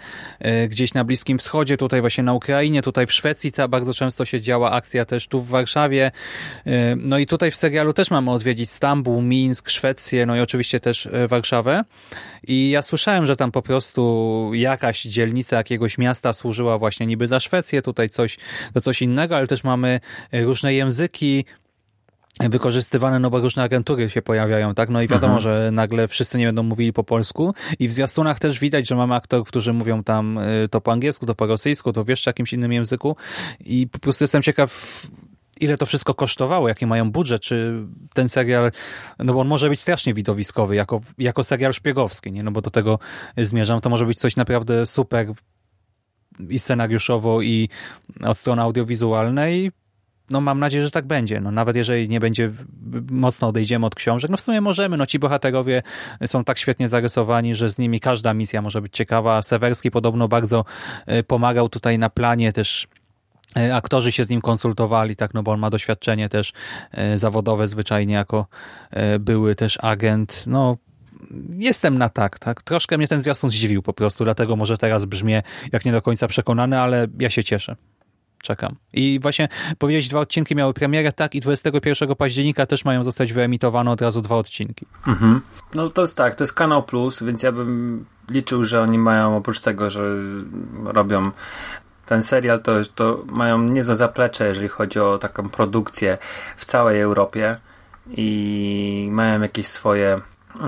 [0.69, 4.71] gdzieś na Bliskim Wschodzie, tutaj właśnie na Ukrainie, tutaj w Szwecji bardzo często się działa
[4.71, 6.11] akcja też tu w Warszawie.
[6.97, 11.09] No i tutaj w serialu też mamy odwiedzić Stambuł, Mińsk, Szwecję, no i oczywiście też
[11.27, 11.83] Warszawę.
[12.47, 17.39] I ja słyszałem, że tam po prostu jakaś dzielnica jakiegoś miasta służyła właśnie niby za
[17.39, 18.37] Szwecję, tutaj coś,
[18.73, 19.99] to coś innego, ale też mamy
[20.31, 21.45] różne języki,
[22.39, 24.89] wykorzystywane, no bo różne agentury się pojawiają, tak?
[24.89, 25.41] No i wiadomo, mhm.
[25.41, 29.15] że nagle wszyscy nie będą mówili po polsku i w zwiastunach też widać, że mamy
[29.15, 32.53] aktorów, którzy mówią tam y, to po angielsku, to po rosyjsku, to w jeszcze jakimś
[32.53, 33.15] innym języku
[33.59, 35.01] i po prostu jestem ciekaw,
[35.59, 37.73] ile to wszystko kosztowało, jaki mają budżet, czy
[38.13, 38.71] ten serial,
[39.19, 42.43] no bo on może być strasznie widowiskowy, jako, jako serial szpiegowski, nie?
[42.43, 42.99] no bo do tego
[43.37, 45.33] zmierzam, to może być coś naprawdę super
[46.49, 47.69] i scenariuszowo, i
[48.21, 49.71] od strony audiowizualnej,
[50.29, 51.41] no mam nadzieję, że tak będzie.
[51.41, 52.51] No nawet jeżeli nie będzie
[53.11, 54.97] mocno odejdziemy od książek, no w sumie możemy.
[54.97, 55.83] No ci bohaterowie
[56.25, 59.41] są tak świetnie zarysowani, że z nimi każda misja może być ciekawa.
[59.41, 60.65] Sewerski podobno bardzo
[61.11, 62.87] y, pomagał tutaj na planie też
[63.57, 66.53] E, aktorzy się z nim konsultowali, tak, no bo on ma doświadczenie też
[66.91, 68.47] e, zawodowe zwyczajnie jako
[68.91, 70.43] e, były też agent.
[70.47, 70.77] No,
[71.49, 72.63] jestem na tak, tak.
[72.63, 76.27] Troszkę mnie ten zwiastun zdziwił po prostu, dlatego może teraz brzmię jak nie do końca
[76.27, 77.75] przekonany, ale ja się cieszę.
[78.43, 78.75] Czekam.
[78.93, 79.47] I właśnie
[79.77, 84.21] powiedzieć, dwa odcinki miały premierę, tak, i 21 października też mają zostać wyemitowane od razu
[84.21, 84.85] dwa odcinki.
[85.07, 85.41] Mhm.
[85.73, 89.37] No to jest tak, to jest Kanał Plus, więc ja bym liczył, że oni mają
[89.37, 90.15] oprócz tego, że
[90.83, 91.31] robią
[92.05, 96.17] ten serial to, to mają niezłe zaplecze, jeżeli chodzi o taką produkcję
[96.57, 97.55] w całej Europie
[98.07, 100.21] i mają jakieś swoje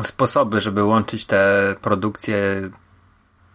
[0.04, 2.38] sposoby, żeby łączyć te produkcje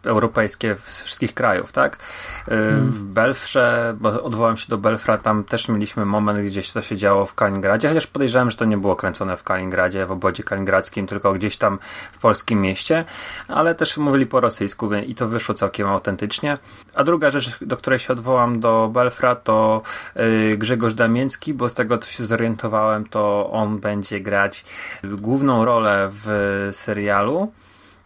[0.07, 1.99] europejskie wszystkich krajów, tak?
[2.47, 2.91] Hmm.
[2.91, 7.27] W Belfrze, bo odwołam się do Belfra, tam też mieliśmy moment, gdzieś to się działo
[7.27, 11.33] w Kaliningradzie, chociaż podejrzewam, że to nie było kręcone w Kaliningradzie, w obodzie kaliningradzkim, tylko
[11.33, 11.79] gdzieś tam
[12.13, 13.05] w polskim mieście,
[13.49, 16.59] ale też mówili po rosyjsku i to wyszło całkiem autentycznie.
[16.95, 19.83] A druga rzecz, do której się odwołam do Belfra, to
[20.17, 24.65] y, Grzegorz Damięcki, bo z tego, co się zorientowałem, to on będzie grać
[25.05, 27.53] główną rolę w serialu.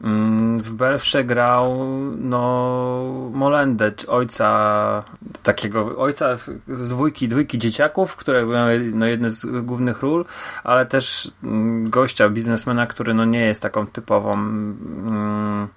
[0.05, 1.87] Mm, w Belfrze grał
[2.19, 5.05] no Molendę, ojca
[5.43, 6.37] takiego ojca
[6.69, 10.25] z dwójki, dwójki dzieciaków, które miały no, jedne z głównych ról,
[10.65, 15.69] ale też mm, gościa, biznesmena, który no nie jest taką typową mm,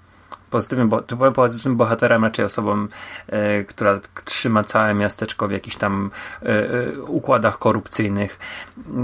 [0.50, 2.88] pozytywnym, typowym pozytywnym bohaterem, raczej osobą,
[3.28, 8.40] e, która trzyma całe miasteczko w jakichś tam e, e, układach korupcyjnych.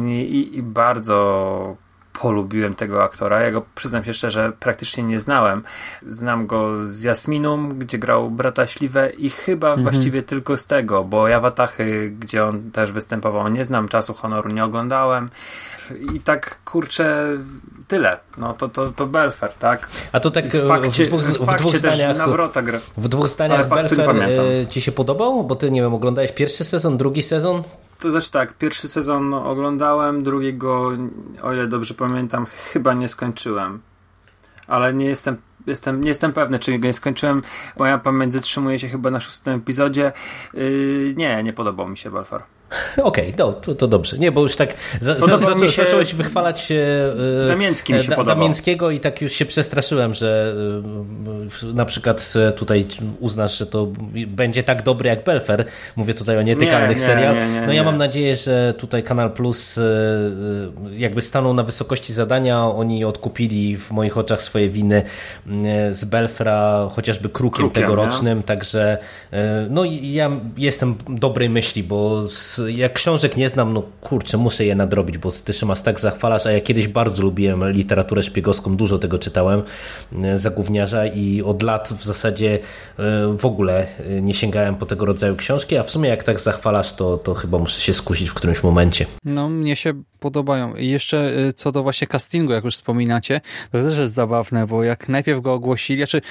[0.07, 1.75] I, i bardzo
[2.21, 3.41] polubiłem tego aktora.
[3.41, 5.63] Ja go przyznam się szczerze, praktycznie nie znałem.
[6.09, 9.83] Znam go z Jasminum, gdzie grał brata Śliwę i chyba mhm.
[9.83, 14.49] właściwie tylko z tego, bo ja Watachy, gdzie on też występował, nie znam, czasu honoru
[14.49, 15.29] nie oglądałem.
[16.15, 17.27] I tak kurczę,
[17.87, 18.17] tyle.
[18.37, 19.89] No to, to, to Belfer, tak?
[20.11, 22.17] A to tak w, pakcie, w dwóch, w w dwóch zdaniach.
[22.17, 22.79] Nawrota gra.
[22.97, 25.43] W dwóch zdaniach Belfer e, ci się podobał?
[25.43, 27.63] Bo ty, nie wiem, oglądałeś pierwszy sezon, drugi sezon?
[27.99, 30.91] To znaczy tak, pierwszy sezon oglądałem, drugiego,
[31.41, 33.81] o ile dobrze pamiętam, chyba nie skończyłem.
[34.67, 37.41] Ale nie jestem, jestem, nie jestem pewny, czy go nie skończyłem.
[37.79, 40.11] Moja pamięć zatrzymuje się chyba na szóstym epizodzie.
[40.53, 42.43] Yy, nie, nie podobał mi się Balfour.
[42.97, 44.17] Okej, okay, to, to dobrze.
[44.17, 45.83] Nie, bo już tak za, za, za, się...
[45.83, 48.35] zacząłeś wychwalać e, Damięcki mi się da, podobał.
[48.35, 50.53] Damięckiego i tak już się przestraszyłem, że
[51.63, 52.85] e, na przykład e, tutaj
[53.19, 53.87] uznasz, że to
[54.27, 55.65] będzie tak dobry jak Belfer.
[55.95, 57.47] Mówię tutaj o nietykalnych serialach.
[57.67, 59.79] No ja mam nadzieję, że tutaj Kanal Plus
[60.97, 62.65] jakby stanął na wysokości zadania.
[62.65, 65.03] Oni odkupili w moich oczach swoje winy
[65.91, 68.43] z Belfra, chociażby Krukiem, Krukiem tegorocznym, nie?
[68.43, 68.97] także
[69.69, 74.75] no ja jestem dobrej myśli, bo z jak książek nie znam, no kurczę, muszę je
[74.75, 79.19] nadrobić, bo ty Szymas tak zachwalasz, a ja kiedyś bardzo lubiłem literaturę szpiegowską, dużo tego
[79.19, 79.63] czytałem
[80.23, 82.59] e, za gówniarza i od lat w zasadzie
[82.99, 86.39] e, w ogóle e, nie sięgałem po tego rodzaju książki, a w sumie jak tak
[86.39, 89.05] zachwalasz, to, to chyba muszę się skusić w którymś momencie.
[89.25, 90.75] No, mnie się podobają.
[90.75, 93.41] I jeszcze co do właśnie castingu, jak już wspominacie,
[93.71, 96.21] to też jest zabawne, bo jak najpierw go ogłosili, znaczy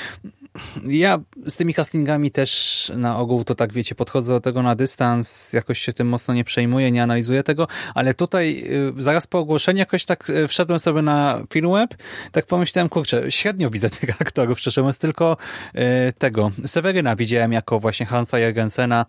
[0.87, 5.53] ja z tymi castingami też na ogół to tak wiecie, podchodzę do tego na dystans,
[5.53, 8.65] jakoś się tym mocno nie przejmuję, nie analizuję tego, ale tutaj
[8.99, 11.95] y, zaraz po ogłoszeniu jakoś tak y, wszedłem sobie na Filmweb,
[12.33, 15.37] tak pomyślałem, kurczę, średnio widzę tych aktorów, szczerze mówiąc, tylko
[15.75, 19.05] y, tego, Seweryna widziałem jako właśnie Hansa Jürgensena,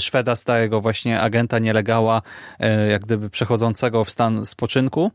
[0.00, 2.22] Szweda starego właśnie agenta nielegała,
[2.90, 5.10] jak gdyby przechodzącego w stan spoczynku,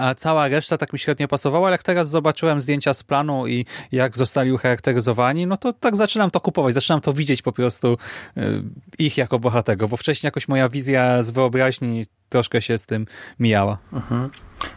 [0.00, 3.66] a cała reszta tak mi średnio pasowała, ale jak teraz zobaczyłem zdjęcia z planu i
[3.92, 7.98] jak zostali ucharakteryzowani, no to tak zaczynam to kupować, zaczynam to widzieć po prostu
[8.36, 8.62] y,
[8.98, 13.06] ich jako bohaterów, bo wcześniej jakoś moja wizja z wyobraźni troszkę się z tym
[13.40, 13.78] mijała.
[13.92, 14.30] Mhm.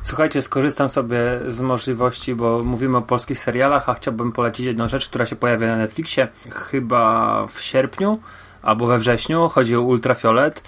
[0.03, 1.18] Słuchajcie, skorzystam sobie
[1.48, 5.68] z możliwości, bo mówimy o polskich serialach, a chciałbym polecić jedną rzecz, która się pojawia
[5.68, 8.20] na Netflixie chyba w sierpniu
[8.61, 9.49] albo we wrześniu.
[9.49, 10.64] Chodzi o Ultrafiolet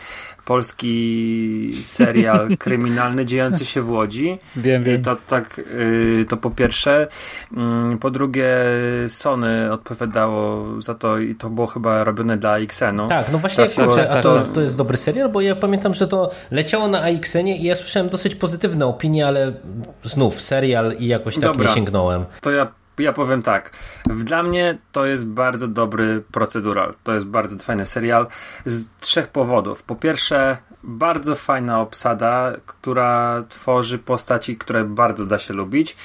[0.45, 4.39] polski serial kryminalny dziejący się w Łodzi.
[4.55, 5.01] Wiem, wiem.
[5.01, 7.07] To tak, y, to po pierwsze.
[7.57, 8.47] Mm, po drugie,
[9.07, 13.07] Sony odpowiadało za to i to było chyba robione dla AXN-u.
[13.07, 16.31] Tak, no właśnie, kurczę, a to, to jest dobry serial, bo ja pamiętam, że to
[16.51, 19.53] leciało na AXN-ie i ja słyszałem dosyć pozytywne opinie, ale
[20.03, 22.25] znów serial i jakoś tak Dobra, nie sięgnąłem.
[22.41, 23.71] To ja ja powiem tak.
[24.05, 26.93] Dla mnie to jest bardzo dobry procedural.
[27.03, 28.27] To jest bardzo fajny serial
[28.65, 29.83] z trzech powodów.
[29.83, 35.95] Po pierwsze, bardzo fajna obsada, która tworzy postaci, które bardzo da się lubić.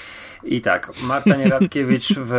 [0.47, 2.33] I tak, Marta Nieradkiewicz w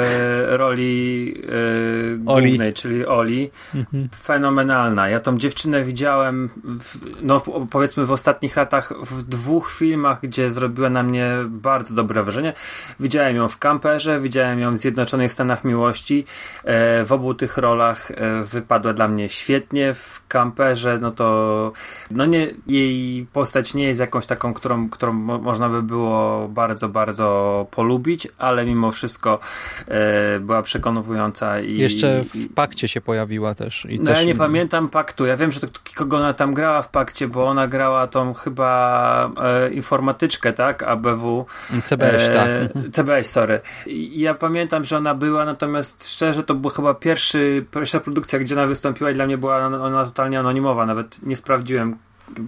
[0.49, 2.73] roli yy, głównej, Oli.
[2.73, 4.09] czyli Oli, mhm.
[4.23, 5.09] fenomenalna.
[5.09, 10.89] Ja tą dziewczynę widziałem, w, no powiedzmy w ostatnich latach w dwóch filmach, gdzie zrobiła
[10.89, 12.53] na mnie bardzo dobre wrażenie.
[12.99, 16.25] Widziałem ją w Kamperze, widziałem ją w Zjednoczonych Stanach Miłości.
[16.63, 19.93] E, w obu tych rolach e, wypadła dla mnie świetnie.
[19.93, 21.71] W Kamperze, no to
[22.11, 27.67] no nie, jej postać nie jest jakąś taką, którą, którą można by było bardzo, bardzo
[27.71, 29.39] polubić lubić, ale mimo wszystko
[29.87, 31.59] e, była przekonująca.
[31.59, 33.87] I, Jeszcze w pakcie się pojawiła też.
[33.99, 34.17] No też...
[34.17, 35.25] ja nie pamiętam paktu.
[35.25, 39.31] Ja wiem, że to, kogo ona tam grała w pakcie, bo ona grała tą chyba
[39.43, 40.83] e, informatyczkę, tak?
[40.83, 41.45] ABW.
[41.83, 42.81] CBS, e, tak.
[42.91, 43.59] CBS, sorry.
[43.85, 48.55] I ja pamiętam, że ona była, natomiast szczerze to była chyba pierwszy, pierwsza produkcja, gdzie
[48.55, 50.85] ona wystąpiła i dla mnie była ona totalnie anonimowa.
[50.85, 51.97] Nawet nie sprawdziłem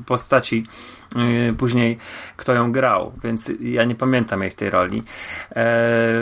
[0.06, 0.66] postaci
[1.58, 1.98] później
[2.38, 5.00] kto ją grał, więc ja nie pamiętam jej w tej roli.
[5.00, 5.04] E,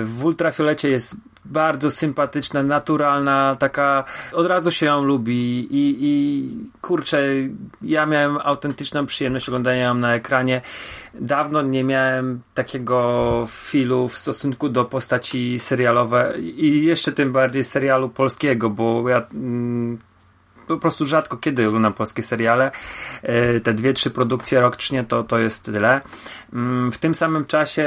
[0.03, 1.15] w Ultrafiolecie jest
[1.47, 4.03] bardzo sympatyczna, naturalna, taka
[4.33, 6.49] od razu się ją lubi i, i
[6.81, 7.23] kurczę,
[7.81, 10.61] ja miałem autentyczną przyjemność oglądania ją na ekranie.
[11.13, 18.09] Dawno nie miałem takiego filu w stosunku do postaci serialowe i jeszcze tym bardziej serialu
[18.09, 19.97] polskiego, bo ja mm,
[20.67, 22.71] po prostu rzadko kiedy oglądam polskie seriale.
[23.23, 26.01] E, te dwie, trzy produkcje rocznie to, to jest tyle.
[26.53, 27.85] Mm, w tym samym czasie,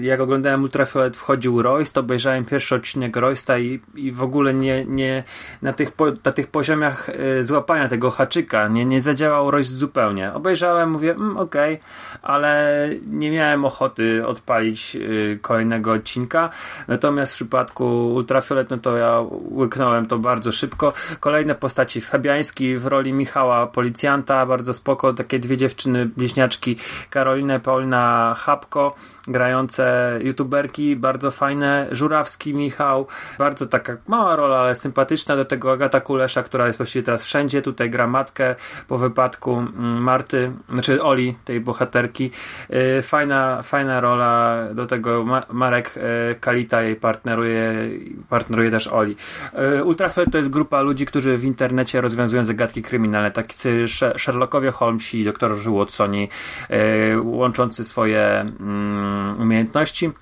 [0.00, 4.84] jak oglądałem Ultrafiolet, wchodził Royce, to obejrzałem pierwszy odcinek Roysta i, i w ogóle nie,
[4.84, 5.24] nie
[5.62, 10.32] na, tych po, na tych poziomach e, złapania tego haczyka nie, nie zadziałał Royce zupełnie.
[10.32, 11.86] Obejrzałem, mówię, mm, okej, okay,
[12.22, 14.98] ale nie miałem ochoty odpalić e,
[15.36, 16.50] kolejnego odcinka.
[16.88, 19.20] Natomiast w przypadku Ultrafiolet, no to ja
[19.50, 20.92] łyknąłem to bardzo szybko.
[21.20, 26.76] Kolejne postaci Fabiański w roli Michała Policjanta, bardzo spoko, takie dwie dziewczyny, bliźniaczki,
[27.10, 28.94] Karolina Paul Paulina Chapko,
[29.28, 31.86] grające youtuberki, bardzo fajne.
[31.90, 33.06] Żurawski Michał,
[33.38, 35.36] bardzo taka mała rola, ale sympatyczna.
[35.36, 37.62] Do tego Agata Kulesza, która jest właściwie teraz wszędzie.
[37.62, 38.54] Tutaj gra matkę
[38.88, 42.30] po wypadku mm, Marty, znaczy Oli, tej bohaterki.
[42.98, 44.64] Y, fajna, fajna rola.
[44.74, 47.72] Do tego Marek y, Kalita jej partneruje,
[48.28, 49.16] partneruje też Oli.
[49.78, 53.30] Y, Ultrafed to jest grupa ludzi, którzy w internecie rozwiązują zagadki kryminalne.
[53.30, 53.84] Tacy
[54.16, 56.28] Sherlockowie Holmesi, doktor Watsoni,
[57.72, 60.12] łączący swoje mm, umiejętności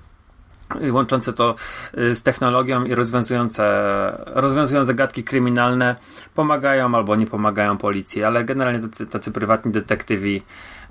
[0.90, 1.54] łączące to
[1.98, 3.64] y, z technologią i rozwiązujące,
[4.26, 5.96] rozwiązują zagadki kryminalne,
[6.34, 10.42] pomagają albo nie pomagają policji, ale generalnie tacy, tacy prywatni detektywi,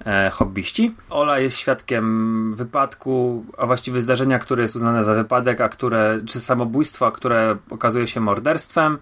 [0.06, 0.96] e, hobbyści.
[1.10, 6.40] Ola jest świadkiem wypadku, a właściwie zdarzenia, które jest uznane za wypadek, a które, czy
[6.40, 8.98] samobójstwo, a które okazuje się morderstwem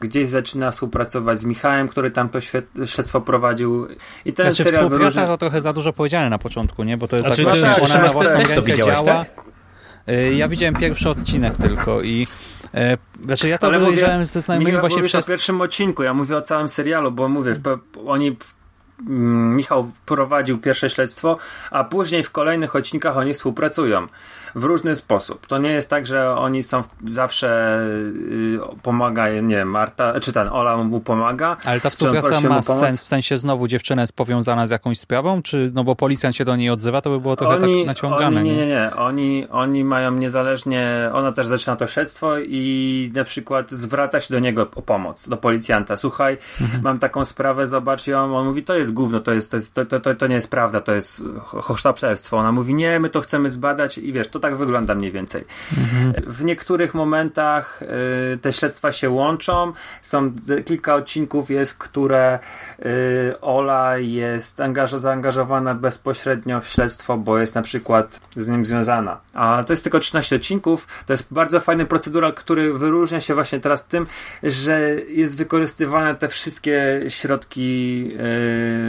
[0.00, 2.40] gdzieś zaczyna współpracować z Michałem, który tam to
[2.86, 3.88] śledztwo prowadził.
[4.24, 5.26] I ten znaczy, serial współpraca wyróżnia...
[5.26, 6.96] to trochę za dużo powiedziane na początku, nie?
[6.96, 9.24] Bo to jest znaczy, tak, że ona na własną też to widziałeś, działa.
[9.24, 9.44] tak?
[10.08, 12.26] Y, ja widziałem pierwszy odcinek tylko i
[12.74, 15.24] e, znaczy ja to Ale ze znajomymi właśnie przez...
[15.24, 17.56] o pierwszym odcinku, ja mówię o całym serialu, bo mówię,
[18.06, 18.36] oni
[19.08, 21.38] mm, Michał prowadził pierwsze śledztwo,
[21.70, 24.06] a później w kolejnych odcinkach oni współpracują
[24.54, 25.46] w różny sposób.
[25.46, 30.48] To nie jest tak, że oni są zawsze y, pomaga, nie wiem, Marta, czy ten
[30.48, 31.56] Ola mu pomaga.
[31.64, 35.70] Ale ta współpraca ma sens, w sensie znowu dziewczyna jest powiązana z jakąś sprawą, czy
[35.74, 38.40] no bo policjant się do niej odzywa, to by było trochę oni, tak naciągane.
[38.40, 38.90] Oni, nie, nie, nie.
[38.96, 44.40] Oni, oni mają niezależnie, ona też zaczyna to śledztwo i na przykład zwraca się do
[44.40, 45.96] niego o pomoc, do policjanta.
[45.96, 46.82] Słuchaj, mhm.
[46.82, 48.36] mam taką sprawę, zobacz ją.
[48.36, 50.50] On mówi, to jest gówno, to jest, to, jest, to, to, to, to nie jest
[50.50, 52.36] prawda, to jest hosztapszerstwo.
[52.36, 55.44] Ona mówi, nie, my to chcemy zbadać i wiesz, to tak wygląda mniej więcej.
[56.26, 59.72] W niektórych momentach y, te śledztwa się łączą.
[60.02, 60.32] Są
[60.64, 62.38] kilka odcinków jest, które
[62.78, 69.20] y, Ola jest angaż zaangażowana bezpośrednio w śledztwo, bo jest na przykład z nim związana.
[69.34, 70.86] A to jest tylko 13 odcinków.
[71.06, 74.06] To jest bardzo fajny procedural, który wyróżnia się właśnie teraz tym,
[74.42, 78.10] że jest wykorzystywane te wszystkie środki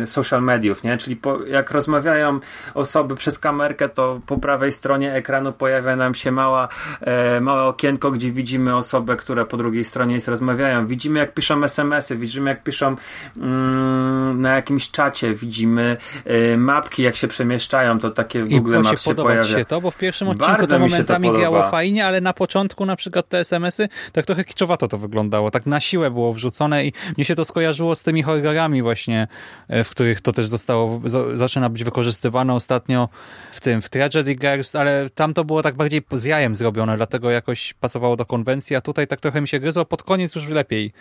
[0.03, 0.98] y, social mediów, nie?
[0.98, 2.40] Czyli po, jak rozmawiają
[2.73, 6.68] osoby przez kamerkę, to po prawej stronie ekranu pojawia nam się mała,
[7.01, 10.88] e, małe okienko, gdzie widzimy osobę, która po drugiej stronie jest, rozmawiają.
[10.88, 12.95] Widzimy, jak piszą SMS-y, widzimy, jak piszą
[13.38, 18.89] mm, na jakimś czacie, widzimy e, mapki, jak się przemieszczają, to takie w Google Maps
[18.89, 19.43] się, się pojawia.
[19.43, 22.85] się to, bo w pierwszym odcinku Bardzo to momentami to grało fajnie, ale na początku
[22.85, 26.93] na przykład te SMS-y, tak trochę kiczowato to wyglądało, tak na siłę było wrzucone i
[27.18, 29.27] mnie się to skojarzyło z tymi horrorami właśnie,
[29.68, 31.01] e, w których to też zostało,
[31.34, 33.09] zaczyna być wykorzystywane ostatnio
[33.51, 37.32] w tym, w Tragedy Girls, ale tam to było tak bardziej z jajem zrobione, dlatego
[37.32, 40.91] jakoś pasowało do konwencji, a tutaj tak trochę mi się gryzło, pod koniec już lepiej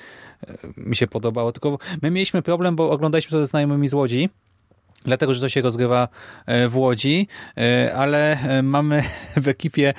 [0.46, 1.52] e, mi się podobało.
[1.52, 4.28] Tylko my mieliśmy problem, bo oglądaliśmy to ze znajomymi z Łodzi,
[5.04, 6.08] dlatego, że to się rozgrywa
[6.46, 9.02] e, w Łodzi, e, ale mamy
[9.36, 9.94] w ekipie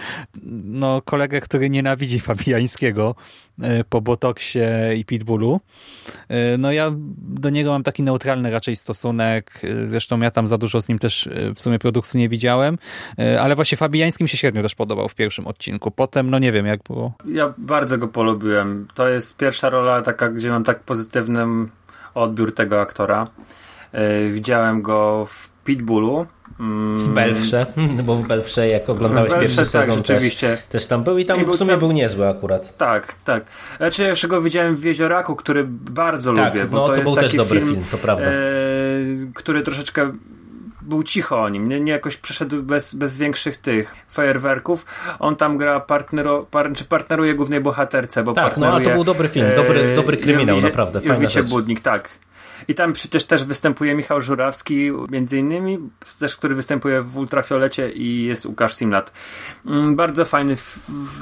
[0.64, 3.16] no, kolegę, który nienawidzi Fabiańskiego
[3.90, 4.60] po Botoksie
[4.98, 5.60] i Pitbullu.
[6.58, 10.90] No ja do niego mam taki neutralny raczej stosunek, zresztą ja tam za dużo z
[10.90, 12.78] nim też w sumie produkcji nie widziałem,
[13.42, 15.92] ale właśnie Fabiańskim się średnio też podobał w pierwszym odcinku.
[15.92, 17.14] Potem, no nie wiem jak było.
[17.26, 18.88] Ja bardzo go polubiłem.
[18.94, 21.46] To jest pierwsza rola taka, gdzie mam tak pozytywny
[22.14, 23.28] odbiór tego aktora.
[24.30, 26.26] Widziałem go w Pitbullu,
[26.96, 27.66] w Belfrze,
[28.06, 31.42] bo w Belfrze jak oglądałeś Belfrze, pierwszy tak, sezon też, też tam był i tam
[31.42, 32.78] I w sumie był niezły akurat.
[32.78, 33.46] Tak, tak.
[33.78, 37.16] Znaczy jeszcze go widziałem w Wiezioraku, który bardzo tak, lubię, bo no, to, to był
[37.16, 38.26] też dobry film, film to prawda.
[38.26, 38.32] E,
[39.34, 40.12] który troszeczkę
[40.82, 44.86] był cicho o nim, nie, nie jakoś przeszedł bez, bez większych tych fajerwerków.
[45.20, 48.80] On tam gra partnero, par, czy partneruje głównej bohaterce, bo tak, partneruje...
[48.80, 52.10] no a to był dobry film, dobry, dobry kryminał, Jowicie, naprawdę, fajna Jowicie Budnik, tak.
[52.68, 55.90] I tam przecież też występuje Michał Żurawski, między innymi,
[56.20, 59.12] też, który występuje w Ultrafiolecie i jest Łukasz Simlat.
[59.66, 60.56] Mm, bardzo fajny,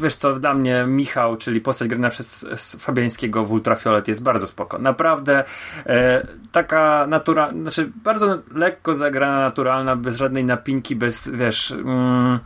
[0.02, 2.46] wiesz co, dla mnie Michał, czyli postać grana przez
[2.80, 4.80] Fabiańskiego w Ultrafiolet jest bardzo spoko.
[4.80, 5.44] Naprawdę
[5.86, 11.72] e, taka naturalna, znaczy bardzo lekko zagrana, naturalna, bez żadnej napinki, bez, wiesz...
[11.72, 12.40] Mm,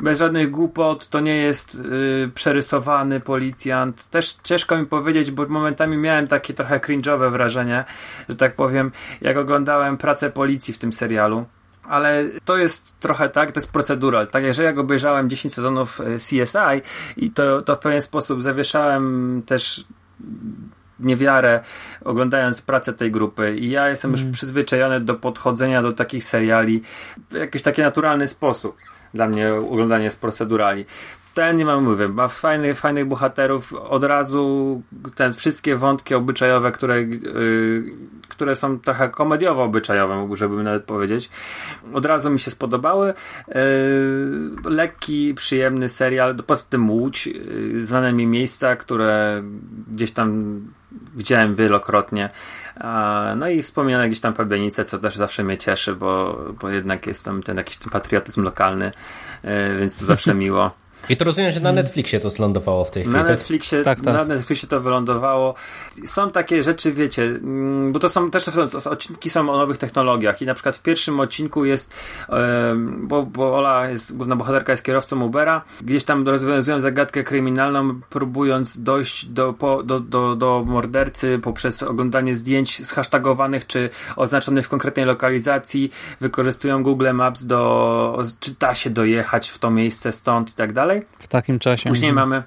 [0.00, 4.10] bez żadnych głupot, to nie jest yy, przerysowany policjant.
[4.10, 7.84] Też ciężko mi powiedzieć, bo momentami miałem takie trochę cringe'owe wrażenie,
[8.28, 11.46] że tak powiem, jak oglądałem pracę policji w tym serialu.
[11.82, 14.28] Ale to jest trochę tak, to jest procedural.
[14.28, 16.82] Tak, jeżeli jak obejrzałem 10 sezonów y, CSI
[17.16, 19.84] i to, to w pewien sposób zawieszałem też
[21.00, 21.60] niewiarę
[22.04, 24.20] oglądając pracę tej grupy i ja jestem mm.
[24.20, 26.82] już przyzwyczajony do podchodzenia do takich seriali
[27.30, 28.76] w jakiś taki naturalny sposób
[29.14, 30.84] dla mnie oglądanie z procedurali.
[31.34, 34.82] Ten nie mam mówię, ma fajnych, fajnych bohaterów, od razu
[35.14, 37.84] te wszystkie wątki obyczajowe, które, yy,
[38.28, 41.30] które są trochę komediowo obyczajowe, żeby nawet powiedzieć,
[41.92, 43.14] od razu mi się spodobały.
[43.48, 43.54] Yy,
[44.64, 49.42] lekki, przyjemny serial, poza tym Łódź, yy, znane mi miejsca, które
[49.88, 50.60] gdzieś tam
[51.14, 52.30] widziałem wielokrotnie.
[53.36, 57.24] No i wspomniane gdzieś tam Pabianice, co też zawsze mnie cieszy, bo, bo jednak jest
[57.24, 58.92] tam ten jakiś ten patriotyzm lokalny,
[59.42, 60.70] e, więc to zawsze miło.
[61.08, 61.84] I to rozumiem, że na mm.
[61.84, 63.16] Netflixie to zlądowało w tej chwili.
[63.16, 63.30] Na tak?
[63.30, 64.14] Netflixie, tak, tak.
[64.14, 65.54] na Netflixie to wylądowało.
[66.04, 68.48] Są takie rzeczy, wiecie, mm, bo to są też
[68.86, 71.94] odcinki są o nowych technologiach i na przykład w pierwszym odcinku jest,
[72.96, 78.82] bo, bo Ola jest, główna bohaterka jest kierowcą Ubera, gdzieś tam rozwiązują zagadkę kryminalną, próbując
[78.82, 85.06] dojść do, po, do, do, do mordercy poprzez oglądanie zdjęć zhashtagowanych czy oznaczonych w konkretnej
[85.06, 90.72] lokalizacji, wykorzystują Google Maps do, czy da się dojechać w to miejsce stąd i tak
[90.72, 91.88] dalej w takim czasie.
[91.88, 92.28] Później mhm.
[92.28, 92.42] mamy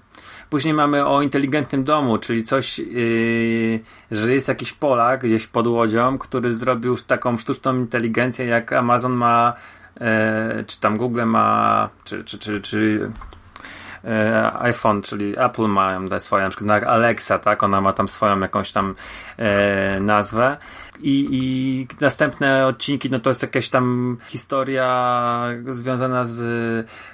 [0.50, 3.80] Później mamy o inteligentnym domu, czyli coś, yy,
[4.12, 9.54] że jest jakiś Polak gdzieś pod łodzią, który zrobił taką sztuczną inteligencję, jak Amazon ma,
[10.00, 10.06] yy,
[10.68, 13.12] czy tam Google ma, czy, czy, czy, czy
[14.60, 18.72] iPhone, czyli Apple mają te swoje, na przykład Alexa, tak, ona ma tam swoją jakąś
[18.72, 18.96] tam
[19.38, 20.58] e, nazwę.
[21.02, 26.40] I, I następne odcinki, no to jest jakaś tam historia związana z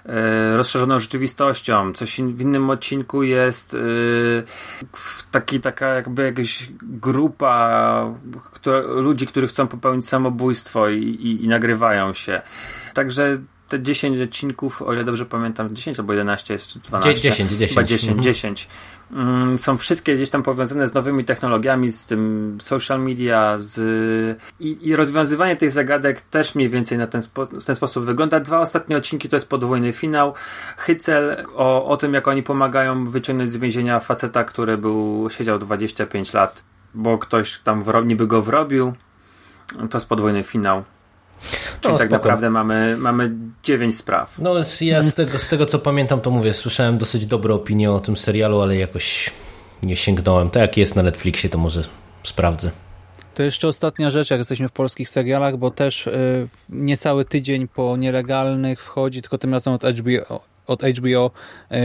[0.06, 1.94] e, rozszerzoną rzeczywistością.
[1.94, 3.78] Coś in, w innym odcinku jest e,
[5.32, 8.16] taki, taka jakby jakaś grupa
[8.52, 12.42] która, ludzi, którzy chcą popełnić samobójstwo i, i, i nagrywają się.
[12.94, 13.38] Także
[13.70, 17.22] te 10 odcinków, o ile dobrze pamiętam, 10 albo 11 jest, czy 12?
[17.22, 17.70] 10, 10.
[17.70, 18.24] Chyba 10, mhm.
[18.24, 18.68] 10.
[19.12, 24.88] Mm, są wszystkie gdzieś tam powiązane z nowymi technologiami, z tym social media, z i,
[24.88, 28.40] i rozwiązywanie tych zagadek też mniej więcej na ten, spo, ten sposób wygląda.
[28.40, 30.34] Dwa ostatnie odcinki to jest podwójny finał.
[30.78, 36.34] Hycel o, o tym, jak oni pomagają wyciągnąć z więzienia faceta, który był, siedział 25
[36.34, 36.64] lat,
[36.94, 38.94] bo ktoś tam wro, niby go wrobił.
[39.90, 40.84] To jest podwójny finał.
[41.82, 42.16] Czyli no, tak spoko.
[42.16, 43.32] naprawdę mamy, mamy
[43.64, 44.40] dziewięć spraw.
[44.40, 48.00] No ja z tego, z tego co pamiętam to mówię, słyszałem dosyć dobre opinie o
[48.00, 49.32] tym serialu, ale jakoś
[49.84, 50.50] nie sięgnąłem.
[50.50, 51.84] To jak jest na Netflixie to może
[52.24, 52.72] sprawdzę.
[53.36, 57.98] To jeszcze ostatnia rzecz, jak jesteśmy w polskich serialach, bo też y, niecały tydzień po
[57.98, 61.32] nielegalnych wchodzi, tylko tym razem od HBO, od HBO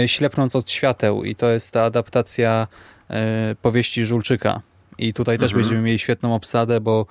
[0.05, 2.67] y, Ślepnąc od świateł i to jest ta adaptacja
[3.11, 3.15] y,
[3.63, 4.61] powieści Żulczyka.
[4.99, 5.63] I tutaj też mhm.
[5.63, 7.07] będziemy mieli świetną obsadę, bo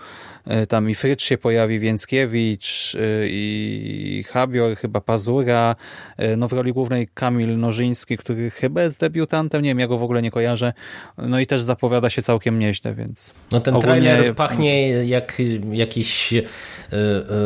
[0.69, 5.75] tam i Frycz się pojawi, Więckiewicz e, i Habior, chyba Pazura,
[6.17, 9.97] e, no w roli głównej Kamil Nożyński, który chyba jest debiutantem, nie wiem, ja go
[9.97, 10.73] w ogóle nie kojarzę,
[11.17, 13.33] no i też zapowiada się całkiem nieźle, więc...
[13.51, 14.01] No ten ogólnie...
[14.01, 16.33] trailer pachnie jak jakiś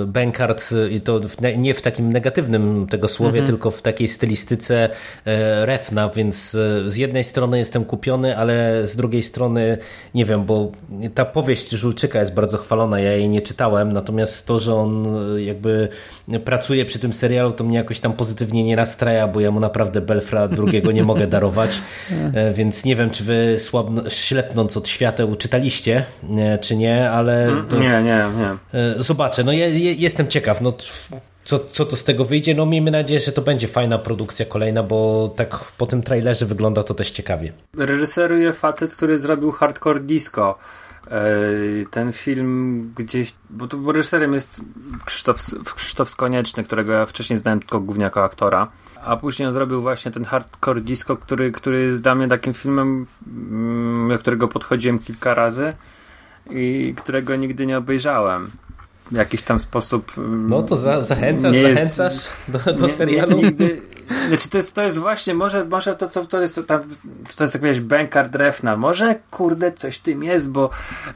[0.08, 1.22] bankart i to
[1.58, 3.48] nie w takim negatywnym tego słowie, mhm.
[3.48, 4.90] tylko w takiej stylistyce
[5.62, 6.52] refna, więc
[6.86, 9.78] z jednej strony jestem kupiony, ale z drugiej strony
[10.14, 10.72] nie wiem, wiem, bo
[11.16, 15.42] ta powieść Żulczyka jest bardzo chwalona, ja jej nie czytałem, natomiast to, że on e,
[15.42, 15.88] jakby
[16.46, 20.02] pracuje przy tym serialu, to mnie jakoś tam pozytywnie nie nastraja, bo ja mu naprawdę
[20.02, 21.82] Belfra drugiego nie mogę darować,
[22.34, 26.06] e, więc nie wiem, czy wy słabno, ślepnąc od świateł czytaliście,
[26.62, 27.44] czy nie, ale...
[27.44, 28.80] Mm, to, nie, nie, nie.
[28.80, 30.74] E, zobaczę, no ja, ja jestem ciekaw, no
[31.46, 32.56] co, co to z tego wyjdzie?
[32.56, 36.84] No miejmy nadzieję, że to będzie fajna produkcja kolejna, bo tak po tym trailerze wygląda
[36.84, 37.54] to też ciekawie.
[37.78, 40.58] Reżyseruje facet, który zrobił Hardcore Disco.
[41.12, 41.22] E,
[41.92, 44.62] ten film gdzieś, bo tu reżyserem jest
[45.06, 45.38] Krzysztof,
[45.76, 48.68] Krzysztof Skonieczny, którego ja wcześniej znałem tylko głównie jako aktora,
[49.06, 53.06] a później on zrobił właśnie ten Hardcore Disco, który, który jest dla mnie takim filmem,
[53.28, 55.74] mm, do którego podchodziłem kilka razy
[56.50, 58.52] i którego nigdy nie obejrzałem
[59.12, 60.12] w jakiś tam sposób.
[60.18, 63.38] Mm, no to za, zachęcasz, zachęcasz jest, do, do nie, serialu.
[63.38, 63.82] Nie, nigdy,
[64.28, 66.82] znaczy to jest, to jest właśnie, może, może to, co to jest, tam,
[67.36, 68.78] to jest powiedzieć, Benkar Drefna.
[68.78, 70.70] Może kurde coś tym jest, bo,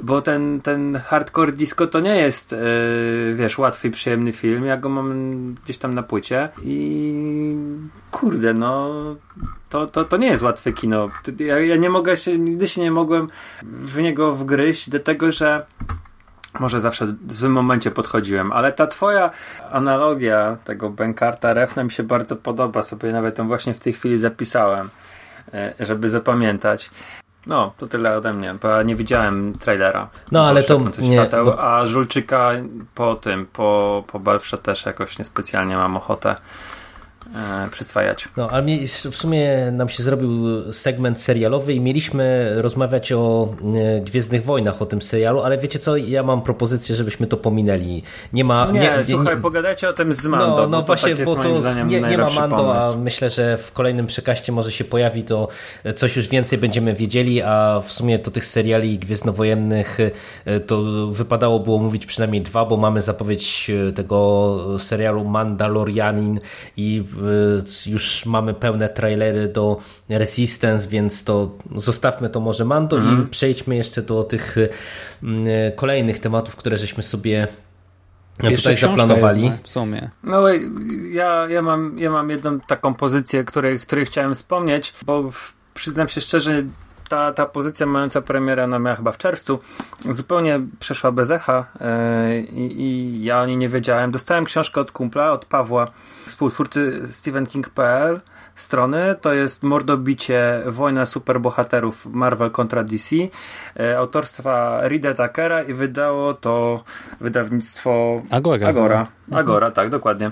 [0.04, 4.66] bo ten, ten hardcore disco to nie jest, yy, wiesz, łatwy i przyjemny film.
[4.66, 7.56] Ja go mam gdzieś tam na płycie i
[8.12, 8.92] kurde, no
[9.70, 11.10] to, to, to nie jest łatwe kino.
[11.40, 13.30] Ja, ja nie mogę się, nigdy się nie mogłem
[13.64, 15.66] w niego wgryźć, dlatego że
[16.60, 19.32] może zawsze w złym momencie podchodziłem, ale ta twoja
[19.72, 24.20] analogia tego Benkarta Refna mi się bardzo podoba, sobie nawet ją właśnie w tej chwili
[24.20, 24.90] zapisałem,
[25.54, 26.92] e, żeby zapamiętać.
[27.48, 30.10] No, to tyle ode mnie, bo ja nie widziałem trailera.
[30.32, 31.64] No, ale to nie, świateł, bo...
[31.64, 32.52] A Żulczyka
[32.96, 36.36] po tym, po, po Balfrze też jakoś niespecjalnie mam ochotę
[37.72, 38.28] przyswajać.
[38.38, 40.30] No, ale w sumie nam się zrobił
[40.74, 43.49] segment serialowy i mieliśmy rozmawiać o
[43.98, 48.04] e, Gwiezdnych Wojnach, o tym serialu, ale wiecie co, ja mam propozycję, żebyśmy to pominęli.
[48.34, 48.72] Nie ma...
[48.72, 51.36] Nie, nie słuchaj, nie, pogadajcie o tym z Mando, No, no bo właśnie, tak bo
[51.36, 52.94] to nie, nie ma Mando, pomysł.
[52.94, 55.48] a myślę, że w kolejnym przekaście może się pojawi to
[55.95, 59.98] coś już więcej będziemy wiedzieli, a w sumie to tych seriali gwiezdnowojennych
[60.45, 66.40] e, to wypadało było mówić przynajmniej dwa, bo mamy zapowiedź e, tego serialu Mandalorianin
[66.78, 67.04] i
[67.85, 69.77] już mamy pełne trailery do
[70.10, 73.23] Resistance, więc to zostawmy to może Mando mhm.
[73.23, 74.69] i przejdźmy jeszcze do tych y,
[75.23, 77.48] y, kolejnych tematów, które żeśmy sobie
[78.44, 79.52] jeszcze tutaj zaplanowali.
[79.64, 80.10] w sumie.
[80.23, 80.48] No
[81.11, 85.31] ja, ja, mam, ja mam jedną taką pozycję, której, której chciałem wspomnieć, bo
[85.73, 86.64] przyznam się szczerze,
[87.08, 89.60] ta, ta pozycja mająca premierę, ona miała chyba w czerwcu,
[90.10, 94.12] zupełnie przeszła bez echa yy, i ja o niej nie wiedziałem.
[94.12, 95.88] Dostałem książkę od kumpla, od Pawła,
[96.26, 98.22] współtwórcy StephenKing.pl
[98.58, 103.16] strony, to jest Mordobicie Wojna Superbohaterów Marvel kontra DC
[103.80, 106.84] e, autorstwa Rida Takera i wydało to
[107.22, 108.68] wydawnictwo Agora.
[108.68, 110.32] Agora, Agora tak, dokładnie.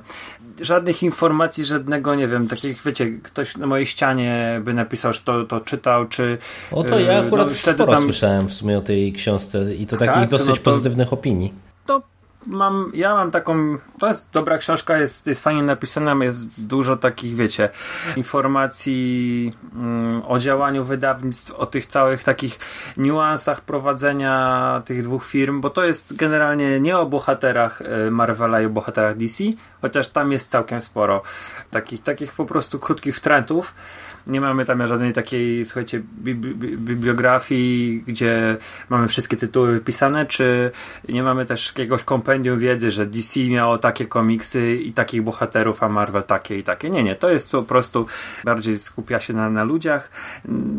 [0.61, 5.43] Żadnych informacji, żadnego, nie wiem, takich, wiecie, ktoś na mojej ścianie by napisał, że to,
[5.43, 6.37] to czytał, czy...
[6.71, 8.03] O to ja e, akurat no, sporo tam...
[8.03, 10.61] słyszałem w sumie o tej książce i to takich tak, dosyć no to...
[10.61, 11.64] pozytywnych opinii.
[12.47, 17.35] Mam, ja mam taką, to jest dobra książka, jest, jest fajnie napisana, jest dużo takich,
[17.35, 17.69] wiecie,
[18.15, 22.59] informacji mm, o działaniu wydawnictw, o tych całych takich
[22.97, 28.65] niuansach prowadzenia tych dwóch firm, bo to jest generalnie nie o bohaterach y, Marvela i
[28.65, 29.43] o bohaterach DC,
[29.81, 31.21] chociaż tam jest całkiem sporo
[31.71, 33.73] takich, takich po prostu krótkich wtrętów,
[34.27, 36.01] nie mamy tam żadnej takiej, słuchajcie,
[36.77, 38.57] bibliografii, gdzie
[38.89, 40.71] mamy wszystkie tytuły wypisane, czy
[41.09, 45.89] nie mamy też jakiegoś kompendium wiedzy, że DC miało takie komiksy i takich bohaterów, a
[45.89, 46.89] Marvel takie i takie.
[46.89, 48.05] Nie, nie, to jest po prostu
[48.43, 50.11] bardziej skupia się na, na ludziach,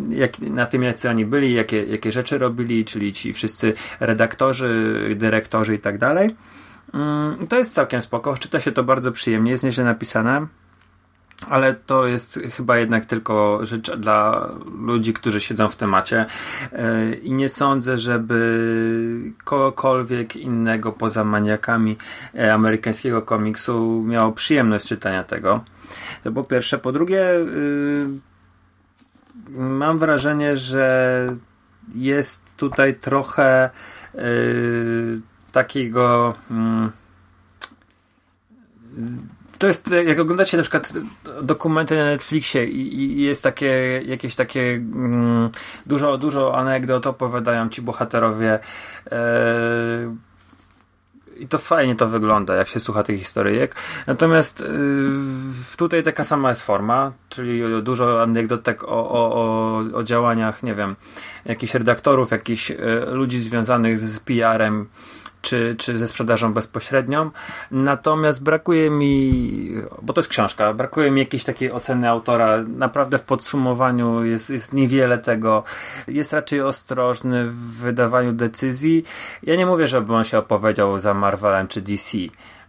[0.09, 5.75] jak, na tym, jacy oni byli, jakie, jakie rzeczy robili, czyli ci wszyscy redaktorzy, dyrektorzy
[5.75, 6.37] i tak dalej.
[6.95, 10.47] Mm, to jest całkiem spoko, czyta się to bardzo przyjemnie, jest nieźle napisane
[11.51, 14.49] ale to jest chyba jednak tylko rzecz dla
[14.79, 16.27] ludzi, którzy siedzą w temacie
[16.73, 21.97] e, i nie sądzę, żeby kogokolwiek innego poza maniakami
[22.35, 25.65] e, amerykańskiego komiksu miało przyjemność czytania tego.
[26.25, 26.79] To po pierwsze.
[26.79, 28.07] Po drugie, y,
[29.51, 31.37] mam wrażenie, że
[31.95, 33.71] jest tutaj trochę
[34.15, 35.21] y,
[35.53, 36.93] takiego mm,
[39.59, 40.93] to jest, jak oglądacie na przykład
[41.43, 45.51] dokumenty na Netflixie i, i jest takie, jakieś takie mm,
[45.87, 48.59] dużo, dużo anegdot opowiadają ci bohaterowie
[49.11, 50.17] e,
[51.39, 53.75] i to fajnie to wygląda, jak się słucha tych historyjek.
[54.07, 54.67] Natomiast y,
[55.77, 60.97] tutaj taka sama jest forma, czyli dużo anegdotek o, o, o, o działaniach, nie wiem,
[61.45, 62.77] jakichś redaktorów, jakichś y,
[63.13, 64.87] ludzi związanych z PR-em,
[65.47, 67.31] czy, czy ze sprzedażą bezpośrednią.
[67.71, 72.65] Natomiast brakuje mi, bo to jest książka, brakuje mi jakiejś takiej oceny autora.
[72.69, 75.65] Naprawdę w podsumowaniu jest, jest niewiele tego.
[76.09, 79.05] Jest raczej ostrożny w wydawaniu decyzji.
[79.43, 82.19] Ja nie mówię, żeby on się opowiedział za Marvelem czy DC.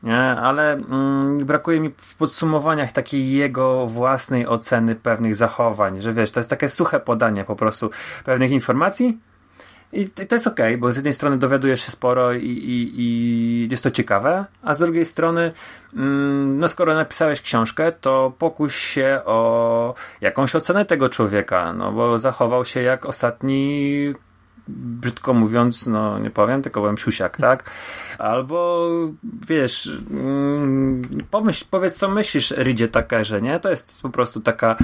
[0.04, 0.20] Nie?
[0.20, 6.40] ale mm, brakuje mi w podsumowaniach takiej jego własnej oceny pewnych zachowań, że wiesz, to
[6.40, 7.90] jest takie suche podanie po prostu
[8.26, 9.18] pewnych informacji,
[9.93, 13.84] i to jest ok, bo z jednej strony dowiadujesz się sporo i, i, i jest
[13.84, 15.51] to ciekawe, a z drugiej strony,
[15.93, 22.19] mm, no skoro napisałeś książkę, to pokuś się o jakąś ocenę tego człowieka, no bo
[22.19, 24.14] zachował się jak ostatni
[24.68, 27.72] brzydko mówiąc, no nie powiem, tylko powiem siusiak, tak?
[28.18, 28.89] Albo
[29.48, 33.60] wiesz, mm, pomyśl, powiedz co myślisz Ridzie Takerze, nie?
[33.60, 34.76] To jest po prostu taka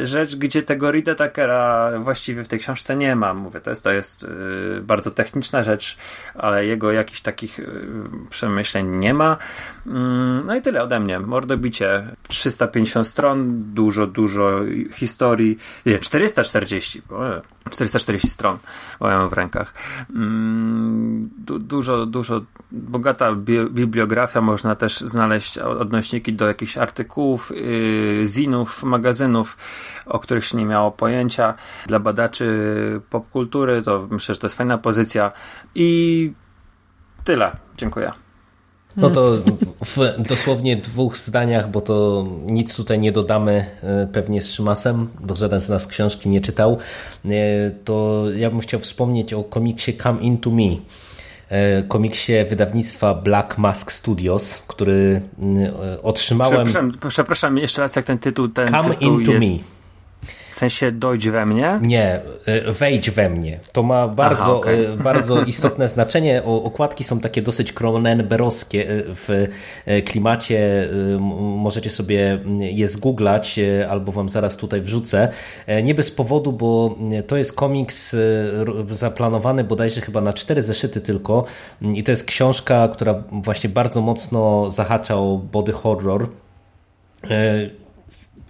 [0.00, 3.34] y, rzecz, gdzie tego Rida Takera właściwie w tej książce nie ma.
[3.34, 5.98] Mówię, to jest, to jest y, bardzo techniczna rzecz,
[6.34, 7.66] ale jego jakichś takich y,
[8.30, 9.36] przemyśleń nie ma.
[9.86, 11.20] Mm, no i tyle ode mnie.
[11.20, 14.60] Mordobicie 350 stron, dużo, dużo
[14.92, 15.58] historii.
[15.86, 17.02] Nie, 440.
[17.68, 18.58] 440 stron
[19.00, 19.74] mam w rękach.
[20.10, 22.40] Mm, du dużo, dużo
[22.72, 24.40] bogata bi bibliografia.
[24.40, 29.56] Można też znaleźć odnośniki do jakichś artykułów, yy, zinów, magazynów,
[30.06, 31.54] o których się nie miało pojęcia.
[31.86, 35.32] Dla badaczy popkultury to myślę, że to jest fajna pozycja.
[35.74, 36.32] I
[37.24, 37.56] tyle.
[37.76, 38.27] Dziękuję.
[38.98, 39.38] No to
[39.84, 45.36] w dosłownie dwóch zdaniach, bo to nic tutaj nie dodamy e, pewnie z Szymasem, bo
[45.36, 46.78] żaden z nas książki nie czytał,
[47.24, 47.30] e,
[47.84, 50.76] to ja bym chciał wspomnieć o komiksie Come Into Me
[51.48, 55.20] e, komiksie wydawnictwa Black Mask Studios, który
[56.02, 56.66] otrzymałem...
[56.66, 59.52] Przepraszam, przepraszam jeszcze raz, jak ten tytuł ten Come tytuł Into jest...
[59.52, 59.77] Me.
[60.50, 61.78] W sensie dojdź we mnie?
[61.82, 63.60] Nie, e, wejdź we mnie.
[63.72, 64.86] To ma bardzo, Aha, okay.
[64.96, 66.42] bardzo istotne znaczenie.
[66.44, 69.48] Okładki są takie dosyć Cronenberowskie e, w
[69.86, 70.88] e, klimacie.
[71.40, 73.60] Możecie sobie je zgooglać,
[73.90, 75.28] albo wam zaraz tutaj wrzucę.
[75.82, 76.96] Nie bez powodu, bo
[77.26, 78.16] to jest komiks
[78.90, 81.44] zaplanowany bodajże chyba na cztery zeszyty tylko.
[81.82, 86.28] I to jest książka, która właśnie bardzo mocno zahacza o body horror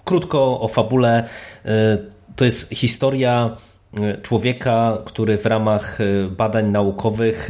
[0.09, 1.25] Krótko o fabule.
[1.65, 1.99] E,
[2.37, 3.57] to jest historia
[3.97, 7.49] e, człowieka, który w ramach e, badań naukowych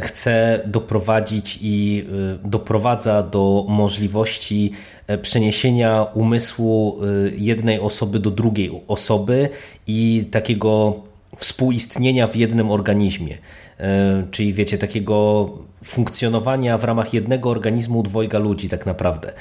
[0.00, 2.06] chce doprowadzić i
[2.44, 4.72] doprowadza do możliwości
[5.22, 7.00] przeniesienia umysłu
[7.38, 9.48] jednej osoby do drugiej osoby
[9.86, 10.94] i takiego
[11.36, 13.38] współistnienia w jednym organizmie.
[14.30, 15.50] Czyli wiecie, takiego
[15.84, 19.32] funkcjonowania w ramach jednego organizmu dwojga ludzi, tak naprawdę.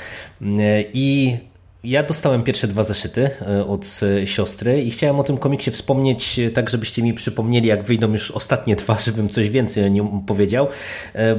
[0.93, 1.37] I
[1.83, 6.39] ja dostałem pierwsze dwa zeszyty e, od e, siostry i chciałem o tym komiksie wspomnieć,
[6.39, 10.21] e, tak żebyście mi przypomnieli, jak wyjdą już ostatnie dwa, żebym coś więcej o nim
[10.21, 10.67] powiedział,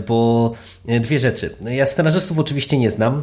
[0.08, 0.52] bo
[1.00, 1.56] dwie rzeczy.
[1.60, 3.22] Ja scenarzystów oczywiście nie znam,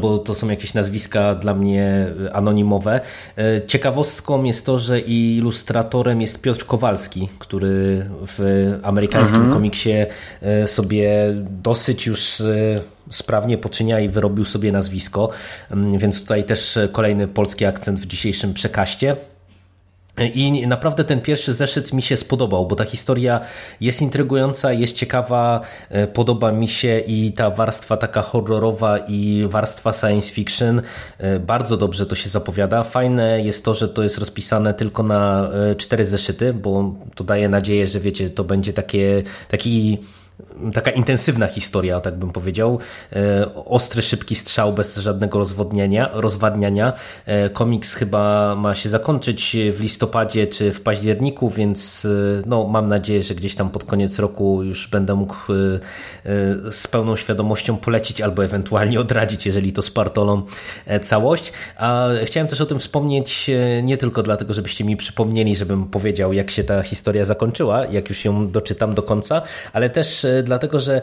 [0.00, 3.00] bo to są jakieś nazwiska dla mnie anonimowe.
[3.66, 9.54] Ciekawostką jest to, że ilustratorem jest Piotr Kowalski, który w amerykańskim mhm.
[9.54, 9.90] komiksie
[10.66, 12.42] sobie dosyć już
[13.10, 15.30] sprawnie poczynia i wyrobił sobie nazwisko,
[15.70, 19.16] mm, więc tutaj też kolejny polski akcent w dzisiejszym przekaście.
[20.34, 23.40] I naprawdę ten pierwszy zeszyt mi się spodobał, bo ta historia
[23.80, 29.92] jest intrygująca, jest ciekawa, e, podoba mi się i ta warstwa taka horrorowa i warstwa
[29.92, 30.82] science fiction
[31.18, 32.82] e, bardzo dobrze to się zapowiada.
[32.82, 37.48] Fajne jest to, że to jest rozpisane tylko na e, cztery zeszyty, bo to daje
[37.48, 39.98] nadzieję, że wiecie, to będzie takie, taki
[40.74, 42.78] taka intensywna historia, tak bym powiedział.
[43.12, 46.92] E, ostry, szybki strzał bez żadnego rozwodnienia, rozwadniania.
[47.26, 52.88] E, komiks chyba ma się zakończyć w listopadzie czy w październiku, więc e, no, mam
[52.88, 55.34] nadzieję, że gdzieś tam pod koniec roku już będę mógł
[56.70, 60.42] z pełną świadomością polecić albo ewentualnie odradzić, jeżeli to spartolą
[61.02, 61.52] całość.
[61.76, 63.50] A chciałem też o tym wspomnieć
[63.82, 68.24] nie tylko dlatego, żebyście mi przypomnieli, żebym powiedział, jak się ta historia zakończyła, jak już
[68.24, 71.02] ją doczytam do końca, ale też dlatego że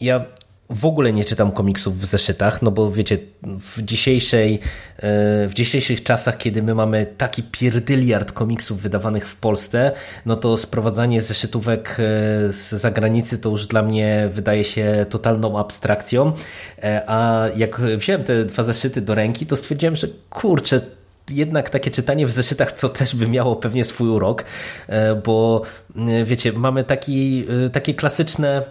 [0.00, 0.24] ja
[0.70, 3.18] w ogóle nie czytam komiksów w zeszytach, no bo wiecie,
[3.60, 4.54] w, dzisiejszej,
[4.96, 5.00] e,
[5.48, 9.92] w dzisiejszych czasach, kiedy my mamy taki pierdyliard komiksów wydawanych w Polsce,
[10.26, 11.94] no to sprowadzanie zeszytówek e,
[12.52, 16.32] z zagranicy to już dla mnie wydaje się totalną abstrakcją,
[16.82, 20.80] e, a jak wziąłem te dwa zeszyty do ręki, to stwierdziłem, że kurczę,
[21.30, 24.44] jednak takie czytanie w zeszytach, co też by miało pewnie swój urok,
[25.24, 25.62] bo
[26.24, 28.62] wiecie, mamy taki, takie klasyczne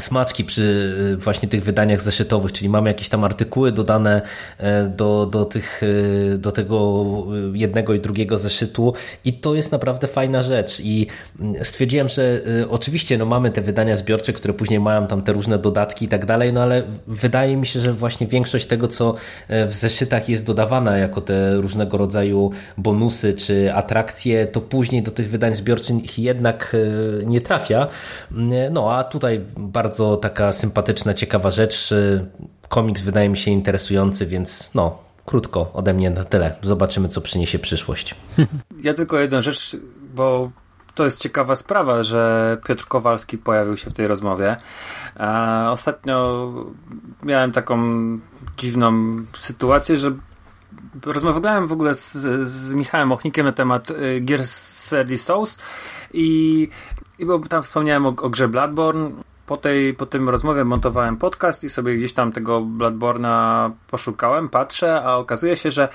[0.00, 4.22] smaczki przy y, właśnie tych wydaniach zeszytowych, czyli mamy jakieś tam artykuły dodane
[4.58, 7.04] e, do, do, tych, y, do tego
[7.52, 8.94] jednego i drugiego zeszytu
[9.24, 11.06] i to jest naprawdę fajna rzecz i
[11.40, 15.58] mm, stwierdziłem, że oczywiście no mamy te wydania zbiorcze, które później mają tam te różne
[15.58, 19.14] dodatki i tak dalej, no ale wydaje mi się, że właśnie większość tego, co
[19.48, 25.10] e, w zeszytach jest dodawana jako te różnego rodzaju bonusy czy atrakcje, to później do
[25.10, 26.76] tych wydań zbiorczych jednak
[27.22, 27.86] e, nie trafia.
[28.32, 31.94] Mm, no a tutaj bardzo bardzo taka sympatyczna, ciekawa rzecz.
[32.68, 36.56] Komiks wydaje mi się interesujący, więc no, krótko ode mnie na tyle.
[36.62, 38.14] Zobaczymy, co przyniesie przyszłość.
[38.82, 39.76] Ja tylko jedną rzecz,
[40.14, 40.50] bo
[40.94, 44.56] to jest ciekawa sprawa, że Piotr Kowalski pojawił się w tej rozmowie.
[45.16, 46.48] A ostatnio
[47.22, 47.78] miałem taką
[48.58, 48.92] dziwną
[49.38, 50.12] sytuację, że
[51.06, 52.12] rozmawiałem w ogóle z,
[52.48, 55.58] z Michałem Ochnikiem na temat y, gier z Souls
[56.12, 56.68] i,
[57.18, 59.10] i bo tam wspomniałem o, o grze Bloodborne
[59.46, 65.02] po tej, po tym rozmowie montowałem podcast i sobie gdzieś tam tego Bloodborna poszukałem, patrzę,
[65.04, 65.88] a okazuje się, że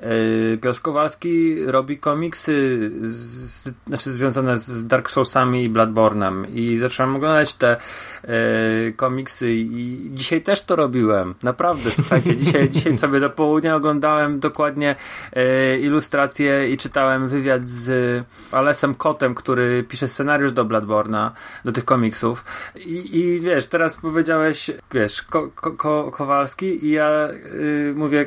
[0.00, 7.16] yy, Piotr Kowalski robi komiksy z, znaczy związane z Dark Soulsami i Bloodbornem i zacząłem
[7.16, 7.76] oglądać te
[8.24, 11.34] yy, komiksy i dzisiaj też to robiłem.
[11.42, 14.96] Naprawdę, słuchajcie, dzisiaj, dzisiaj sobie do południa oglądałem dokładnie
[15.36, 21.32] yy, ilustracje i czytałem wywiad z Alesem Kotem, który pisze scenariusz do Bloodborna,
[21.64, 22.44] do tych komiksów
[22.76, 28.26] i, i wiesz, teraz powiedziałeś, wiesz, ko, ko, Kowalski i ja y, mówię,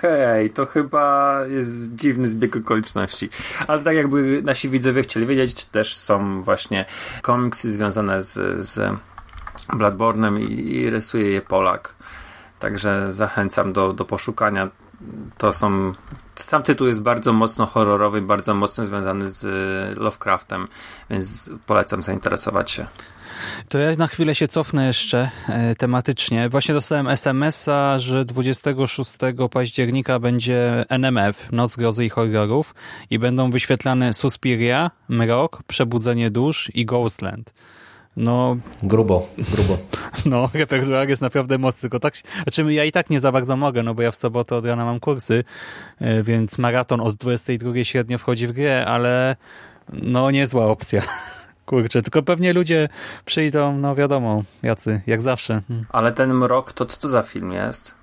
[0.00, 3.30] hej, to chyba jest dziwny zbieg okoliczności.
[3.66, 6.84] Ale tak jakby nasi widzowie chcieli wiedzieć, też są właśnie
[7.22, 8.98] komiksy związane z, z
[9.68, 11.94] Bloodborne'em i, i rysuje je Polak.
[12.58, 14.68] Także zachęcam do, do poszukania.
[15.38, 15.92] To są.
[16.34, 19.44] Sam tytuł jest bardzo mocno horrorowy, bardzo mocno związany z
[19.98, 20.68] Lovecraftem,
[21.10, 22.86] więc polecam zainteresować się.
[23.68, 26.48] To ja na chwilę się cofnę jeszcze e, tematycznie.
[26.48, 29.16] Właśnie dostałem SMS-a, że 26
[29.50, 32.74] października będzie NMF, Noc Grozy i Horrorów
[33.10, 37.52] i będą wyświetlane Suspiria, Mrok, Przebudzenie Dusz i Ghostland.
[38.16, 38.56] No.
[38.82, 39.78] Grubo, grubo.
[40.26, 43.82] No, repertuar jest naprawdę mocny, tylko tak, znaczy ja i tak nie za bardzo mogę,
[43.82, 45.44] no bo ja w sobotę od rana mam kursy,
[46.00, 49.36] e, więc maraton od 22 średnio wchodzi w grę, ale
[49.92, 51.02] no niezła opcja.
[51.68, 52.88] Kurczę, tylko pewnie ludzie
[53.24, 55.62] przyjdą, no wiadomo, jacy, jak zawsze.
[55.68, 55.86] Hmm.
[55.88, 57.94] Ale ten mrok, to co to za film jest?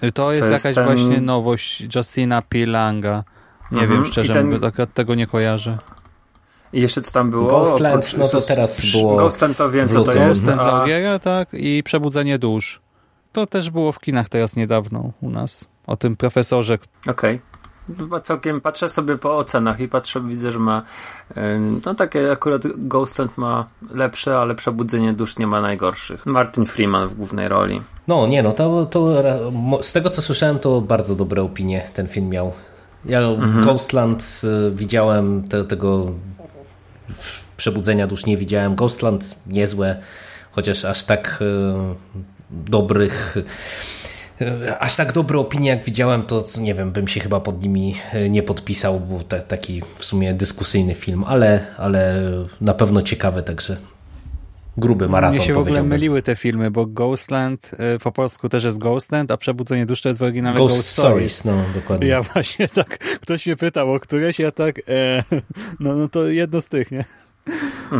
[0.00, 0.84] To jest, to jest jakaś ten...
[0.84, 3.24] właśnie nowość Justina Pilanga.
[3.72, 3.90] Nie mhm.
[4.02, 4.46] wiem szczerze ten...
[4.46, 5.78] mówiąc, tego nie kojarzę.
[6.72, 7.48] I jeszcze co tam było?
[7.48, 9.16] Ghostland, no to teraz było...
[9.16, 10.48] Ghostland to wiem, co to jest.
[10.48, 11.18] A...
[11.18, 12.80] tak, i Przebudzenie Dusz.
[13.32, 15.64] To też było w kinach teraz niedawno u nas.
[15.86, 16.78] O tym profesorze.
[17.06, 17.34] Okej.
[17.36, 17.55] Okay
[18.22, 20.82] całkiem patrzę sobie po ocenach i patrzę, widzę, że ma
[21.86, 26.26] no takie akurat Ghostland ma lepsze, ale Przebudzenie Dusz nie ma najgorszych.
[26.26, 27.80] Martin Freeman w głównej roli.
[28.08, 29.22] No nie no, to, to
[29.82, 32.52] z tego co słyszałem to bardzo dobre opinie ten film miał.
[33.04, 33.64] Ja mhm.
[33.64, 36.12] Ghostland y, widziałem te, tego
[37.56, 38.74] Przebudzenia Dusz nie widziałem.
[38.74, 39.96] Ghostland niezłe,
[40.52, 41.44] chociaż aż tak y,
[42.50, 43.36] dobrych
[44.78, 47.94] aż tak dobre opinie jak widziałem, to nie wiem, bym się chyba pod nimi
[48.30, 52.22] nie podpisał, bo te, taki w sumie dyskusyjny film, ale, ale
[52.60, 53.76] na pewno ciekawy, także
[54.76, 55.36] gruby maraton.
[55.36, 59.30] Mnie się w ogóle myliły te filmy, bo Ghostland y, po polsku też jest Ghostland,
[59.30, 61.36] a Przebudzenie duszy jest w oryginale Ghost, Ghost Stories.
[61.36, 61.44] Stories.
[61.44, 62.08] No, dokładnie.
[62.08, 65.24] Ja właśnie tak, ktoś mnie pytał o któreś, ja tak, e,
[65.80, 67.04] no, no to jedno z tych, nie?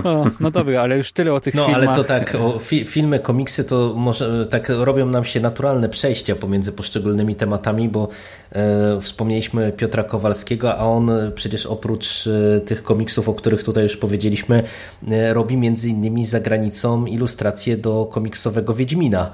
[0.05, 1.85] O, no dobra, ale już tyle o tych no, filmach.
[1.85, 6.37] No ale to tak, fi filmy, komiksy to może tak robią nam się naturalne przejścia
[6.37, 8.09] pomiędzy poszczególnymi tematami, bo
[8.53, 13.97] e, wspomnieliśmy Piotra Kowalskiego, a on przecież oprócz e, tych komiksów, o których tutaj już
[13.97, 14.63] powiedzieliśmy,
[15.09, 19.31] e, robi między innymi za granicą ilustracje do komiksowego Wiedźmina.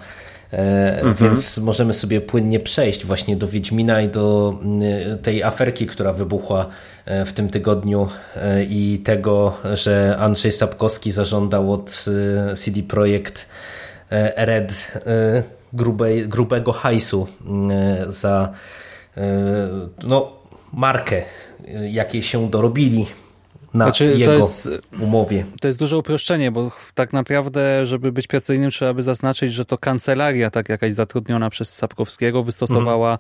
[0.53, 1.15] E, mhm.
[1.15, 4.83] Więc możemy sobie płynnie przejść właśnie do Wiedźmina i do mm,
[5.19, 6.67] tej aferki, która wybuchła
[7.05, 12.05] e, w tym tygodniu e, i tego, że Andrzej Sapkowski zażądał od
[12.57, 13.49] CD Projekt
[14.37, 14.93] Red
[15.73, 18.53] grubej, grubego hajsu mm, za
[20.03, 20.33] no,
[20.73, 21.23] markę,
[21.89, 23.07] jakiej się dorobili
[23.75, 24.69] na znaczy, jego to jest,
[25.01, 25.45] umowie.
[25.61, 29.79] To jest duże uproszczenie, bo tak naprawdę, żeby być precyzyjnym, trzeba by zaznaczyć, że to
[29.79, 33.19] kancelaria, tak jakaś zatrudniona przez Sapkowskiego, wystosowała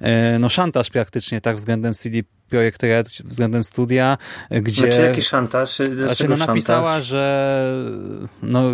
[0.00, 0.40] mhm.
[0.40, 4.18] no szantaż praktycznie, tak, względem CD Projekt Red, względem studia,
[4.50, 4.82] gdzie...
[4.82, 5.78] Znaczy jaki szantaż?
[5.94, 7.06] Znaczy, no napisała, szantaż?
[7.06, 7.64] że
[8.42, 8.72] no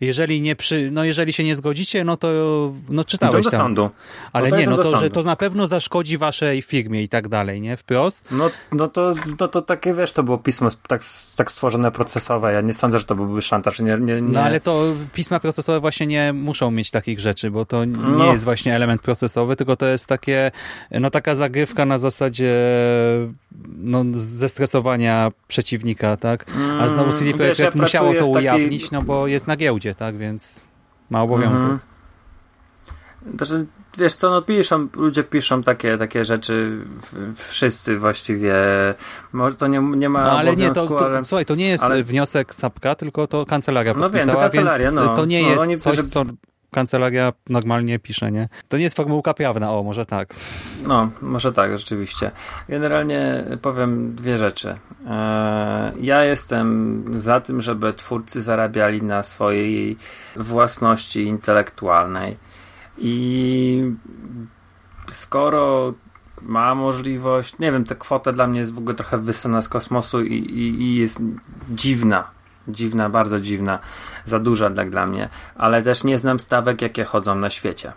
[0.00, 2.28] jeżeli nie przy, no jeżeli się nie zgodzicie, no to
[2.88, 3.60] no czytałeś tam.
[3.60, 3.90] sądu.
[4.32, 7.60] Ale no nie, no to, że to na pewno zaszkodzi waszej firmie i tak dalej,
[7.60, 7.76] nie?
[7.76, 8.28] Wprost.
[8.30, 11.02] No, no to, to, to takie, wiesz, to było pismo tak,
[11.36, 12.52] tak stworzone procesowe.
[12.52, 13.80] Ja nie sądzę, że to byłby szantaż.
[13.80, 14.32] Nie, nie, nie.
[14.32, 18.32] No ale to pisma procesowe właśnie nie muszą mieć takich rzeczy, bo to nie no.
[18.32, 20.50] jest właśnie element procesowy, tylko to jest takie,
[20.90, 22.54] no taka zagrywka na zasadzie
[23.78, 26.46] no, zestresowania przeciwnika, tak?
[26.80, 30.16] A znowu CD Projekt wiesz, ja musiało to ujawnić, no bo jest na giełdzie tak,
[30.16, 30.60] więc
[31.10, 31.70] ma obowiązek.
[31.70, 31.78] Mhm.
[33.36, 33.66] Znaczy,
[33.98, 36.84] wiesz co, no piszą, ludzie piszą takie, takie rzeczy,
[37.34, 38.54] wszyscy właściwie,
[39.32, 41.24] może to nie, nie ma no, ale nie, to, to, ale...
[41.24, 42.04] Słuchaj, to nie jest ale...
[42.04, 45.16] wniosek Sapka, tylko to kancelaria No wiem, to kancelaria, no.
[45.16, 46.02] To nie no, jest coś, że...
[46.02, 46.24] co
[46.72, 48.48] kancelaria normalnie pisze, nie?
[48.68, 50.34] To nie jest formułka prawna, o, może tak.
[50.86, 52.30] No, może tak, rzeczywiście.
[52.68, 54.76] Generalnie powiem dwie rzeczy.
[55.06, 59.96] E, ja jestem za tym, żeby twórcy zarabiali na swojej
[60.36, 62.36] własności intelektualnej.
[62.98, 63.84] I
[65.10, 65.94] skoro
[66.42, 70.22] ma możliwość, nie wiem, ta kwota dla mnie jest w ogóle trochę wysona z kosmosu
[70.22, 71.22] i, i, i jest
[71.70, 73.78] dziwna Dziwna, bardzo dziwna,
[74.24, 77.92] za duża dla, dla mnie, ale też nie znam stawek, jakie chodzą na świecie.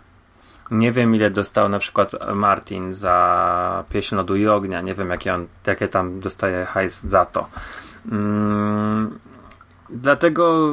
[0.70, 4.80] Nie wiem, ile dostał na przykład Martin za pieśń lodu i ognia.
[4.80, 7.48] Nie wiem, jakie, on, jakie tam dostaje hajs za to.
[8.12, 9.18] Mm,
[9.90, 10.70] Dlatego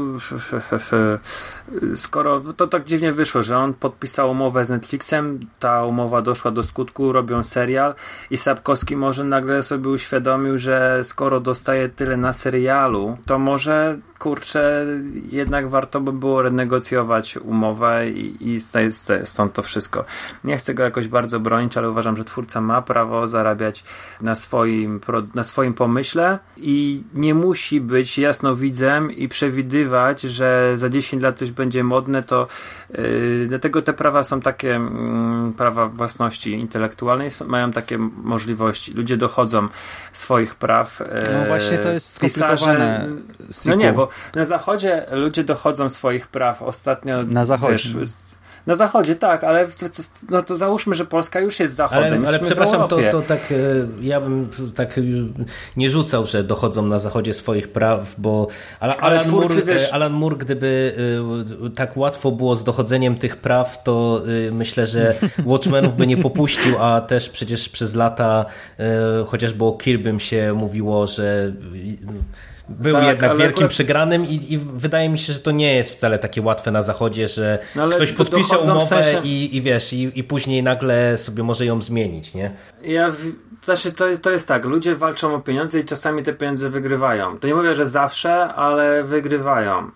[1.95, 6.63] skoro to tak dziwnie wyszło, że on podpisał umowę z Netflixem, ta umowa doszła do
[6.63, 7.95] skutku, robią serial
[8.29, 14.85] i Sapkowski może nagle sobie uświadomił, że skoro dostaje tyle na serialu, to może kurczę,
[15.31, 18.59] jednak warto by było renegocjować umowę i, i
[19.23, 20.05] stąd to wszystko.
[20.43, 23.83] Nie chcę go jakoś bardzo bronić, ale uważam, że twórca ma prawo zarabiać
[24.21, 24.99] na swoim,
[25.35, 31.51] na swoim pomyśle i nie musi być jasnowidzem i przewidywać, że za 10 lat coś
[31.51, 32.47] będzie modne, to
[32.89, 38.93] yy, dlatego te prawa są takie, yy, prawa własności intelektualnej są, mają takie możliwości.
[38.93, 39.67] Ludzie dochodzą
[40.13, 40.99] swoich praw.
[40.99, 43.07] Yy, no właśnie to jest skomplikowane.
[43.47, 46.61] Pisarze, no nie, bo na zachodzie ludzie dochodzą swoich praw.
[46.61, 47.23] Ostatnio.
[47.23, 47.73] Na zachodzie.
[47.73, 48.13] Wiesz,
[48.67, 49.67] na zachodzie, tak, ale
[50.29, 52.13] no to załóżmy, że Polska już jest zachodem.
[52.13, 53.55] Ale, ale przepraszam, to, to tak e,
[54.01, 54.99] ja bym tak
[55.77, 58.47] nie rzucał, że dochodzą na zachodzie swoich praw, bo
[58.79, 59.93] Alan, ale Alan, Moore, wiesz...
[59.93, 60.95] Alan Moore, gdyby
[61.65, 65.15] e, tak łatwo było z dochodzeniem tych praw, to e, myślę, że
[65.45, 68.45] Watchmenów by nie popuścił, a też przecież przez lata
[69.27, 71.53] chociażby o Kirbym się mówiło, że
[72.79, 73.71] był tak, jednak wielkim akurat...
[73.71, 77.27] przegranym i, i, wydaje mi się, że to nie jest wcale takie łatwe na zachodzie,
[77.27, 79.21] że no ktoś podpisze umowę sensie...
[79.23, 82.51] i, i wiesz, i, i później nagle sobie może ją zmienić, nie?
[82.81, 83.11] Ja
[83.63, 87.37] znaczy, to, to jest tak, ludzie walczą o pieniądze i czasami te pieniądze wygrywają.
[87.37, 89.91] To nie mówię, że zawsze, ale wygrywają.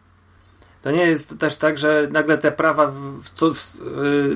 [0.87, 3.57] To nie jest też tak, że nagle te prawa, w, w,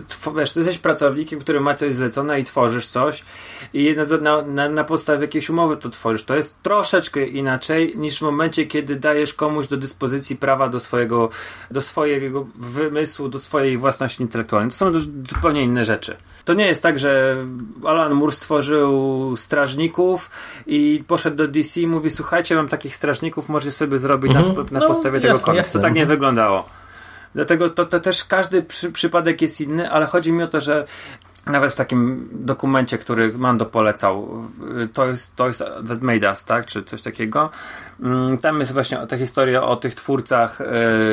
[0.08, 3.24] w, wiesz, ty jesteś pracownikiem, który ma coś zlecone i tworzysz coś
[3.74, 6.24] i na, na, na podstawie jakiejś umowy to tworzysz.
[6.24, 11.30] To jest troszeczkę inaczej niż w momencie, kiedy dajesz komuś do dyspozycji prawa do swojego,
[11.72, 14.72] do swojego wymysłu, do swojej własności intelektualnej.
[14.72, 14.92] To są
[15.30, 16.16] zupełnie inne rzeczy.
[16.46, 17.38] To nie jest tak, że
[17.86, 20.30] Alan Moore stworzył strażników
[20.68, 24.56] i poszedł do DC i mówi, słuchajcie, mam takich strażników, możecie sobie zrobić mhm.
[24.56, 25.74] na, na no, podstawie tego komiksu.
[25.74, 26.70] To tak nie wygląda wyglądało.
[27.36, 30.86] Dlatego to, to też każdy przy, przypadek jest inny, ale chodzi mi o to, że
[31.46, 34.44] nawet w takim dokumencie, który Mando polecał,
[34.94, 36.66] to jest, to jest That Made Us, tak?
[36.66, 37.50] Czy coś takiego.
[38.02, 40.60] Mm, tam jest właśnie ta historia o tych twórcach,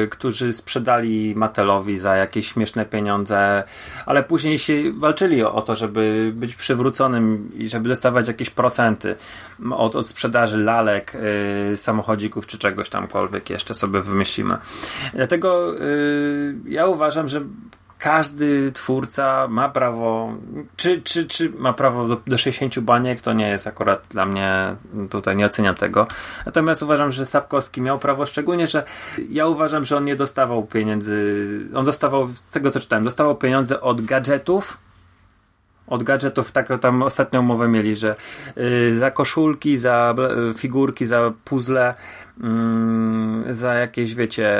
[0.01, 3.65] yy, którzy sprzedali Matelowi za jakieś śmieszne pieniądze,
[4.07, 9.17] ale później się walczyli o, o to, żeby być przywróconym i żeby dostawać jakieś procenty
[9.71, 11.17] od, od sprzedaży lalek,
[11.71, 14.59] yy, samochodzików czy czegoś tamkolwiek jeszcze sobie wymyślimy.
[15.15, 17.41] Dlatego yy, ja uważam, że
[17.99, 20.33] każdy twórca ma prawo,
[20.77, 24.77] czy, czy, czy ma prawo do, do 60 baniek, to nie jest akurat dla mnie,
[25.11, 26.07] tutaj nie oceniam tego.
[26.47, 28.85] Natomiast uważam, że Sapkowski miał prawo, szczególnie, że
[29.29, 31.45] ja uważam, że on nie dostawał pieniędzy,
[31.75, 34.79] on dostawał, z tego co czytałem, dostawał pieniądze od gadżetów,
[35.87, 38.17] od gadżetów, taką tam ostatnią umowę mieli, że
[38.59, 40.15] y, za koszulki, za
[40.57, 41.95] figurki, za puzzle
[42.41, 44.59] Mm, za jakieś, wiecie,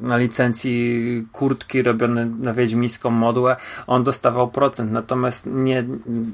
[0.00, 3.56] na licencji kurtki robione na wiedźmińską modłę,
[3.86, 5.84] on dostawał procent, natomiast nie,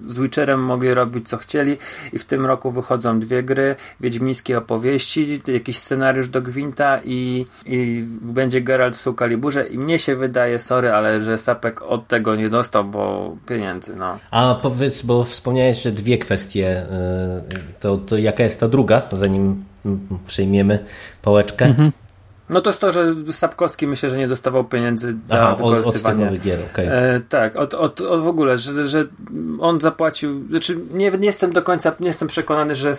[0.07, 1.77] z Witcherem mogli robić co chcieli
[2.13, 8.05] i w tym roku wychodzą dwie gry, wiedźmińskie opowieści, jakiś scenariusz do Gwinta i, i
[8.23, 12.49] będzie Geralt w Soulcaliburze i mnie się wydaje, sorry, ale że Sapek od tego nie
[12.49, 14.19] dostał, bo pieniędzy, no.
[14.31, 19.70] A powiedz, bo wspomniałeś, że dwie kwestie, y, to, to jaka jest ta druga, zanim
[20.27, 20.85] przyjmiemy
[21.23, 21.65] pałeczkę.
[21.65, 21.93] Mhm.
[22.51, 26.27] No to jest to, że Sapkowski myślę, że nie dostawał pieniędzy za Aha, wykorzystywanie.
[26.27, 26.93] Od, od gier, okay.
[26.93, 29.05] e, tak, od, od, od w ogóle, że, że
[29.61, 32.95] on zapłacił, znaczy nie, nie jestem do końca, nie jestem przekonany, że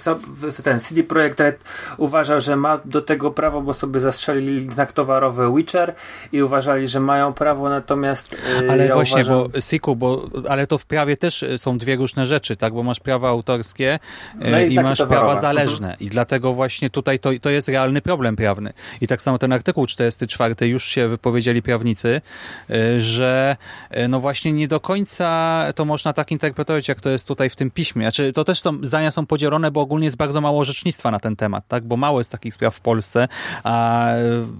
[0.63, 1.63] ten CD Projekt Red
[1.97, 5.95] uważał, że ma do tego prawo, bo sobie zastrzelili znak towarowy Witcher
[6.31, 9.51] i uważali, że mają prawo, natomiast e, Ale ja właśnie, uważam...
[9.51, 12.99] bo Siku, bo ale to w prawie też są dwie różne rzeczy, tak, bo masz
[12.99, 13.99] prawa autorskie
[14.35, 15.25] no i, i masz towarowe.
[15.25, 15.99] prawa zależne mhm.
[15.99, 18.73] i dlatego właśnie tutaj to, to jest realny problem prawny.
[19.01, 22.21] I tak samo ten artykuł 44 już się wypowiedzieli prawnicy,
[22.69, 23.57] y, że
[23.97, 27.55] y, no właśnie nie do końca to można tak interpretować, jak to jest tutaj w
[27.55, 28.03] tym piśmie.
[28.03, 31.35] Znaczy, to też są, zdania są podzielone, bo ogólnie jest bardzo mało orzecznictwa na ten
[31.35, 31.83] temat, tak?
[31.83, 33.27] Bo mało jest takich spraw w Polsce,
[33.63, 34.07] a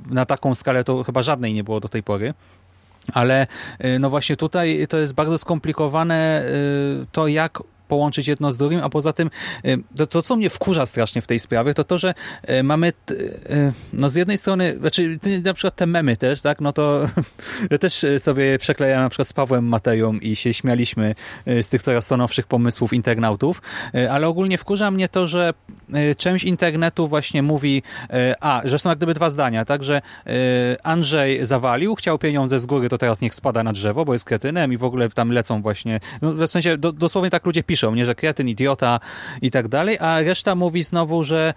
[0.09, 2.33] na taką skalę to chyba żadnej nie było do tej pory.
[3.13, 3.47] Ale
[3.85, 6.45] y, no właśnie tutaj to jest bardzo skomplikowane
[7.11, 7.59] to, jak
[7.91, 9.29] połączyć jedno z drugim, a poza tym
[9.65, 12.13] y, to, to co mnie wkurza strasznie w tej sprawie, to to, że
[12.49, 16.73] y, mamy y, no z jednej strony, znaczy na przykład te memy też, tak, no
[16.73, 17.09] to
[17.71, 21.15] ja też sobie przeklejałem na przykład z Pawłem Mateją i się śmialiśmy
[21.45, 23.61] z tych coraz to nowszych pomysłów internautów,
[24.09, 25.53] ale ogólnie wkurza mnie to, że
[26.17, 27.83] część internetu właśnie mówi,
[28.39, 30.01] a, że są jak gdyby dwa zdania, tak, że
[30.83, 34.73] Andrzej zawalił, chciał pieniądze z góry, to teraz niech spada na drzewo, bo jest kretynem
[34.73, 38.05] i w ogóle tam lecą właśnie, no w sensie do, dosłownie tak ludzie piszą, nie,
[38.05, 38.99] że kretyn, idiota
[39.41, 41.53] i tak dalej, a reszta mówi znowu, że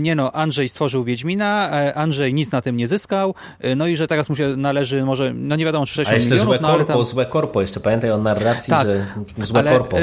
[0.00, 3.34] nie no, Andrzej stworzył Wiedźmina, Andrzej nic na tym nie zyskał,
[3.76, 6.34] no i że teraz mu się należy może, no nie wiadomo, czy 60 a jeszcze
[6.34, 7.04] milionów, złe no, korpo, tam...
[7.04, 9.06] złe korpo, jeszcze pamiętaj o narracji, tak, że
[9.38, 9.96] złe ale, korpo.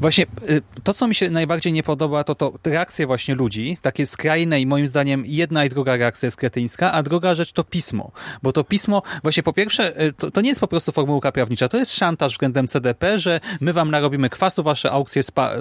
[0.00, 4.06] Właśnie y, to, co mi się najbardziej nie podoba, to, to reakcje właśnie ludzi, takie
[4.06, 8.12] skrajne i moim zdaniem jedna i druga reakcja jest kretyńska, a druga rzecz to pismo.
[8.42, 11.68] Bo to pismo, właśnie po pierwsze, y, to, to nie jest po prostu formułka prawnicza,
[11.68, 15.52] to jest szantaż względem CDP, że my wam narobimy kwasu, wasze aukcje spa,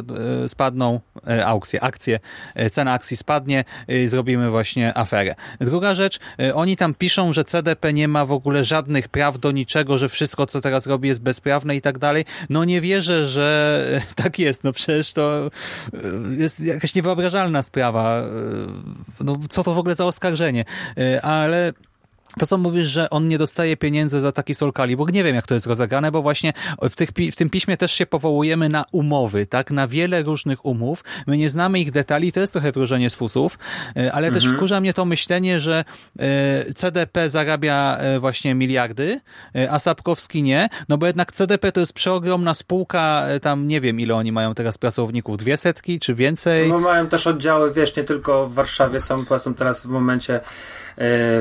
[0.45, 0.99] y, spadną,
[1.45, 2.19] aukcje, akcje,
[2.71, 3.63] cena akcji spadnie,
[4.05, 5.35] zrobimy właśnie aferę.
[5.59, 6.19] Druga rzecz,
[6.53, 10.45] oni tam piszą, że CDP nie ma w ogóle żadnych praw do niczego, że wszystko,
[10.45, 12.25] co teraz robi jest bezprawne i tak dalej.
[12.49, 15.51] No nie wierzę, że tak jest, no przecież to
[15.93, 15.99] e,
[16.37, 18.19] jest jakaś niewyobrażalna sprawa.
[18.19, 18.27] E,
[19.19, 20.65] no co to w ogóle za oskarżenie?
[20.97, 21.73] E, ale
[22.39, 25.47] to, co mówisz, że on nie dostaje pieniędzy za taki Soul Calibur, nie wiem, jak
[25.47, 29.45] to jest rozegrane, bo właśnie w, tych, w tym piśmie też się powołujemy na umowy,
[29.45, 29.71] tak?
[29.71, 31.03] Na wiele różnych umów.
[31.27, 33.59] My nie znamy ich detali, to jest trochę wróżenie z fusów,
[33.95, 34.33] e, ale mhm.
[34.33, 35.85] też wkurza mnie to myślenie, że
[36.19, 39.19] e, CDP zarabia e, właśnie miliardy,
[39.69, 44.15] a Sapkowski nie, no bo jednak CDP to jest przeogromna spółka, tam nie wiem, ile
[44.15, 46.69] oni mają teraz pracowników, dwie setki czy więcej?
[46.69, 50.39] No mają też oddziały, wiesz, nie tylko w Warszawie, są, są teraz w momencie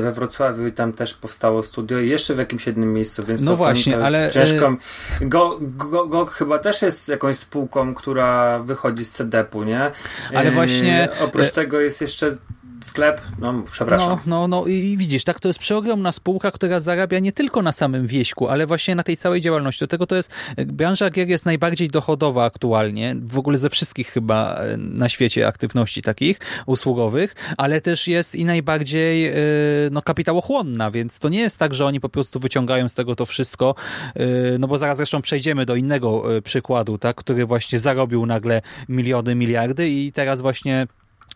[0.01, 3.51] we Wrocławiu i tam też powstało studio i jeszcze w jakimś jednym miejscu, więc no
[3.51, 4.75] to właśnie, ale ciężko.
[5.21, 9.91] Go, go, go, chyba też jest jakąś spółką, która wychodzi z CDP-u, nie?
[10.33, 12.37] Ale właśnie oprócz e, tego jest jeszcze
[12.85, 14.19] sklep, no przepraszam.
[14.25, 17.71] No, no, no i widzisz, tak, to jest przeogromna spółka, która zarabia nie tylko na
[17.71, 19.79] samym wieśku, ale właśnie na tej całej działalności.
[19.79, 24.55] Do tego to jest, branża gier jest najbardziej dochodowa aktualnie, w ogóle ze wszystkich chyba
[24.55, 29.33] e, na świecie aktywności takich usługowych, ale też jest i najbardziej e,
[29.91, 33.25] no, kapitałochłonna, więc to nie jest tak, że oni po prostu wyciągają z tego to
[33.25, 33.75] wszystko,
[34.15, 34.25] e,
[34.59, 39.89] no bo zaraz zresztą przejdziemy do innego przykładu, tak, który właśnie zarobił nagle miliony, miliardy
[39.89, 40.87] i teraz właśnie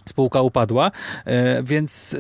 [0.10, 0.92] spółka upadła,
[1.26, 2.18] e, więc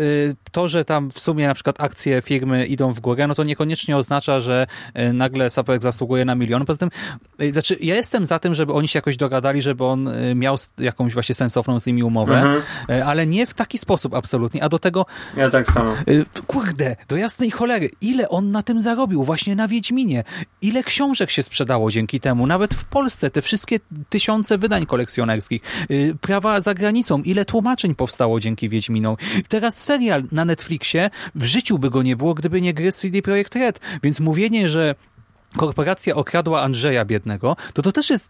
[0.51, 3.97] to, że tam w sumie na przykład akcje firmy idą w górę, no to niekoniecznie
[3.97, 4.67] oznacza, że
[5.13, 6.65] nagle Sapek zasługuje na milion.
[6.65, 6.89] Poza tym,
[7.51, 11.35] znaczy ja jestem za tym, żeby oni się jakoś dogadali, żeby on miał jakąś właśnie
[11.35, 13.07] sensowną z nimi umowę, mhm.
[13.07, 15.05] ale nie w taki sposób absolutnie, a do tego...
[15.37, 15.95] Ja tak samo.
[16.47, 20.23] Kurde, do jasnej cholery, ile on na tym zarobił właśnie na Wiedźminie?
[20.61, 22.47] Ile książek się sprzedało dzięki temu?
[22.47, 23.79] Nawet w Polsce te wszystkie
[24.09, 25.61] tysiące wydań kolekcjonerskich,
[26.21, 27.45] prawa za granicą, ile
[27.79, 29.15] tłumaczeń powstało dzięki Wiedźminom.
[29.47, 33.55] Teraz serial na Netflixie, w życiu by go nie było, gdyby nie gry CD Projekt
[33.55, 33.79] Red.
[34.03, 34.95] Więc mówienie, że
[35.57, 38.29] korporacja okradła Andrzeja biednego, to to też jest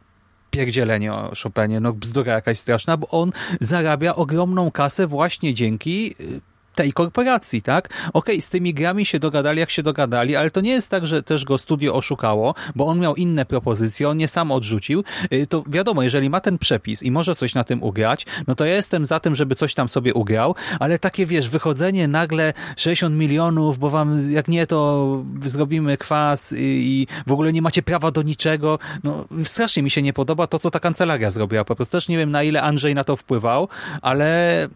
[0.52, 3.32] pierdzielenie o Chopinie, no bzdura jakaś straszna, bo on
[3.62, 6.42] zarabia ogromną kasę właśnie dzięki y,
[6.80, 7.90] tej korporacji, tak?
[7.90, 11.08] Okej, okay, z tymi grami się dogadali, jak się dogadali, ale to nie jest tak,
[11.08, 15.04] że też go studio oszukało, bo on miał inne propozycje, on je sam odrzucił.
[15.34, 18.66] Y, to wiadomo, jeżeli ma ten przepis i może coś na tym ugrać, no to
[18.66, 23.16] ja jestem za tym, żeby coś tam sobie ugrał, ale takie, wiesz, wychodzenie nagle 60
[23.16, 28.22] milionów, bo wam, jak nie, to zrobimy kwas i w ogóle nie macie prawa do
[28.22, 28.80] niczego.
[29.04, 31.66] No, strasznie mi się nie podoba to, co ta kancelaria zrobiła.
[31.66, 33.68] Po prostu też nie wiem, na ile Andrzej na to wpływał,
[34.02, 34.68] ale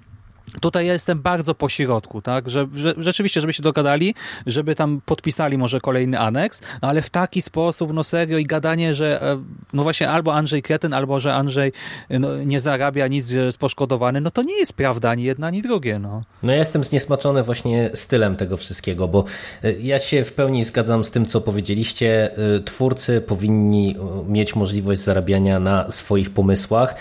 [0.62, 2.50] Tutaj ja jestem bardzo po środku, tak?
[2.50, 4.16] Że, że, rzeczywiście, żeby się dogadali,
[4.46, 8.94] żeby tam podpisali może kolejny aneks, no ale w taki sposób, no serio i gadanie,
[8.94, 9.44] że e,
[9.74, 11.72] no właśnie albo Andrzej kretyn, albo że Andrzej
[12.10, 15.62] no, nie zarabia nic, że jest poszkodowany, no to nie jest prawda ani jedna, ani
[15.62, 16.24] drugie, no.
[16.44, 19.24] No ja jestem zniesmaczony właśnie stylem tego wszystkiego, bo
[19.64, 22.38] e, ja się w pełni zgadzam z tym, co powiedzieliście.
[22.38, 23.96] E, twórcy powinni
[24.28, 26.96] mieć możliwość zarabiania na swoich pomysłach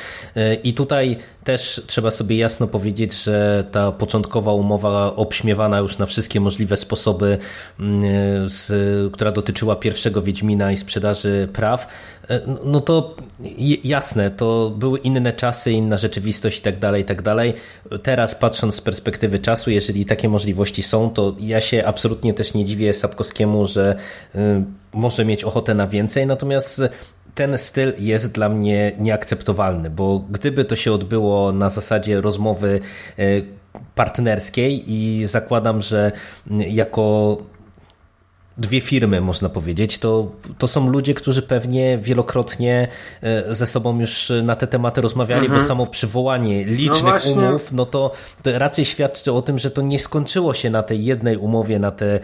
[0.64, 6.40] i tutaj też trzeba sobie jasno powiedzieć, że ta początkowa umowa obśmiewana już na wszystkie
[6.40, 7.38] możliwe sposoby,
[7.80, 8.72] mm, z,
[9.12, 11.86] która dotyczyła pierwszego Wiedźmina i sprzedaży praw,
[12.30, 13.16] e, no to
[13.84, 17.54] jasne, to były inne czasy, inna rzeczywistość i tak dalej, i tak dalej.
[18.02, 22.64] Teraz patrząc z perspektywy czasu, jeżeli takie możliwości są, to ja się absolutnie też nie
[22.64, 23.96] dziwię Sapkowskiemu, że
[24.34, 24.38] y,
[24.92, 26.82] może mieć ochotę na więcej, natomiast
[27.34, 32.80] ten styl jest dla mnie nieakceptowalny, bo gdyby to się odbyło na zasadzie rozmowy
[33.18, 33.22] e,
[33.94, 36.12] partnerskiej i zakładam, że
[36.50, 37.36] jako
[38.58, 42.88] dwie firmy, można powiedzieć, to, to są ludzie, którzy pewnie wielokrotnie
[43.22, 45.60] e, ze sobą już na te tematy rozmawiali, mhm.
[45.60, 48.12] bo samo przywołanie licznych no umów, no to,
[48.42, 51.90] to, raczej świadczy o tym, że to nie skończyło się na tej jednej umowie, na
[51.90, 52.20] te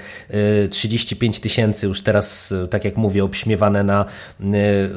[0.71, 4.05] 35 e, tysięcy, już teraz, e, tak jak mówię, obśmiewane na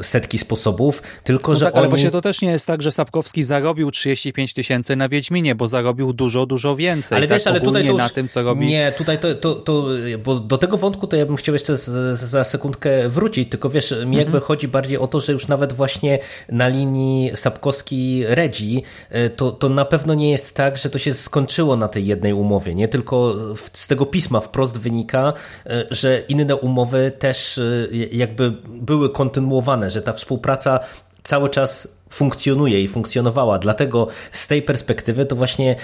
[0.01, 1.79] setki sposobów, tylko no że tak, oni...
[1.79, 5.67] ale właśnie to też nie jest tak, że Sapkowski zarobił 35 tysięcy na Wiedźminie, bo
[5.67, 7.15] zarobił dużo, dużo więcej.
[7.15, 7.97] Ale tak, wiesz, ale tutaj to już...
[7.97, 8.65] na tym, co robi...
[8.67, 9.85] Nie, tutaj to, to, to,
[10.23, 13.91] bo do tego wątku to ja bym chciał jeszcze z, za sekundkę wrócić, tylko wiesz,
[14.05, 14.43] mi jakby mhm.
[14.43, 16.19] chodzi bardziej o to, że już nawet właśnie
[16.49, 21.75] na linii Sapkowski-Redzi e, to, to na pewno nie jest tak, że to się skończyło
[21.75, 22.87] na tej jednej umowie, nie?
[22.87, 23.35] Tylko
[23.73, 25.33] z tego pisma wprost wynika,
[25.65, 30.79] e, że inne umowy też e, jakby były kontynuowane, że ta współpraca
[31.23, 33.59] cały czas funkcjonuje i funkcjonowała.
[33.59, 35.75] Dlatego z tej perspektywy to właśnie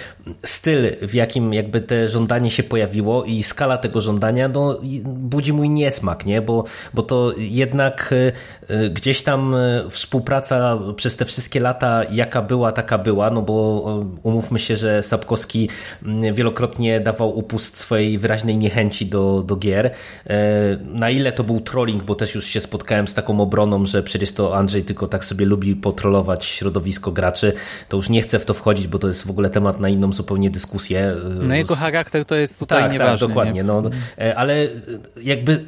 [0.44, 5.70] styl, w jakim jakby te żądanie się pojawiło i skala tego żądania no, budzi mój
[5.70, 6.42] niesmak, nie?
[6.42, 6.64] Bo,
[6.94, 8.32] bo to jednak y,
[8.74, 13.56] y, gdzieś tam y, współpraca przez te wszystkie lata, jaka była, taka była, no bo
[14.24, 15.70] umówmy się, że Sapkowski
[16.04, 19.92] mm, wielokrotnie dawał upust swojej wyraźnej niechęci do, do gier.
[20.86, 24.32] Na ile to był trolling, bo też już się spotkałem z taką obroną, że przecież
[24.34, 27.54] to Andrzej tylko tak sobie lubi potrolować środowisko graczy,
[27.90, 30.14] to już nie chcę w to wchodzić, bo to jest w ogóle temat na inną
[30.14, 31.16] zupełnie dyskusję.
[31.42, 33.20] No jego charakter to jest tutaj tak, nieważny.
[33.20, 33.54] Tak, dokładnie.
[33.54, 33.64] Nie?
[33.64, 33.82] No,
[34.20, 34.68] e, ale
[35.24, 35.66] jakby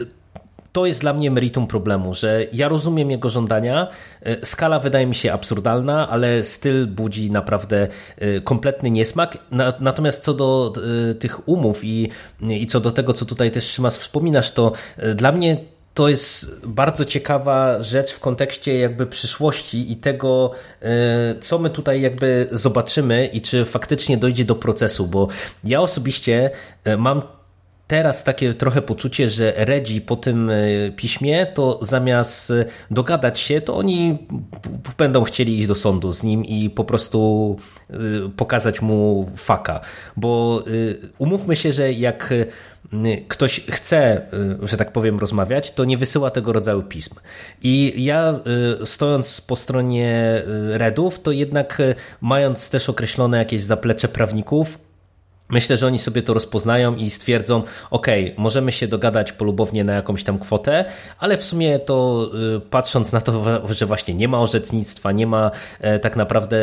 [0.71, 3.87] to jest dla mnie meritum problemu, że ja rozumiem jego żądania,
[4.21, 9.37] e, skala wydaje mi się absurdalna, ale styl budzi naprawdę e, kompletny niesmak.
[9.79, 10.73] Natomiast co do
[11.19, 12.09] tych umów i,
[12.41, 14.71] i co do tego, co tutaj też Szymas wspominasz, to
[15.15, 15.57] dla mnie
[15.93, 20.51] to jest bardzo ciekawa rzecz w kontekście jakby przyszłości i tego,
[20.81, 25.27] e, co my tutaj jakby zobaczymy i czy faktycznie dojdzie do procesu, bo
[25.63, 26.49] ja osobiście
[26.83, 27.21] e, mam
[27.89, 30.55] teraz takie trochę poczucie, że Redzi po tym e,
[30.95, 32.53] piśmie, to zamiast
[32.91, 34.17] dogadać się, to oni
[34.97, 37.57] będą chcieli iść do sądu z nim i po prostu
[38.37, 39.79] pokazać mu faka.
[40.17, 40.63] Bo
[41.17, 42.33] umówmy się, że jak
[43.27, 44.21] ktoś chce,
[44.63, 47.15] że tak powiem, rozmawiać, to nie wysyła tego rodzaju pism.
[47.63, 48.39] I ja
[48.85, 51.81] stojąc po stronie Redów, to jednak
[52.21, 54.77] mając też określone jakieś zaplecze prawników,
[55.49, 58.07] Myślę, że oni sobie to rozpoznają i stwierdzą, ok,
[58.37, 60.85] możemy się dogadać polubownie na jakąś tam kwotę,
[61.19, 65.51] ale w sumie to y, patrząc na to, że właśnie nie ma orzecznictwa, nie ma
[65.79, 66.57] e, tak naprawdę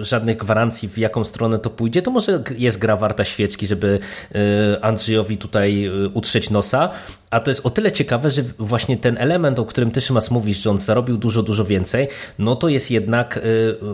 [0.00, 3.98] y, żadnych gwarancji w jaką stronę to pójdzie, to może jest gra warta świeczki, żeby
[4.34, 6.90] y, Andrzejowi tutaj utrzeć nosa,
[7.34, 10.62] a to jest o tyle ciekawe, że właśnie ten element, o którym ty Szymas mówisz,
[10.62, 12.08] że on zarobił dużo, dużo więcej,
[12.38, 13.40] no to jest jednak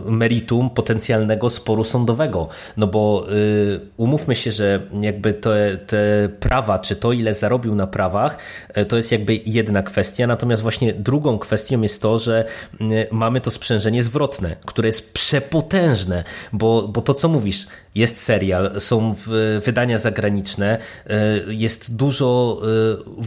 [0.05, 2.47] meritum potencjalnego sporu sądowego,
[2.77, 3.27] no bo
[3.97, 8.37] umówmy się, że jakby te, te prawa, czy to ile zarobił na prawach,
[8.69, 12.45] e, to jest jakby jedna kwestia, natomiast właśnie drugą kwestią jest to, że
[13.11, 16.23] mamy to sprzężenie zwrotne, które jest przepotężne,
[16.53, 19.15] bo, bo to co mówisz, jest serial, są
[19.65, 20.77] wydania zagraniczne,
[21.47, 22.61] jest dużo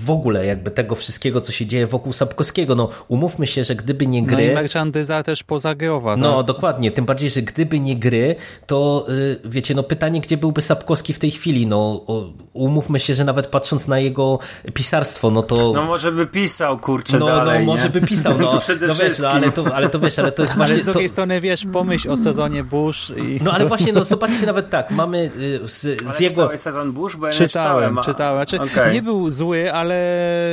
[0.05, 2.75] w ogóle jakby tego wszystkiego, co się dzieje wokół Sapkowskiego.
[2.75, 4.47] No umówmy się, że gdyby nie gry...
[4.47, 6.17] No i merchandyza też pozagrowa.
[6.17, 6.47] No tak?
[6.47, 8.37] dokładnie, tym bardziej, że gdyby nie gry,
[8.67, 9.07] to
[9.45, 12.05] wiecie, no pytanie, gdzie byłby Sapkowski w tej chwili, no
[12.53, 14.39] umówmy się, że nawet patrząc na jego
[14.75, 15.73] pisarstwo, no to...
[15.75, 19.29] No może by pisał, kurczę, no, dalej, No może by pisał, no, no wiesz, no,
[19.29, 20.75] ale, to, ale to wiesz, ale to jest właśnie...
[20.75, 21.13] Ale z drugiej to...
[21.13, 23.41] strony, wiesz, pomyśl o sezonie Bush i...
[23.45, 25.31] No ale właśnie, no zobaczcie nawet tak, mamy
[25.65, 26.59] y, z, z jego...
[26.59, 28.15] sezon Bush, bo ja czytałem, nie czytałem.
[28.15, 28.47] czytałem.
[28.47, 28.93] Znaczy, okay.
[28.93, 29.94] Nie był zły, ale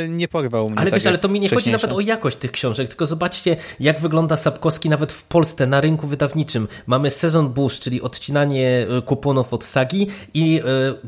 [0.10, 0.80] nie porwał mnie.
[0.80, 3.58] Ale tak wiesz, ale to mi nie chodzi nawet o jakość tych książek, tylko zobaczcie,
[3.80, 6.68] jak wygląda Sapkowski nawet w Polsce, na rynku wydawniczym.
[6.88, 10.62] Mamy sezon Bush, czyli odcinanie y, kuponów od sagi i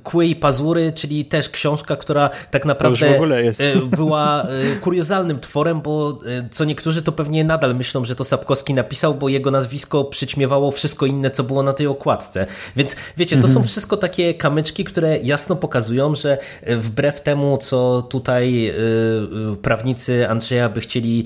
[0.04, 3.20] Kły i Pazury, czyli też książka, która tak naprawdę
[3.98, 4.48] była
[4.82, 6.20] kuriozalnym tworem, bo
[6.52, 11.06] co niektórzy to pewnie nadal myślą, że to Sapkowski napisał, bo jego nazwisko przyćmiewało wszystko
[11.06, 12.48] inne, co było na tej okładce.
[12.76, 13.68] Więc wiecie, to są mhm.
[13.68, 16.38] wszystko takie kamyczki, które jasno pokazują, że
[16.68, 18.74] wbrew temu, co tutaj
[19.62, 21.26] prawnicy Andrzeja by chcieli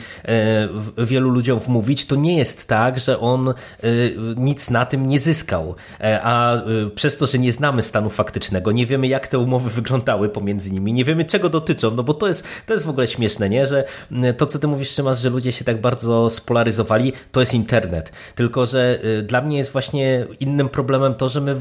[0.97, 3.53] wielu ludziom wmówić, to nie jest tak, że on
[4.38, 5.76] nic na tym nie zyskał.
[6.01, 6.61] E, a
[6.95, 10.93] przez to, że nie znamy stanu faktycznego, nie wiemy jak te umowy wyglądały pomiędzy nimi,
[10.93, 13.68] nie wiemy czego dotyczą, no bo to jest, to jest w ogóle śmieszne, nie?
[13.68, 13.84] że
[14.38, 18.11] to co ty mówisz Szymas, że ludzie się tak bardzo spolaryzowali, to jest internet.
[18.35, 21.55] Tylko, że y, dla mnie jest właśnie innym problemem to, że my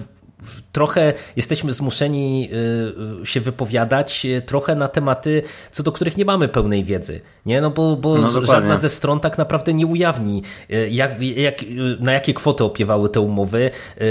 [0.77, 5.43] trochę jesteśmy zmuszeni y, y, się wypowiadać y, trochę na tematy,
[5.73, 7.21] co do których nie mamy pełnej wiedzy.
[7.47, 7.61] Nie?
[7.61, 10.43] No bo, bo no żadna ze stron tak naprawdę nie ujawni,
[10.91, 11.55] jak, jak,
[12.01, 13.71] na jakie kwoty opiewały te umowy,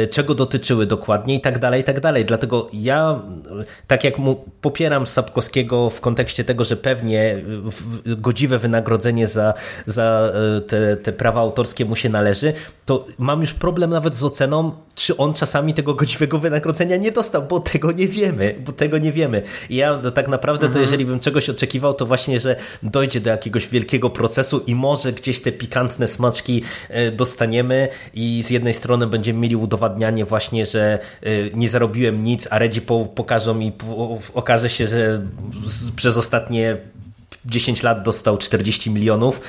[0.10, 2.26] czego dotyczyły dokładnie i tak dalej, i tak dalej.
[2.26, 3.22] Dlatego ja,
[3.88, 7.42] tak jak mu popieram Sapkowskiego w kontekście tego, że pewnie
[8.06, 9.54] godziwe wynagrodzenie za,
[9.86, 10.34] za
[10.68, 12.54] te, te prawa autorskie mu się należy,
[12.86, 16.55] to mam już problem nawet z oceną, czy on czasami tego godziwego wynagrodzenia
[17.00, 19.42] nie dostał, bo tego nie wiemy, bo tego nie wiemy.
[19.70, 20.84] I ja no, tak naprawdę to mhm.
[20.84, 25.42] jeżeli bym czegoś oczekiwał, to właśnie, że dojdzie do jakiegoś wielkiego procesu i może gdzieś
[25.42, 31.30] te pikantne smaczki e, dostaniemy i z jednej strony będziemy mieli udowadnianie właśnie, że e,
[31.54, 32.82] nie zarobiłem nic, a Redzi
[33.16, 33.74] pokażą mi,
[34.34, 35.22] okaże się, że
[35.96, 36.78] przez ostatnie
[37.46, 39.42] 10 lat dostał 40 milionów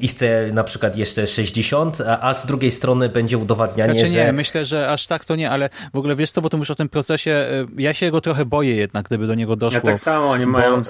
[0.00, 4.24] i chce na przykład jeszcze 60, a, z drugiej strony będzie udowadnianie, znaczy, że...
[4.24, 6.70] nie, myślę, że aż tak to nie, ale w ogóle wiesz co, bo ty mówisz
[6.70, 9.80] o tym procesie, y, ja się go trochę boję jednak, gdyby do niego doszło.
[9.84, 10.50] Ja tak samo, oni bo...
[10.50, 10.82] mają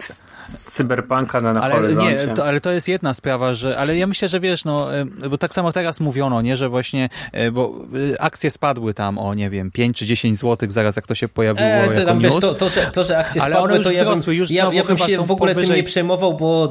[0.64, 2.26] cyberpunka na, na ale, horyzoncie.
[2.26, 5.28] Nie, to, ale to jest jedna sprawa, że, ale ja myślę, że wiesz, no, y,
[5.28, 7.74] bo tak samo teraz mówiono, nie, że właśnie, y, bo
[8.20, 11.68] akcje spadły tam o, nie wiem, 5 czy 10 złotych zaraz jak to się pojawiło
[11.68, 12.34] e, to, jako tam, news.
[12.34, 14.84] Wiesz, to, to, że, to, że akcje ale spadły, to ja bym, już ja, ja
[14.84, 15.68] bym się w ogóle powyżej...
[15.68, 16.68] tym nie przejmował, bo bo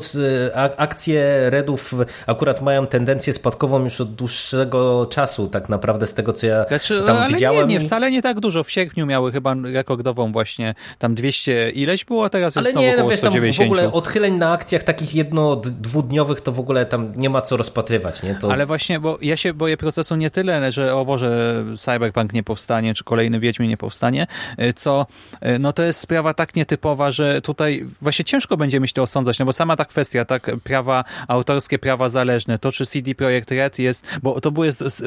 [0.78, 1.94] akcje Redów
[2.28, 7.04] akurat mają tendencję spadkową już od dłuższego czasu, tak naprawdę z tego, co ja znaczy,
[7.06, 7.68] tam ale widziałem.
[7.68, 8.64] Nie, nie, wcale nie tak dużo.
[8.64, 12.98] W sierpniu miały chyba rekordową właśnie tam 200 ileś było, a teraz jest ale nie,
[12.98, 17.12] no wiesz, tam w ogóle odchyleń na akcjach takich jedno, dwudniowych to w ogóle tam
[17.16, 18.24] nie ma co rozpatrywać.
[18.24, 18.36] Nie?
[18.36, 18.52] To...
[18.52, 22.94] Ale właśnie, bo ja się boję procesu nie tyle, że o Boże, Cyberpunk nie powstanie,
[22.94, 24.28] czy kolejny Wiedźmin nie powstanie,
[24.76, 25.06] co
[25.60, 29.46] no to jest sprawa tak nietypowa, że tutaj właśnie ciężko będzie myśleć to osądzać, no
[29.46, 34.08] bo sama ta kwestia, tak, prawa autorskie, prawa zależne, to czy CD Projekt Red jest,
[34.24, 35.04] bo to jest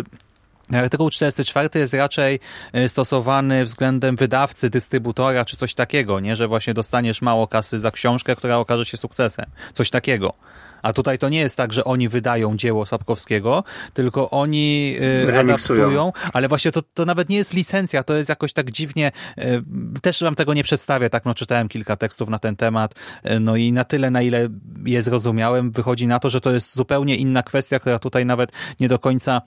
[0.73, 2.41] Artykuł 44 jest raczej
[2.73, 7.91] e, stosowany względem wydawcy, dystrybutora czy coś takiego, nie, że właśnie dostaniesz mało kasy za
[7.91, 9.47] książkę, która okaże się sukcesem.
[9.73, 10.35] Coś takiego.
[10.83, 14.97] A tutaj to nie jest tak, że oni wydają dzieło Sapkowskiego, tylko oni
[15.29, 19.13] y, adaptują, ale właśnie to, to nawet nie jest licencja, to jest jakoś tak dziwnie,
[19.39, 19.63] y,
[20.03, 22.95] też wam tego nie przedstawię, tak no czytałem kilka tekstów na ten temat,
[23.27, 24.49] y, no i na tyle, na ile
[24.85, 28.89] je zrozumiałem, wychodzi na to, że to jest zupełnie inna kwestia, która tutaj nawet nie
[28.89, 29.43] do końca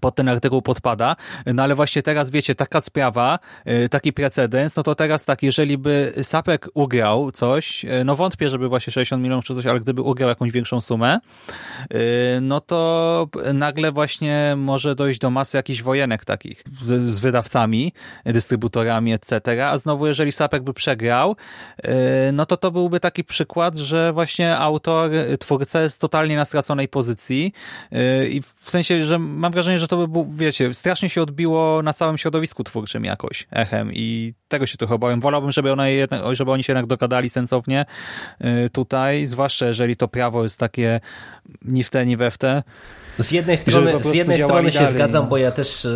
[0.00, 1.16] pod ten artykuł podpada,
[1.46, 3.38] no ale właśnie teraz wiecie, taka sprawa,
[3.84, 8.50] y, taki precedens, no to teraz tak, jeżeli by Sapek ugrał coś, y, no wątpię,
[8.50, 11.18] żeby właśnie 60 milionów czy coś, ale gdyby ugrał jakąś większą sumę,
[11.94, 11.98] y,
[12.40, 17.92] no to nagle właśnie może dojść do masy jakichś wojenek takich z, z wydawcami,
[18.24, 21.36] dystrybutorami, etc., a znowu jeżeli Sapek by przegrał,
[22.32, 25.10] no to to byłby taki przykład, że właśnie autor,
[25.40, 27.52] twórca jest totalnie na straconej pozycji
[28.30, 31.92] i w sensie, że mam wrażenie, że to by było, wiecie, strasznie się odbiło na
[31.92, 35.20] całym środowisku twórczym jakoś echem i tego się trochę obawiam.
[35.20, 37.86] Wolałbym, żeby, one jednak, żeby oni się jednak dogadali sensownie
[38.40, 41.00] y, tutaj, zwłaszcza jeżeli to prawo jest takie
[41.62, 42.62] ni w te, ni we w te.
[43.18, 45.30] Z jednej strony, z jednej strony się dalej, zgadzam, no.
[45.30, 45.88] bo ja też e,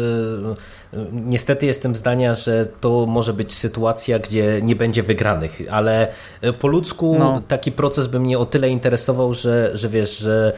[1.13, 6.09] niestety jestem zdania, że to może być sytuacja, gdzie nie będzie wygranych, ale
[6.41, 7.43] e, po ludzku no.
[7.49, 10.53] taki proces by mnie o tyle interesował, że, że wiesz, że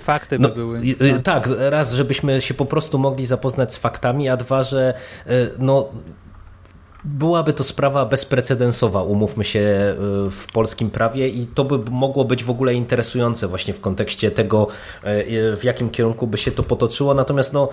[0.00, 0.80] fakty no, by były.
[1.24, 4.94] Tak, raz, żebyśmy się po prostu mogli zapoznać z faktami, a dwa, że
[5.58, 5.88] no
[7.06, 9.94] byłaby to sprawa bezprecedensowa, umówmy się, e,
[10.30, 14.68] w polskim prawie i to by mogło być w ogóle interesujące właśnie w kontekście tego,
[15.02, 17.14] e, w jakim kierunku by się to potoczyło.
[17.14, 17.68] Natomiast no,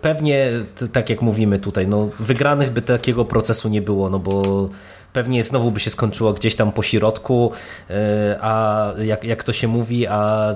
[0.00, 0.50] pewnie,
[0.92, 4.68] tak jak mówimy tutaj, no, wygranych by takiego procesu nie było, no bo
[5.12, 7.52] pewnie znowu by się skończyło gdzieś tam po środku,
[7.90, 10.50] e, a jak, jak to się mówi, a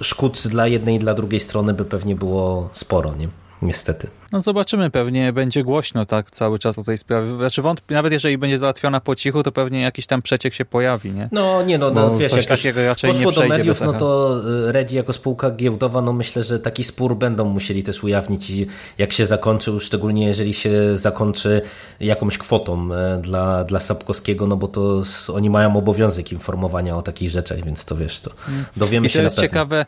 [0.00, 3.28] szkód dla jednej i dla drugiej strony by pewnie było sporo, nie?
[3.62, 4.08] Niestety.
[4.32, 7.36] No zobaczymy, pewnie będzie głośno tak cały czas o tej sprawie.
[7.36, 11.12] Znaczy wątpię, nawet jeżeli będzie załatwiona po cichu, to pewnie jakiś tam przeciek się pojawi,
[11.12, 11.28] nie?
[11.32, 14.36] No nie no, no wiesz, jak takiego raczej poszło nie do mediów, no to
[14.68, 18.66] y, Redzi jako spółka giełdowa, no myślę, że taki spór będą musieli też ujawnić i
[18.98, 21.60] jak się zakończył, szczególnie jeżeli się zakończy
[22.00, 25.02] jakąś kwotą e, dla, dla Sapkowskiego, no bo to
[25.34, 28.64] oni mają obowiązek informowania o takich rzeczach, więc to wiesz, to mm.
[28.76, 29.86] dowiemy I to się jest ciekawe,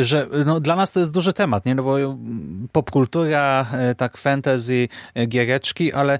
[0.00, 1.74] że no, dla nas to jest duży temat, nie?
[1.74, 1.96] No bo
[2.72, 6.18] popkultura E, tak fantasy e, giereczki, ale e,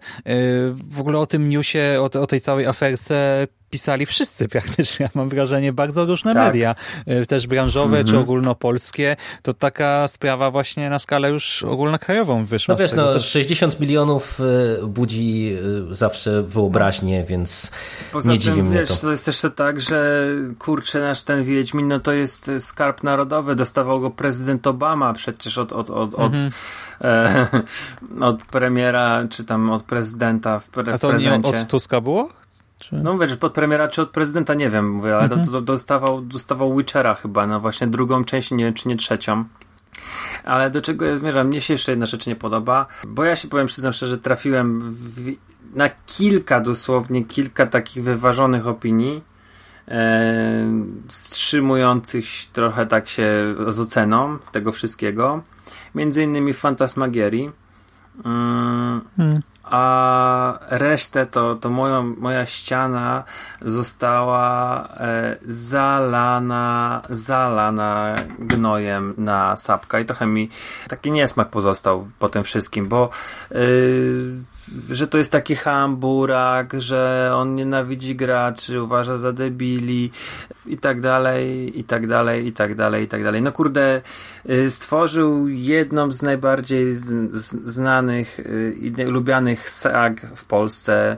[0.74, 5.28] w ogóle o tym newsie, o, o tej całej aferce pisali wszyscy praktycznie, ja mam
[5.28, 6.46] wrażenie, bardzo różne tak.
[6.46, 6.74] media,
[7.06, 8.22] e, też branżowe czy mhm.
[8.22, 12.74] ogólnopolskie, to taka sprawa właśnie na skalę już ogólnokrajową wyszła.
[12.74, 13.26] No wiesz, no, też...
[13.26, 15.56] 60 milionów e, budzi
[15.90, 17.70] e, zawsze wyobraźnię, więc
[18.12, 18.96] Poza nie tym, dziwi mnie wiesz, to.
[18.96, 20.26] to jest też tak, że
[20.58, 25.72] kurczę, nasz ten Wiedźmin, no to jest skarb narodowy, dostawał go prezydent Obama przecież od,
[25.72, 26.50] od, od, od, mhm.
[27.00, 27.46] e,
[28.30, 31.52] od premiera, czy tam od prezydenta w, pre, A to prezencie.
[31.52, 32.40] nie od Tuska było?
[32.80, 32.96] Czy...
[32.96, 35.42] No mówię, że pod premiera czy od prezydenta, nie wiem, mówię, ale mhm.
[35.42, 39.44] do, do, dostawał, dostawał Witchera chyba, no właśnie drugą część, nie wiem czy nie trzecią.
[40.44, 41.46] Ale do czego ja zmierzam?
[41.46, 45.32] Mnie się jeszcze jedna rzecz nie podoba, bo ja się powiem, przyznam szczerze, trafiłem w,
[45.74, 49.24] na kilka, dosłownie kilka takich wyważonych opinii,
[49.88, 50.66] e,
[51.08, 55.42] wstrzymujących trochę tak się z oceną tego wszystkiego.
[55.94, 57.50] Między innymi Fantasmagierii.
[58.24, 59.40] Mm, hmm
[59.70, 63.24] a resztę to, to moją, moja ściana
[63.60, 70.00] została e, zalana, zalana gnojem na sapka.
[70.00, 70.48] I trochę mi
[70.88, 73.10] taki niesmak pozostał po tym wszystkim, bo
[73.52, 73.56] e,
[74.90, 80.10] że to jest taki hamburak, że on nienawidzi graczy, uważa za debili
[80.66, 83.42] i tak dalej, i tak dalej, i tak dalej, i tak dalej.
[83.42, 84.02] No kurde,
[84.50, 86.94] y, stworzył jedną z najbardziej
[87.64, 91.16] znanych y, i lubianych sag w Polsce,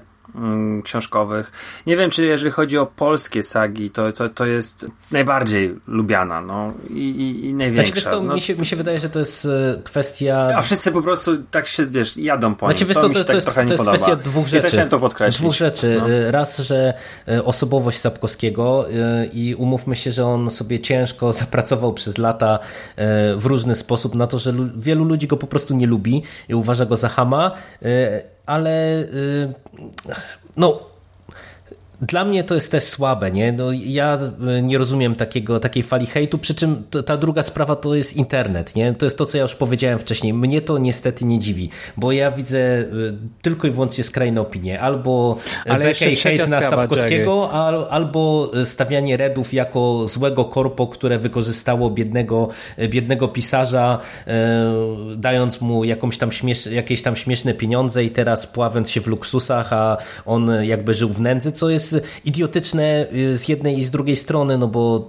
[0.85, 1.53] książkowych.
[1.87, 6.73] Nie wiem, czy jeżeli chodzi o polskie sagi, to, to, to jest najbardziej lubiana no,
[6.91, 7.93] i, i, i największa.
[7.93, 10.49] Znaczy, to, no, mi, się, mi się wydaje, że to jest e, kwestia...
[10.57, 12.95] A wszyscy po prostu tak się, wiesz, jadą po znaczy, nim.
[12.95, 14.77] To, to, to, tak jest, to jest kwestia dwóch rzeczy.
[14.77, 15.41] Ja to podkreślić.
[15.41, 15.97] Dwóch rzeczy.
[16.01, 16.11] No.
[16.11, 16.95] E, raz, że
[17.29, 18.87] e, osobowość Sapkowskiego
[19.33, 22.59] i umówmy się, że on sobie ciężko zapracował przez lata
[23.37, 26.87] w różny sposób na to, że wielu ludzi go po prostu nie lubi i uważa
[26.87, 27.53] go za hama
[28.47, 29.57] ale y,
[30.57, 30.92] no
[32.03, 33.53] dla mnie to jest też słabe, nie?
[33.53, 34.19] No, ja
[34.49, 38.77] e, nie rozumiem takiego, takiej fali hejtu, przy czym ta druga sprawa to jest internet,
[38.77, 38.93] nie?
[38.93, 40.35] To jest to, co ja już powiedziałem wcześniej.
[40.35, 42.85] Mnie to niestety nie dziwi, bo ja widzę e,
[43.43, 44.81] tylko i wyłącznie skrajne opinie.
[44.81, 45.37] Albo
[45.69, 51.91] Ale bekę i hejt na Sapkowskiego, al, albo stawianie redów jako złego korpo, które wykorzystało
[51.91, 52.49] biednego,
[52.89, 54.65] biednego pisarza, e,
[55.17, 59.73] dając mu jakąś tam śmiesz, jakieś tam śmieszne pieniądze i teraz pławęc się w luksusach,
[59.73, 59.97] a
[60.27, 61.92] on jakby żył w nędzy, co jest
[62.25, 65.07] idiotyczne y, z jednej i z drugiej strony, no bo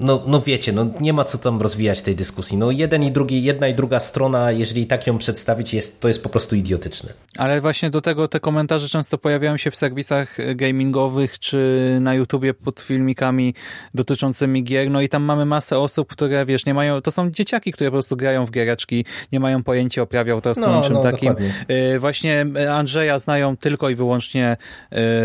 [0.00, 2.56] no, no wiecie, no nie ma co tam rozwijać tej dyskusji.
[2.56, 6.22] No jeden i drugi, jedna i druga strona, jeżeli tak ją przedstawić, jest, to jest
[6.22, 7.12] po prostu idiotyczne.
[7.38, 12.54] Ale właśnie do tego te komentarze często pojawiają się w serwisach gamingowych, czy na YouTubie
[12.54, 13.54] pod filmikami
[13.94, 17.72] dotyczącymi gier, no i tam mamy masę osób, które wiesz, nie mają, to są dzieciaki,
[17.72, 21.02] które po prostu grają w giereczki, nie mają pojęcia o prawie autorskim, no, czym no,
[21.02, 21.28] takim.
[21.28, 21.98] Dokładnie.
[21.98, 24.56] Właśnie Andrzeja znają tylko i wyłącznie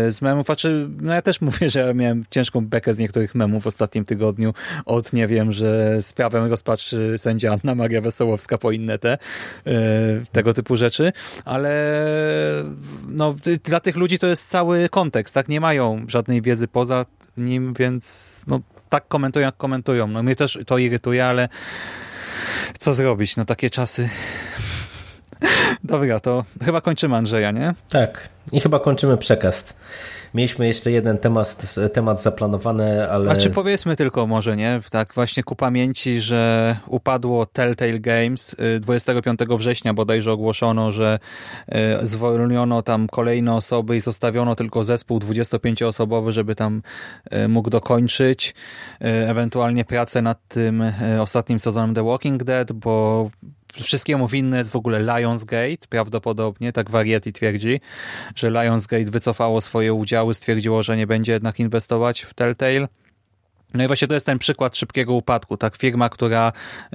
[0.08, 3.62] z memów, a czy, no ja też mówię, że miałem ciężką bekę z niektórych memów
[3.62, 4.54] w ostatnim tygodniu,
[4.86, 9.18] od, nie wiem, że sprawę rozpatrzy sędzia Anna Maria Wesołowska po inne te,
[10.32, 11.12] tego typu rzeczy,
[11.44, 11.72] ale
[13.08, 13.34] no,
[13.64, 15.48] dla tych ludzi to jest cały kontekst, tak?
[15.48, 17.06] Nie mają żadnej wiedzy poza
[17.36, 20.06] nim, więc no, tak komentują, jak komentują.
[20.06, 21.48] No mnie też to irytuje, ale
[22.78, 23.36] co zrobić?
[23.36, 24.08] No takie czasy.
[25.84, 27.74] Dobra, to chyba kończymy Andrzeja, nie?
[27.88, 28.28] Tak.
[28.52, 29.74] I chyba kończymy przekaz.
[30.34, 33.30] Mieliśmy jeszcze jeden temat, temat zaplanowany, ale...
[33.30, 34.80] A czy powiedzmy tylko może, nie?
[34.90, 41.18] Tak właśnie ku pamięci, że upadło Telltale Games 25 y, września bodajże ogłoszono, że
[42.02, 46.82] y, zwolniono tam kolejne osoby i zostawiono tylko zespół 25-osobowy, żeby tam
[47.32, 48.54] y, mógł dokończyć
[49.00, 50.82] ewentualnie pracę nad tym
[51.20, 53.30] ostatnim sezonem The Walking Dead, bo
[53.80, 57.80] wszystkiemu winny jest w ogóle Lionsgate, prawdopodobnie, tak Variety twierdzi,
[58.34, 62.88] że Lionsgate wycofało swoje udziały, stwierdziło, że nie będzie jednak inwestować w Telltale.
[63.74, 65.56] No i właśnie to jest ten przykład szybkiego upadku.
[65.56, 66.52] Tak, firma, która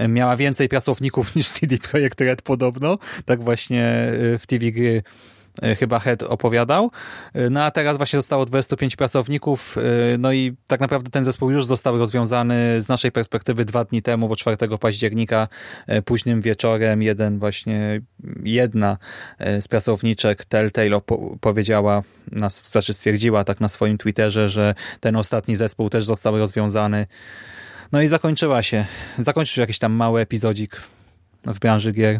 [0.09, 5.36] miała więcej pracowników niż CD Projekt Red podobno, tak właśnie y, w TV gry E,
[5.79, 6.91] chyba Head opowiadał.
[7.33, 11.51] E, no a teraz właśnie zostało 25 pracowników, e, no i tak naprawdę ten zespół
[11.51, 15.47] już został rozwiązany z naszej perspektywy dwa dni temu, bo 4 października
[16.05, 18.01] późnym wieczorem jeden właśnie,
[18.43, 18.97] jedna
[19.39, 21.01] z pracowniczek Telltale
[21.41, 27.07] powiedziała, nas, znaczy stwierdziła tak na swoim Twitterze, że ten ostatni zespół też został rozwiązany.
[27.91, 28.85] No i zakończyła się,
[29.17, 30.81] zakończył się jakiś tam mały epizodzik
[31.45, 32.19] w branży gier.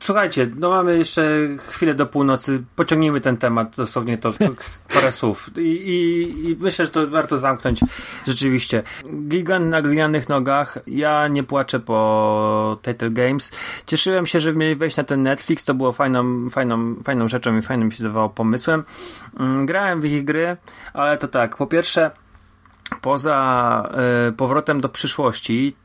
[0.00, 1.22] Słuchajcie, no mamy jeszcze
[1.58, 2.62] chwilę do północy.
[2.76, 4.44] Pociągnijmy ten temat, dosłownie to, to
[4.94, 5.50] parę słów.
[5.56, 7.80] I, i, I, myślę, że to warto zamknąć
[8.26, 8.82] rzeczywiście.
[9.28, 10.78] Gigant na glinianych nogach.
[10.86, 13.52] Ja nie płaczę po Title Games.
[13.86, 15.64] Cieszyłem się, że mieli wejść na ten Netflix.
[15.64, 18.84] To było fajną, fajną, fajną rzeczą i fajnym mi się dawało pomysłem.
[19.40, 20.56] Mm, grałem w ich gry,
[20.92, 21.56] ale to tak.
[21.56, 22.10] Po pierwsze,
[23.00, 23.88] poza
[24.28, 25.76] y, powrotem do przyszłości,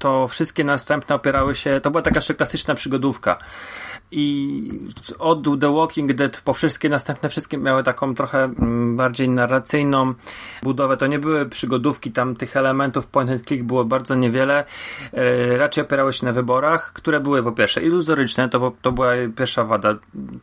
[0.00, 3.38] to wszystkie następne opierały się, to była taka klasyczna przygodówka
[4.12, 4.70] i
[5.18, 10.14] od The Walking Dead po wszystkie następne, wszystkie miały taką trochę mm, bardziej narracyjną
[10.62, 10.96] budowę.
[10.96, 14.64] To nie były przygodówki, tam tych elementów point and click było bardzo niewiele.
[15.12, 19.64] E, raczej opierały się na wyborach, które były po pierwsze iluzoryczne, to, to była pierwsza
[19.64, 19.94] wada.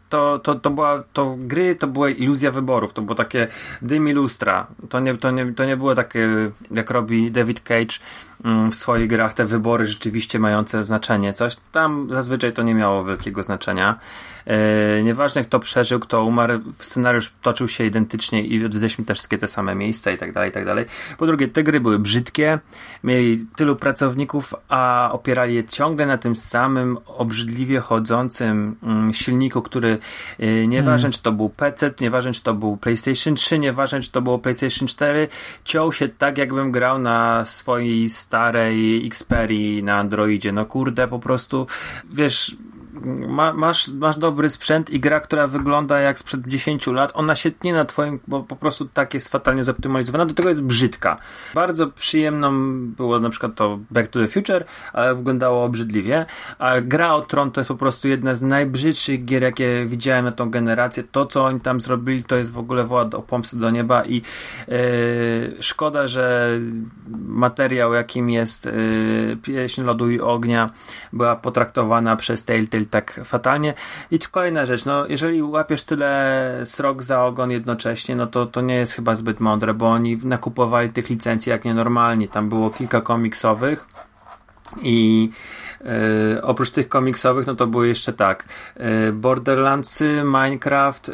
[0.09, 3.47] To, to, to była, to gry to była iluzja wyborów, to było takie
[3.81, 4.67] dym i lustra.
[4.89, 7.99] To nie, to nie, to nie było takie, jak robi David Cage
[8.45, 11.33] mm, w swoich grach, te wybory rzeczywiście mające znaczenie.
[11.33, 13.99] Coś tam zazwyczaj to nie miało wielkiego znaczenia znaczenia.
[14.45, 19.47] E, nieważne kto przeżył, kto umarł, scenariusz toczył się identycznie i odwiedziliśmy też wszystkie te
[19.47, 20.85] same miejsca i tak dalej, i tak dalej.
[21.17, 22.59] Po drugie, te gry były brzydkie,
[23.03, 29.97] mieli tylu pracowników, a opierali je ciągle na tym samym obrzydliwie chodzącym mm, silniku, który
[30.39, 31.11] e, nieważne hmm.
[31.11, 34.87] czy to był PC, nieważne czy to był PlayStation 3, nieważne czy to było PlayStation
[34.87, 35.27] 4,
[35.63, 40.51] ciął się tak jakbym grał na swojej starej Xperii na Androidzie.
[40.51, 41.67] No kurde, po prostu,
[42.13, 42.55] wiesz,
[43.27, 47.51] ma, masz, masz dobry sprzęt i gra, która wygląda jak sprzed 10 lat, ona się
[47.51, 51.17] tnie na twoim, bo po prostu tak jest fatalnie zoptymalizowana, do tego jest brzydka.
[51.53, 52.51] Bardzo przyjemną
[52.87, 56.25] było na przykład to Back to the Future, ale wyglądało obrzydliwie,
[56.59, 60.31] a gra o Tron to jest po prostu jedna z najbrzydszych gier, jakie widziałem na
[60.31, 61.03] tą generację.
[61.11, 64.15] To, co oni tam zrobili, to jest w ogóle woła o pomsty do nieba i
[64.67, 64.75] yy,
[65.59, 66.49] szkoda, że
[67.27, 70.69] materiał, jakim jest yy, Pieśń Lodu i Ognia,
[71.13, 73.73] była potraktowana przez Telltale tak fatalnie.
[74.11, 78.75] I kolejna rzecz, no jeżeli łapiesz tyle srok za ogon jednocześnie, no to to nie
[78.75, 82.27] jest chyba zbyt mądre, bo oni nakupowali tych licencji jak nienormalnie.
[82.27, 83.87] Tam było kilka komiksowych
[84.81, 85.29] i
[85.81, 88.45] e, oprócz tych komiksowych, no to było jeszcze tak.
[88.75, 91.13] E, Borderlandsy, Minecraft, e,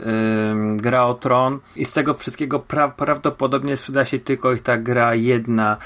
[0.77, 1.59] gra o Tron.
[1.75, 5.77] I z tego wszystkiego pra prawdopodobnie sprzeda się tylko ich ta gra jedna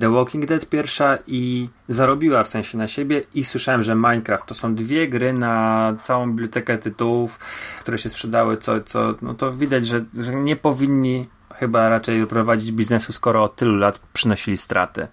[0.00, 3.22] The Walking Dead pierwsza i zarobiła w sensie na siebie.
[3.34, 7.38] I słyszałem, że Minecraft to są dwie gry na całą bibliotekę tytułów,
[7.80, 12.72] które się sprzedały, co, co no to widać, że, że nie powinni chyba raczej prowadzić
[12.72, 15.08] biznesu, skoro od tylu lat przynosili straty.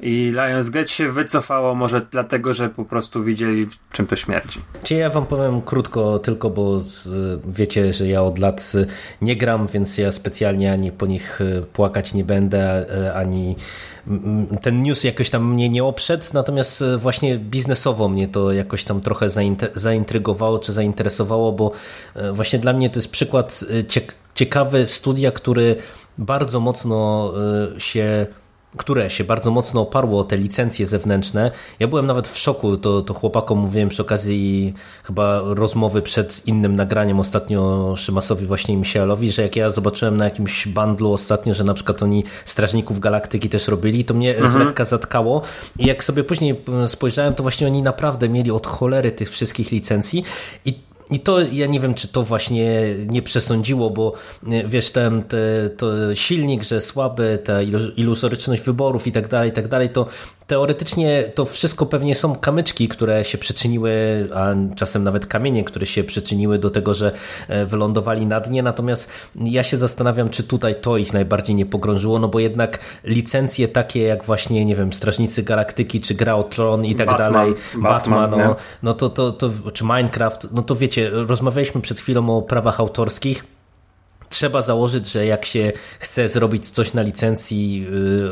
[0.00, 4.60] I Lionsgate się wycofało może dlatego, że po prostu widzieli czym to śmierdzi.
[4.82, 6.80] Czy ja wam powiem krótko tylko, bo
[7.46, 8.72] wiecie, że ja od lat
[9.22, 11.38] nie gram, więc ja specjalnie ani po nich
[11.72, 13.56] płakać nie będę, ani
[14.62, 19.26] ten news jakoś tam mnie nie oprzedł, natomiast właśnie biznesowo mnie to jakoś tam trochę
[19.74, 21.72] zaintrygowało czy zainteresowało, bo
[22.32, 23.64] właśnie dla mnie to jest przykład
[24.34, 25.76] ciekawy studia, który
[26.18, 27.32] bardzo mocno
[27.78, 28.26] się
[28.78, 31.50] które się bardzo mocno oparło o te licencje zewnętrzne.
[31.78, 34.74] Ja byłem nawet w szoku, to, to chłopakom mówiłem przy okazji
[35.04, 40.24] chyba rozmowy przed innym nagraniem ostatnio Szymasowi właśnie i Michaelowi, że jak ja zobaczyłem na
[40.24, 44.48] jakimś bandlu ostatnio, że na przykład oni Strażników Galaktyki też robili, to mnie mhm.
[44.48, 45.42] z lekka zatkało
[45.78, 50.24] i jak sobie później spojrzałem, to właśnie oni naprawdę mieli od cholery tych wszystkich licencji
[50.64, 54.12] i i to ja nie wiem, czy to właśnie nie przesądziło, bo
[54.46, 57.62] e, wiesz, ten te, to silnik, że słaby, ta
[57.96, 60.06] iluzoryczność wyborów i tak dalej, i tak dalej, to
[60.48, 63.92] teoretycznie to wszystko pewnie są kamyczki, które się przyczyniły,
[64.34, 67.12] a czasem nawet kamienie, które się przyczyniły do tego, że
[67.48, 68.62] e, wylądowali na dnie.
[68.62, 73.68] Natomiast ja się zastanawiam, czy tutaj to ich najbardziej nie pogrążyło, no bo jednak licencje
[73.68, 77.54] takie jak właśnie, nie wiem, Strażnicy Galaktyki, czy Gra o Tron i tak Batman, dalej,
[77.74, 82.36] Batman, Batman no, no to, to, to, czy Minecraft, no to wiecie, rozmawialiśmy przed chwilą
[82.36, 83.57] o prawach autorskich
[84.28, 87.86] trzeba założyć, że jak się chce zrobić coś na licencji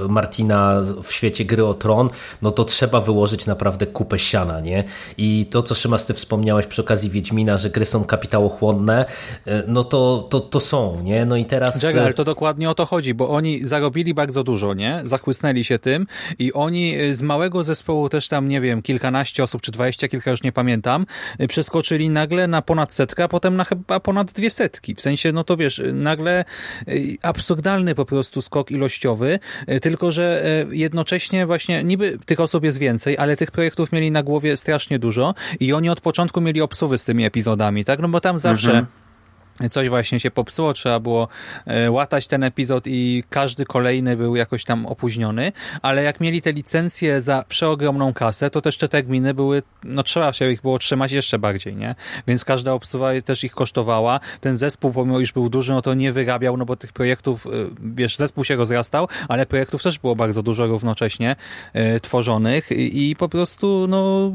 [0.04, 2.10] y, Martina w świecie gry o tron,
[2.42, 4.84] no to trzeba wyłożyć naprawdę kupę siana, nie?
[5.18, 9.04] I to, co Szymas, ty wspomniałeś przy okazji Wiedźmina, że gry są kapitałochłonne,
[9.46, 11.24] y, no to, to, to są, nie?
[11.24, 11.82] No i teraz...
[11.82, 15.00] Jack, ale to dokładnie o to chodzi, bo oni zarobili bardzo dużo, nie?
[15.04, 16.06] Zachłysnęli się tym
[16.38, 20.42] i oni z małego zespołu też tam, nie wiem, kilkanaście osób, czy dwadzieścia kilka, już
[20.42, 21.06] nie pamiętam,
[21.48, 24.94] przeskoczyli nagle na ponad setkę, a potem na chyba ponad dwie setki.
[24.94, 26.44] W sensie, no to wiesz, nagle
[26.88, 29.38] y, absurdalny po prostu skok ilościowy,
[29.70, 34.10] y, tylko że y, jednocześnie właśnie niby tych osób jest więcej, ale tych projektów mieli
[34.10, 38.00] na głowie strasznie dużo i oni od początku mieli obsuwy z tymi epizodami, tak?
[38.00, 39.05] No bo tam zawsze mhm
[39.70, 41.28] coś właśnie się popsuło, trzeba było
[41.66, 45.52] e, łatać ten epizod i każdy kolejny był jakoś tam opóźniony,
[45.82, 50.32] ale jak mieli te licencje za przeogromną kasę, to też te terminy były, no trzeba
[50.32, 51.94] się ich było trzymać jeszcze bardziej, nie?
[52.28, 54.20] Więc każda obsługa też ich kosztowała.
[54.40, 57.50] Ten zespół, pomimo iż był duży, no to nie wyrabiał, no bo tych projektów, e,
[57.94, 61.36] wiesz, zespół się rozrastał, ale projektów też było bardzo dużo równocześnie
[61.96, 64.32] y, tworzonych i po prostu, no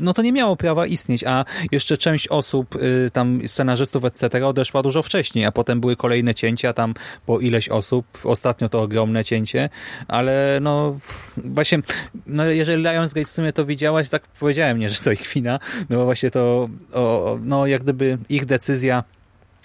[0.00, 4.46] no to nie miało prawa istnieć, a jeszcze część osób, y, tam scenarzystów, etc.
[4.46, 6.94] odeszła dużo wcześniej, a potem były kolejne cięcia tam
[7.26, 9.68] po ileś osób, ostatnio to ogromne cięcie,
[10.08, 10.98] ale no
[11.36, 11.78] właśnie,
[12.26, 15.58] no jeżeli Lionsgate w sumie to widziałaś, tak powiedziałem, nie, że to ich wina,
[15.90, 19.04] no bo właśnie to, o, no jak gdyby ich decyzja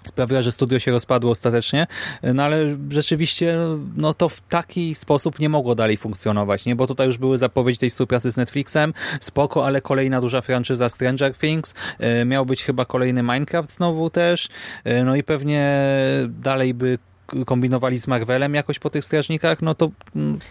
[0.06, 1.88] sprawiła, że studio się rozpadło ostatecznie,
[2.24, 3.58] no ale rzeczywiście
[3.96, 6.76] no to w taki sposób nie mogło dalej funkcjonować, nie?
[6.76, 11.34] bo tutaj już były zapowiedzi tej współpracy z Netflixem, spoko, ale kolejna duża franczyza Stranger
[11.34, 14.50] Things, e, miał być chyba kolejny Minecraft znowu też,
[14.84, 15.84] e, no i pewnie
[16.28, 16.98] dalej by
[17.46, 19.90] kombinowali z Marvelem jakoś po tych strażnikach, no to,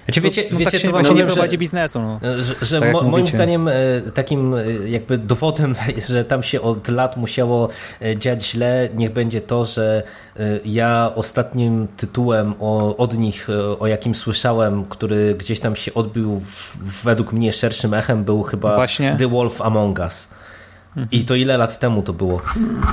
[0.05, 2.03] znaczy, wiecie, no, wiecie, tak co właśnie nie prowadzi biznesu.
[2.03, 2.21] No.
[2.43, 3.73] Że, że tak mo, moim zdaniem e,
[4.15, 5.75] takim e, jakby dowodem,
[6.09, 7.69] że tam się od lat musiało
[8.03, 10.03] e, dziać źle, niech będzie to, że
[10.65, 13.49] ja ostatnim tytułem o, od nich,
[13.81, 18.75] o jakim słyszałem, który gdzieś tam się odbił w, według mnie szerszym echem, był chyba
[18.75, 19.17] Właśnie?
[19.19, 20.29] The Wolf Among Us.
[21.11, 22.41] I to ile lat temu to było?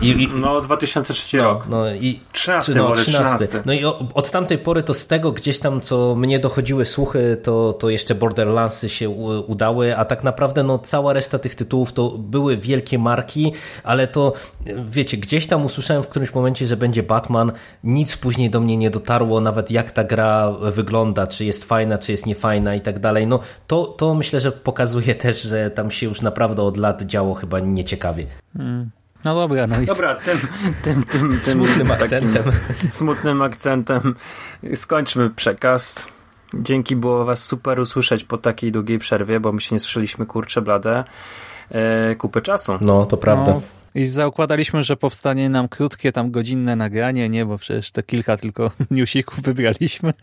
[0.01, 1.67] I, i, no 2003 no, rok.
[1.69, 3.38] No, i, 13, no, 13.
[3.38, 3.61] 13.
[3.65, 7.73] No i od tamtej pory to z tego gdzieś tam, co mnie dochodziły słuchy, to,
[7.73, 9.09] to jeszcze Borderlandsy się
[9.47, 13.53] udały, a tak naprawdę no, cała reszta tych tytułów to były wielkie marki,
[13.84, 14.34] ale to
[14.85, 17.51] wiecie, gdzieś tam usłyszałem w którymś momencie, że będzie Batman,
[17.84, 22.11] nic później do mnie nie dotarło, nawet jak ta gra wygląda, czy jest fajna, czy
[22.11, 23.27] jest niefajna i tak dalej.
[23.27, 27.34] No to, to myślę, że pokazuje też, że tam się już naprawdę od lat działo
[27.34, 28.25] chyba nie ciekawie.
[28.57, 28.89] Hmm.
[29.23, 29.85] No dobra, no i...
[29.85, 30.39] Dobra, tym,
[30.83, 32.43] tym, tym, tym smutnym akcentem.
[32.89, 34.15] Smutnym akcentem
[34.75, 36.07] skończmy przekaz.
[36.53, 40.61] Dzięki, było was super usłyszeć po takiej długiej przerwie, bo my się nie słyszeliśmy kurcze
[40.61, 41.03] blade
[41.71, 42.77] e, kupę czasu.
[42.81, 43.53] No, to prawda.
[43.53, 43.61] No,
[43.95, 48.71] I zaukładaliśmy, że powstanie nam krótkie, tam godzinne nagranie, nie, bo przecież te kilka tylko
[48.91, 50.13] newsików wybraliśmy.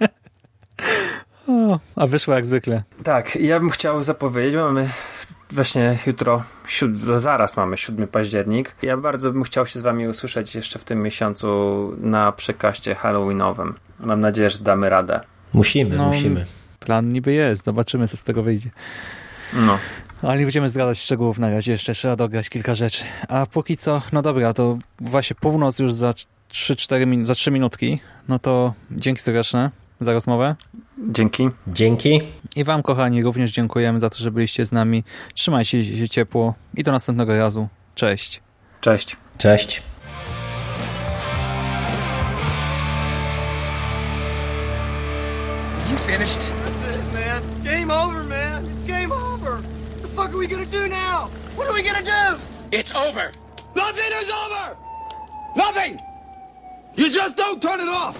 [1.48, 2.82] O, a wyszło jak zwykle.
[3.02, 4.90] Tak, ja bym chciał zapowiedzieć, mamy
[5.50, 6.42] właśnie jutro,
[6.92, 8.74] zaraz mamy 7 październik.
[8.82, 11.48] Ja bardzo bym chciał się z wami usłyszeć jeszcze w tym miesiącu
[12.00, 13.74] na przekaście halloweenowym.
[14.00, 15.20] Mam nadzieję, że damy radę.
[15.52, 16.46] Musimy, no, musimy.
[16.80, 18.70] Plan niby jest, zobaczymy co z tego wyjdzie.
[19.52, 19.78] No.
[20.22, 23.04] Ale nie będziemy zdradzać szczegółów na razie, jeszcze trzeba dograć kilka rzeczy.
[23.28, 26.14] A póki co, no dobra, to właśnie północ już za
[26.52, 28.00] 3-4 za 3 minutki.
[28.28, 29.70] No to dzięki serdeczne.
[30.00, 30.56] za rozmowę.
[30.98, 31.48] Dzięki.
[31.66, 32.20] Dzięki.
[32.56, 35.04] I Wam, kochani, również dziękujemy za to, że byliście z nami.
[35.34, 37.68] Trzymajcie się ciepło i do następnego razu.
[37.94, 38.42] Cześć.
[38.80, 39.16] Cześć.
[39.38, 39.82] Cześć.
[45.90, 46.50] You finished?
[46.84, 47.42] That's it, man.
[47.64, 48.64] Game over, man.
[48.64, 49.52] It's game over.
[49.52, 51.28] What the fuck are we gonna do now?
[51.56, 52.40] What are we gonna do?
[52.72, 53.32] It's over.
[53.76, 54.76] Nothing is over!
[55.54, 56.00] Nothing!
[56.96, 58.16] You just don't turn it off!